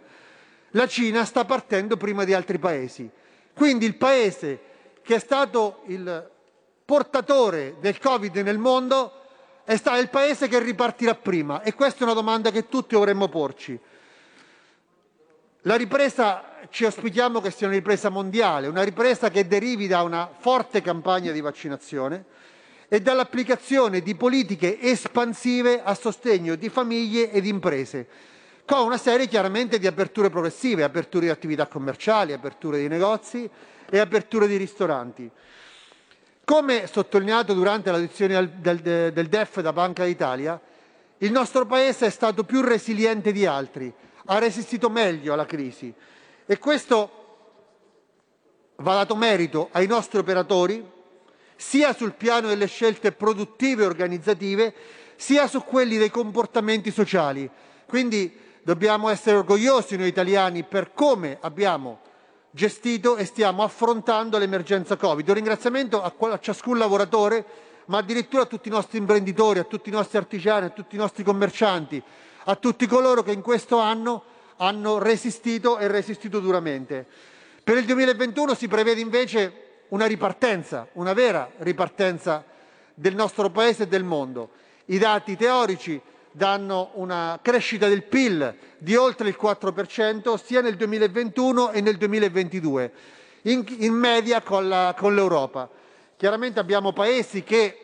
la 0.72 0.88
Cina 0.88 1.26
sta 1.26 1.46
partendo 1.46 1.96
prima 1.96 2.24
di 2.24 2.34
altri 2.34 2.58
paesi. 2.58 3.08
Quindi 3.54 3.86
il 3.86 3.98
paese 3.98 4.72
che 5.04 5.16
è 5.16 5.20
stato 5.20 5.82
il 5.88 6.32
portatore 6.86 7.76
del 7.80 8.00
Covid 8.00 8.36
nel 8.38 8.58
mondo 8.58 9.20
è 9.66 9.76
stato 9.76 10.00
il 10.00 10.10
paese 10.10 10.48
che 10.48 10.60
ripartirà 10.60 11.16
prima 11.16 11.62
e 11.62 11.74
questa 11.74 12.02
è 12.02 12.04
una 12.04 12.14
domanda 12.14 12.52
che 12.52 12.68
tutti 12.68 12.96
dovremmo 12.96 13.28
porci. 13.28 13.80
La 15.66 15.76
ripresa 15.76 16.58
ci 16.70 16.84
auspichiamo 16.84 17.40
che 17.40 17.52
sia 17.52 17.68
una 17.68 17.76
ripresa 17.76 18.10
mondiale, 18.10 18.68
una 18.68 18.84
ripresa 18.84 19.30
che 19.30 19.48
derivi 19.48 19.88
da 19.88 20.02
una 20.02 20.30
forte 20.38 20.82
campagna 20.82 21.32
di 21.32 21.40
vaccinazione 21.40 22.26
e 22.90 23.02
dall'applicazione 23.02 24.02
di 24.02 24.16
politiche 24.16 24.80
espansive 24.82 25.82
a 25.82 25.96
sostegno 25.96 26.56
di 26.56 26.68
famiglie 26.68 27.32
ed 27.32 27.46
imprese, 27.46 28.08
con 28.66 28.86
una 28.86 28.98
serie 28.98 29.28
chiaramente 29.28 29.80
di 29.80 29.88
aperture 29.88 30.30
progressive, 30.30 30.84
aperture 30.84 31.26
di 31.26 31.32
attività 31.32 31.68
commerciali, 31.68 32.34
aperture 32.34 32.80
di 32.80 32.90
negozi 32.90 33.50
e 33.94 34.00
aperture 34.00 34.48
di 34.48 34.58
ristoranti. 34.58 35.30
Come 36.44 36.88
sottolineato 36.88 37.54
durante 37.54 37.92
l'audizione 37.92 38.58
del, 38.60 38.80
del, 39.14 39.28
DEF 39.28 39.62
da 39.62 39.72
Banca 39.72 40.04
d'Italia, 40.04 40.60
il 41.20 41.32
nostro 41.32 41.68
Paese 41.68 42.08
è 42.08 42.10
stato 42.10 42.44
più 42.44 42.62
resiliente 42.62 43.32
di 43.32 43.46
altri, 43.46 43.94
ha 44.26 44.40
resistito 44.40 44.90
meglio 44.90 45.34
alla 45.34 45.46
crisi 45.46 45.94
e 46.44 46.58
questo 46.58 47.22
va 48.78 48.96
dato 48.96 49.16
merito 49.16 49.70
ai 49.74 49.86
nostri 49.86 50.18
operatori, 50.18 50.84
sia 51.56 51.94
sul 51.94 52.14
piano 52.14 52.48
delle 52.48 52.66
scelte 52.66 53.12
produttive 53.12 53.84
e 53.84 53.86
organizzative, 53.86 54.74
sia 55.18 55.46
su 55.46 55.64
quelli 55.64 55.98
dei 55.98 56.10
comportamenti 56.10 56.90
sociali. 56.90 57.48
Quindi 57.86 58.36
dobbiamo 58.64 59.10
essere 59.10 59.38
orgogliosi 59.38 59.98
noi 59.98 60.08
italiani 60.08 60.64
per 60.64 60.94
come 60.96 61.38
abbiamo 61.42 62.02
gestito 62.56 63.16
e 63.16 63.26
stiamo 63.26 63.64
affrontando 63.64 64.38
l'emergenza 64.38 64.96
Covid. 64.96 65.28
Un 65.28 65.34
ringraziamento 65.34 66.04
a, 66.04 66.14
a 66.16 66.40
ciascun 66.40 66.78
lavoratore, 66.78 67.44
ma 67.86 67.98
addirittura 67.98 68.44
a 68.44 68.46
tutti 68.46 68.68
i 68.68 68.72
nostri 68.72 69.00
imprenditori, 69.00 69.58
a 69.58 69.64
tutti 69.64 69.90
i 69.90 69.92
nostri 69.92 70.20
artigiani, 70.20 70.68
a 70.68 70.70
tutti 70.70 70.94
i 70.94 71.00
nostri 71.00 71.24
commercianti, 71.24 72.02
a 72.44 72.56
tutti 72.56 72.86
coloro 72.86 73.24
che 73.24 73.32
in 73.32 73.42
questo 73.42 73.80
anno 73.80 74.24
hanno 74.58 75.00
resistito 75.00 75.80
e 75.80 75.88
resistito 75.88 76.40
duramente. 76.40 77.08
Per 77.64 77.76
il 77.76 77.86
2021 77.86 78.54
si 78.54 78.68
prevede 78.68 79.02
invece 79.02 79.86
una 79.90 80.06
ripartenza, 80.06 80.88
una 80.94 81.14
vera 81.14 81.50
ripartenza 81.58 82.44
del 82.94 83.16
nostro 83.16 83.50
Paese 83.50 83.84
e 83.84 83.88
del 83.88 84.04
mondo. 84.04 84.52
I 84.86 85.00
dati 85.00 85.36
teorici 85.36 86.00
danno 86.34 86.90
una 86.96 87.40
crescita 87.42 87.88
del 87.88 88.04
PIL 88.04 88.58
di 88.78 88.96
oltre 88.96 89.30
il 89.30 89.38
4% 89.40 90.36
sia 90.44 90.62
nel 90.62 90.76
2021 90.76 91.72
e 91.72 91.82
nel 91.82 91.96
2022, 91.98 92.92
in, 93.44 93.64
in 93.80 93.94
media 93.94 94.42
con, 94.42 94.68
la, 94.68 94.94
con 94.98 95.16
l'Europa. 95.16 95.70
Chiaramente 96.18 96.60
abbiamo 96.60 96.92
paesi 96.92 97.44
che 97.44 97.78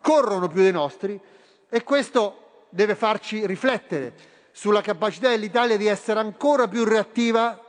corrono 0.00 0.48
più 0.48 0.62
dei 0.62 0.72
nostri 0.72 1.20
e 1.68 1.82
questo 1.82 2.64
deve 2.70 2.94
farci 2.94 3.44
riflettere 3.46 4.14
sulla 4.52 4.80
capacità 4.80 5.28
dell'Italia 5.28 5.76
di 5.76 5.86
essere 5.86 6.20
ancora 6.20 6.68
più 6.68 6.84
reattiva 6.84 7.60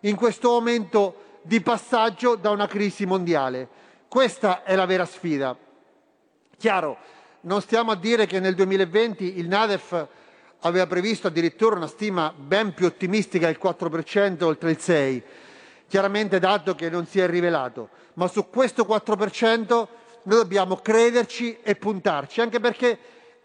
in 0.00 0.16
questo 0.16 0.50
momento 0.50 1.26
di 1.42 1.60
passaggio 1.60 2.34
da 2.34 2.50
una 2.50 2.66
crisi 2.66 3.06
mondiale. 3.06 3.68
Questa 4.08 4.64
è 4.64 4.74
la 4.74 4.86
vera 4.86 5.04
sfida. 5.04 5.56
Chiaro, 6.56 6.98
non 7.48 7.62
stiamo 7.62 7.92
a 7.92 7.96
dire 7.96 8.26
che 8.26 8.40
nel 8.40 8.54
2020 8.54 9.38
il 9.38 9.48
NADEF 9.48 10.06
aveva 10.60 10.86
previsto 10.86 11.28
addirittura 11.28 11.76
una 11.76 11.86
stima 11.86 12.30
ben 12.36 12.74
più 12.74 12.84
ottimistica 12.84 13.46
del 13.46 13.58
4% 13.60 14.44
oltre 14.44 14.70
il 14.70 14.78
6%, 14.78 15.22
chiaramente 15.88 16.38
dato 16.38 16.74
che 16.74 16.90
non 16.90 17.06
si 17.06 17.20
è 17.20 17.26
rivelato, 17.26 17.88
ma 18.14 18.28
su 18.28 18.50
questo 18.50 18.84
4% 18.84 19.66
noi 20.24 20.36
dobbiamo 20.36 20.76
crederci 20.76 21.56
e 21.62 21.74
puntarci, 21.74 22.42
anche 22.42 22.60
perché 22.60 22.98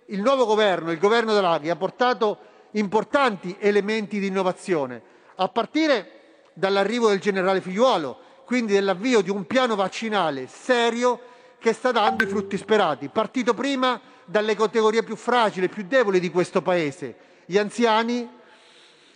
il 0.08 0.20
nuovo 0.20 0.46
governo, 0.46 0.92
il 0.92 1.00
governo 1.00 1.34
Draghi, 1.34 1.70
ha 1.70 1.78
portato 1.78 2.40
importanti 2.72 3.56
elementi 3.58 4.20
di 4.20 4.28
innovazione, 4.28 5.02
a 5.36 5.48
partire 5.48 6.42
dall'arrivo 6.52 7.08
del 7.08 7.22
generale 7.22 7.62
Figliuolo, 7.62 8.20
quindi 8.44 8.74
dell'avvio 8.74 9.22
di 9.22 9.30
un 9.30 9.48
piano 9.48 9.76
vaccinale 9.76 10.48
serio 10.48 11.32
che 11.64 11.72
sta 11.72 11.94
dando 11.94 12.26
i 12.26 12.28
frutti 12.28 12.58
sperati, 12.58 13.08
partito 13.08 13.54
prima 13.54 13.98
dalle 14.26 14.54
categorie 14.54 15.02
più 15.02 15.16
fragili, 15.16 15.70
più 15.70 15.86
deboli 15.88 16.20
di 16.20 16.30
questo 16.30 16.62
Paese, 16.62 17.16
gli 17.46 17.58
anziani 17.58 18.30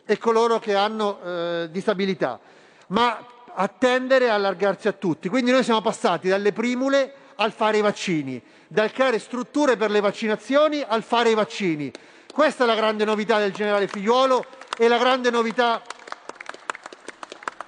e 0.06 0.18
coloro 0.18 0.57
che 0.57 0.74
hanno 0.74 1.19
eh, 1.22 1.68
disabilità, 1.69 2.40
ma 2.88 3.22
a 3.53 3.68
tendere 3.68 4.30
a 4.30 4.36
allargarsi 4.36 4.88
a 4.88 4.94
tutti. 4.94 5.28
Quindi 5.28 5.52
noi 5.52 5.61
siamo 5.61 5.82
passati 5.82 6.30
dalle 6.30 6.53
primule 6.53 7.14
al 7.36 7.52
fare 7.52 7.80
i 7.80 7.82
vaccini, 7.82 8.41
dal 8.69 8.94
creare 8.94 9.19
strutture 9.19 9.76
per 9.76 9.91
le 9.91 9.99
vaccinazioni 9.99 10.82
al 10.88 11.03
fare 11.03 11.32
i 11.32 11.36
vaccini. 11.36 11.91
Questa 12.32 12.64
è 12.64 12.68
la 12.68 12.76
grande 12.76 13.03
novità 13.03 13.40
del 13.40 13.52
generale 13.52 13.90
Figliuolo 13.90 14.45
e 14.78 14.88
la 14.88 14.98
grande 14.98 15.32
novità 15.32 15.82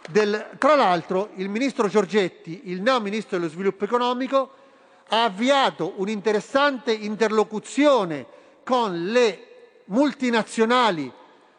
del... 0.10 0.52
Tra 0.58 0.76
l'altro 0.76 1.32
il 1.36 1.50
ministro 1.50 1.90
Giorgetti, 1.90 2.62
il 2.72 2.82
neo 2.82 3.02
ministro 3.02 3.38
dello 3.38 3.50
sviluppo 3.50 3.84
economico, 3.84 4.54
ha 5.10 5.24
avviato 5.24 5.94
un'interessante 5.98 6.92
interlocuzione 6.92 8.26
con 8.64 9.06
le 9.12 9.46
multinazionali 9.86 11.12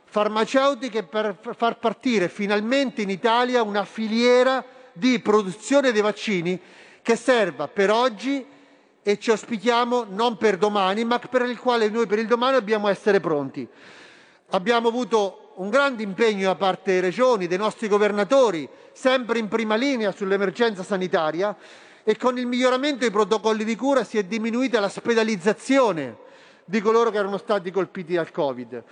farmaceutiche 0.04 1.02
per 1.02 1.36
far 1.56 1.78
partire 1.78 2.28
finalmente 2.28 3.02
in 3.02 3.10
Italia 3.10 3.62
una 3.62 3.84
filiera 3.84 4.64
di 4.92 5.18
produzione 5.20 5.92
dei 5.92 6.02
vaccini 6.02 6.60
che 7.02 7.16
serva 7.16 7.68
per 7.68 7.90
oggi 7.90 8.44
e 9.02 9.18
ci 9.18 9.30
auspichiamo 9.30 10.06
non 10.08 10.36
per 10.36 10.56
domani, 10.56 11.04
ma 11.04 11.18
per 11.18 11.42
il 11.42 11.58
quale 11.58 11.88
noi 11.88 12.06
per 12.06 12.18
il 12.18 12.26
domani 12.26 12.54
dobbiamo 12.54 12.88
essere 12.88 13.18
pronti. 13.18 13.66
Abbiamo 14.50 14.88
avuto 14.88 15.52
un 15.56 15.70
grande 15.70 16.02
impegno 16.02 16.46
da 16.46 16.54
parte 16.54 16.92
delle 16.92 17.06
regioni, 17.06 17.46
dei 17.46 17.58
nostri 17.58 17.88
governatori, 17.88 18.68
sempre 18.92 19.38
in 19.38 19.48
prima 19.48 19.74
linea 19.74 20.12
sull'emergenza 20.12 20.82
sanitaria 20.82 21.56
e 22.10 22.16
con 22.16 22.36
il 22.38 22.46
miglioramento 22.46 22.98
dei 22.98 23.12
protocolli 23.12 23.62
di 23.62 23.76
cura 23.76 24.02
si 24.02 24.18
è 24.18 24.24
diminuita 24.24 24.80
la 24.80 24.88
spedalizzazione 24.88 26.16
di 26.64 26.80
coloro 26.80 27.12
che 27.12 27.18
erano 27.18 27.38
stati 27.38 27.70
colpiti 27.70 28.14
dal 28.14 28.32
Covid. 28.32 28.82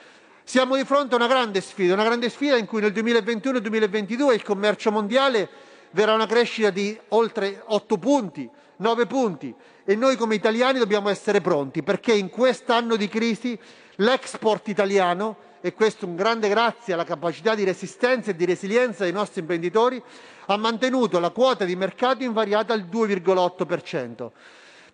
Siamo 0.45 0.77
di 0.77 0.85
fronte 0.85 1.15
a 1.15 1.17
una 1.17 1.27
grande 1.27 1.61
sfida, 1.61 1.95
una 1.95 2.05
grande 2.05 2.31
sfida 2.31 2.57
in 2.57 2.67
cui 2.67 2.81
nel 2.81 2.93
2021 2.93 3.59
e 3.59 3.61
2022 3.61 4.35
il 4.37 4.45
commercio 4.45 4.93
mondiale 4.93 5.49
verrà 5.91 6.15
una 6.15 6.27
crescita 6.27 6.71
di 6.71 6.97
oltre 7.09 7.61
8 7.67 7.99
punti, 7.99 8.49
9 8.77 9.07
punti 9.07 9.53
e 9.85 9.97
noi 9.97 10.15
come 10.15 10.37
italiani 10.37 10.79
dobbiamo 10.79 11.09
essere 11.09 11.41
pronti 11.41 11.83
perché 11.83 12.13
in 12.13 12.31
quest'anno 12.31 12.95
di 12.95 13.09
crisi 13.09 13.59
l'export 13.97 14.69
italiano 14.69 15.39
e 15.61 15.75
questo 15.75 16.07
un 16.07 16.15
grande 16.15 16.49
grazie 16.49 16.95
alla 16.95 17.03
capacità 17.03 17.57
di 17.57 17.65
resistenza 17.65 18.31
e 18.31 18.37
di 18.37 18.45
resilienza 18.45 19.03
dei 19.03 19.13
nostri 19.13 19.41
imprenditori, 19.41 20.01
ha 20.51 20.57
mantenuto 20.57 21.19
la 21.19 21.31
quota 21.31 21.65
di 21.65 21.77
mercato 21.77 22.23
invariata 22.23 22.73
al 22.73 22.87
2,8%, 22.91 24.31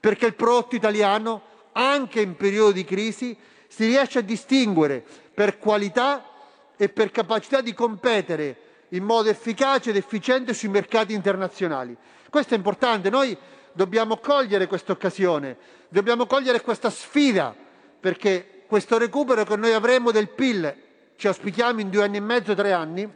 perché 0.00 0.26
il 0.26 0.34
prodotto 0.34 0.74
italiano, 0.74 1.42
anche 1.72 2.20
in 2.20 2.36
periodo 2.36 2.72
di 2.72 2.84
crisi, 2.84 3.36
si 3.68 3.86
riesce 3.86 4.18
a 4.18 4.22
distinguere 4.22 5.04
per 5.32 5.58
qualità 5.58 6.28
e 6.76 6.88
per 6.88 7.12
capacità 7.12 7.60
di 7.60 7.72
competere 7.72 8.56
in 8.88 9.04
modo 9.04 9.28
efficace 9.28 9.90
ed 9.90 9.96
efficiente 9.96 10.54
sui 10.54 10.68
mercati 10.68 11.14
internazionali. 11.14 11.96
Questo 12.30 12.54
è 12.54 12.56
importante, 12.56 13.08
noi 13.08 13.36
dobbiamo 13.72 14.16
cogliere 14.16 14.66
questa 14.66 14.90
occasione, 14.90 15.56
dobbiamo 15.88 16.26
cogliere 16.26 16.62
questa 16.62 16.90
sfida, 16.90 17.54
perché 18.00 18.64
questo 18.66 18.98
recupero 18.98 19.44
che 19.44 19.56
noi 19.56 19.72
avremo 19.72 20.10
del 20.10 20.30
PIL, 20.30 20.74
ci 21.16 21.28
auspichiamo 21.28 21.80
in 21.80 21.90
due 21.90 22.02
anni 22.02 22.16
e 22.16 22.20
mezzo, 22.20 22.54
tre 22.54 22.72
anni, 22.72 23.08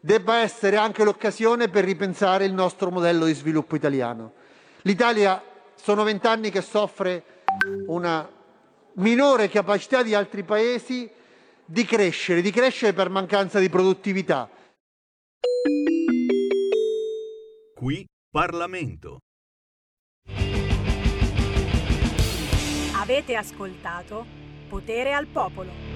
debba 0.00 0.38
essere 0.38 0.76
anche 0.76 1.04
l'occasione 1.04 1.68
per 1.68 1.84
ripensare 1.84 2.44
il 2.44 2.52
nostro 2.52 2.90
modello 2.90 3.26
di 3.26 3.34
sviluppo 3.34 3.76
italiano. 3.76 4.32
L'Italia 4.82 5.42
sono 5.74 6.02
vent'anni 6.02 6.50
che 6.50 6.62
soffre 6.62 7.24
una 7.86 8.28
minore 8.94 9.48
capacità 9.48 10.02
di 10.02 10.14
altri 10.14 10.42
paesi 10.42 11.10
di 11.64 11.84
crescere, 11.84 12.40
di 12.40 12.50
crescere 12.50 12.92
per 12.92 13.10
mancanza 13.10 13.58
di 13.58 13.68
produttività. 13.68 14.48
Qui 17.74 18.04
Parlamento. 18.30 19.18
Avete 22.94 23.34
ascoltato 23.34 24.26
Potere 24.68 25.12
al 25.12 25.26
Popolo. 25.26 25.89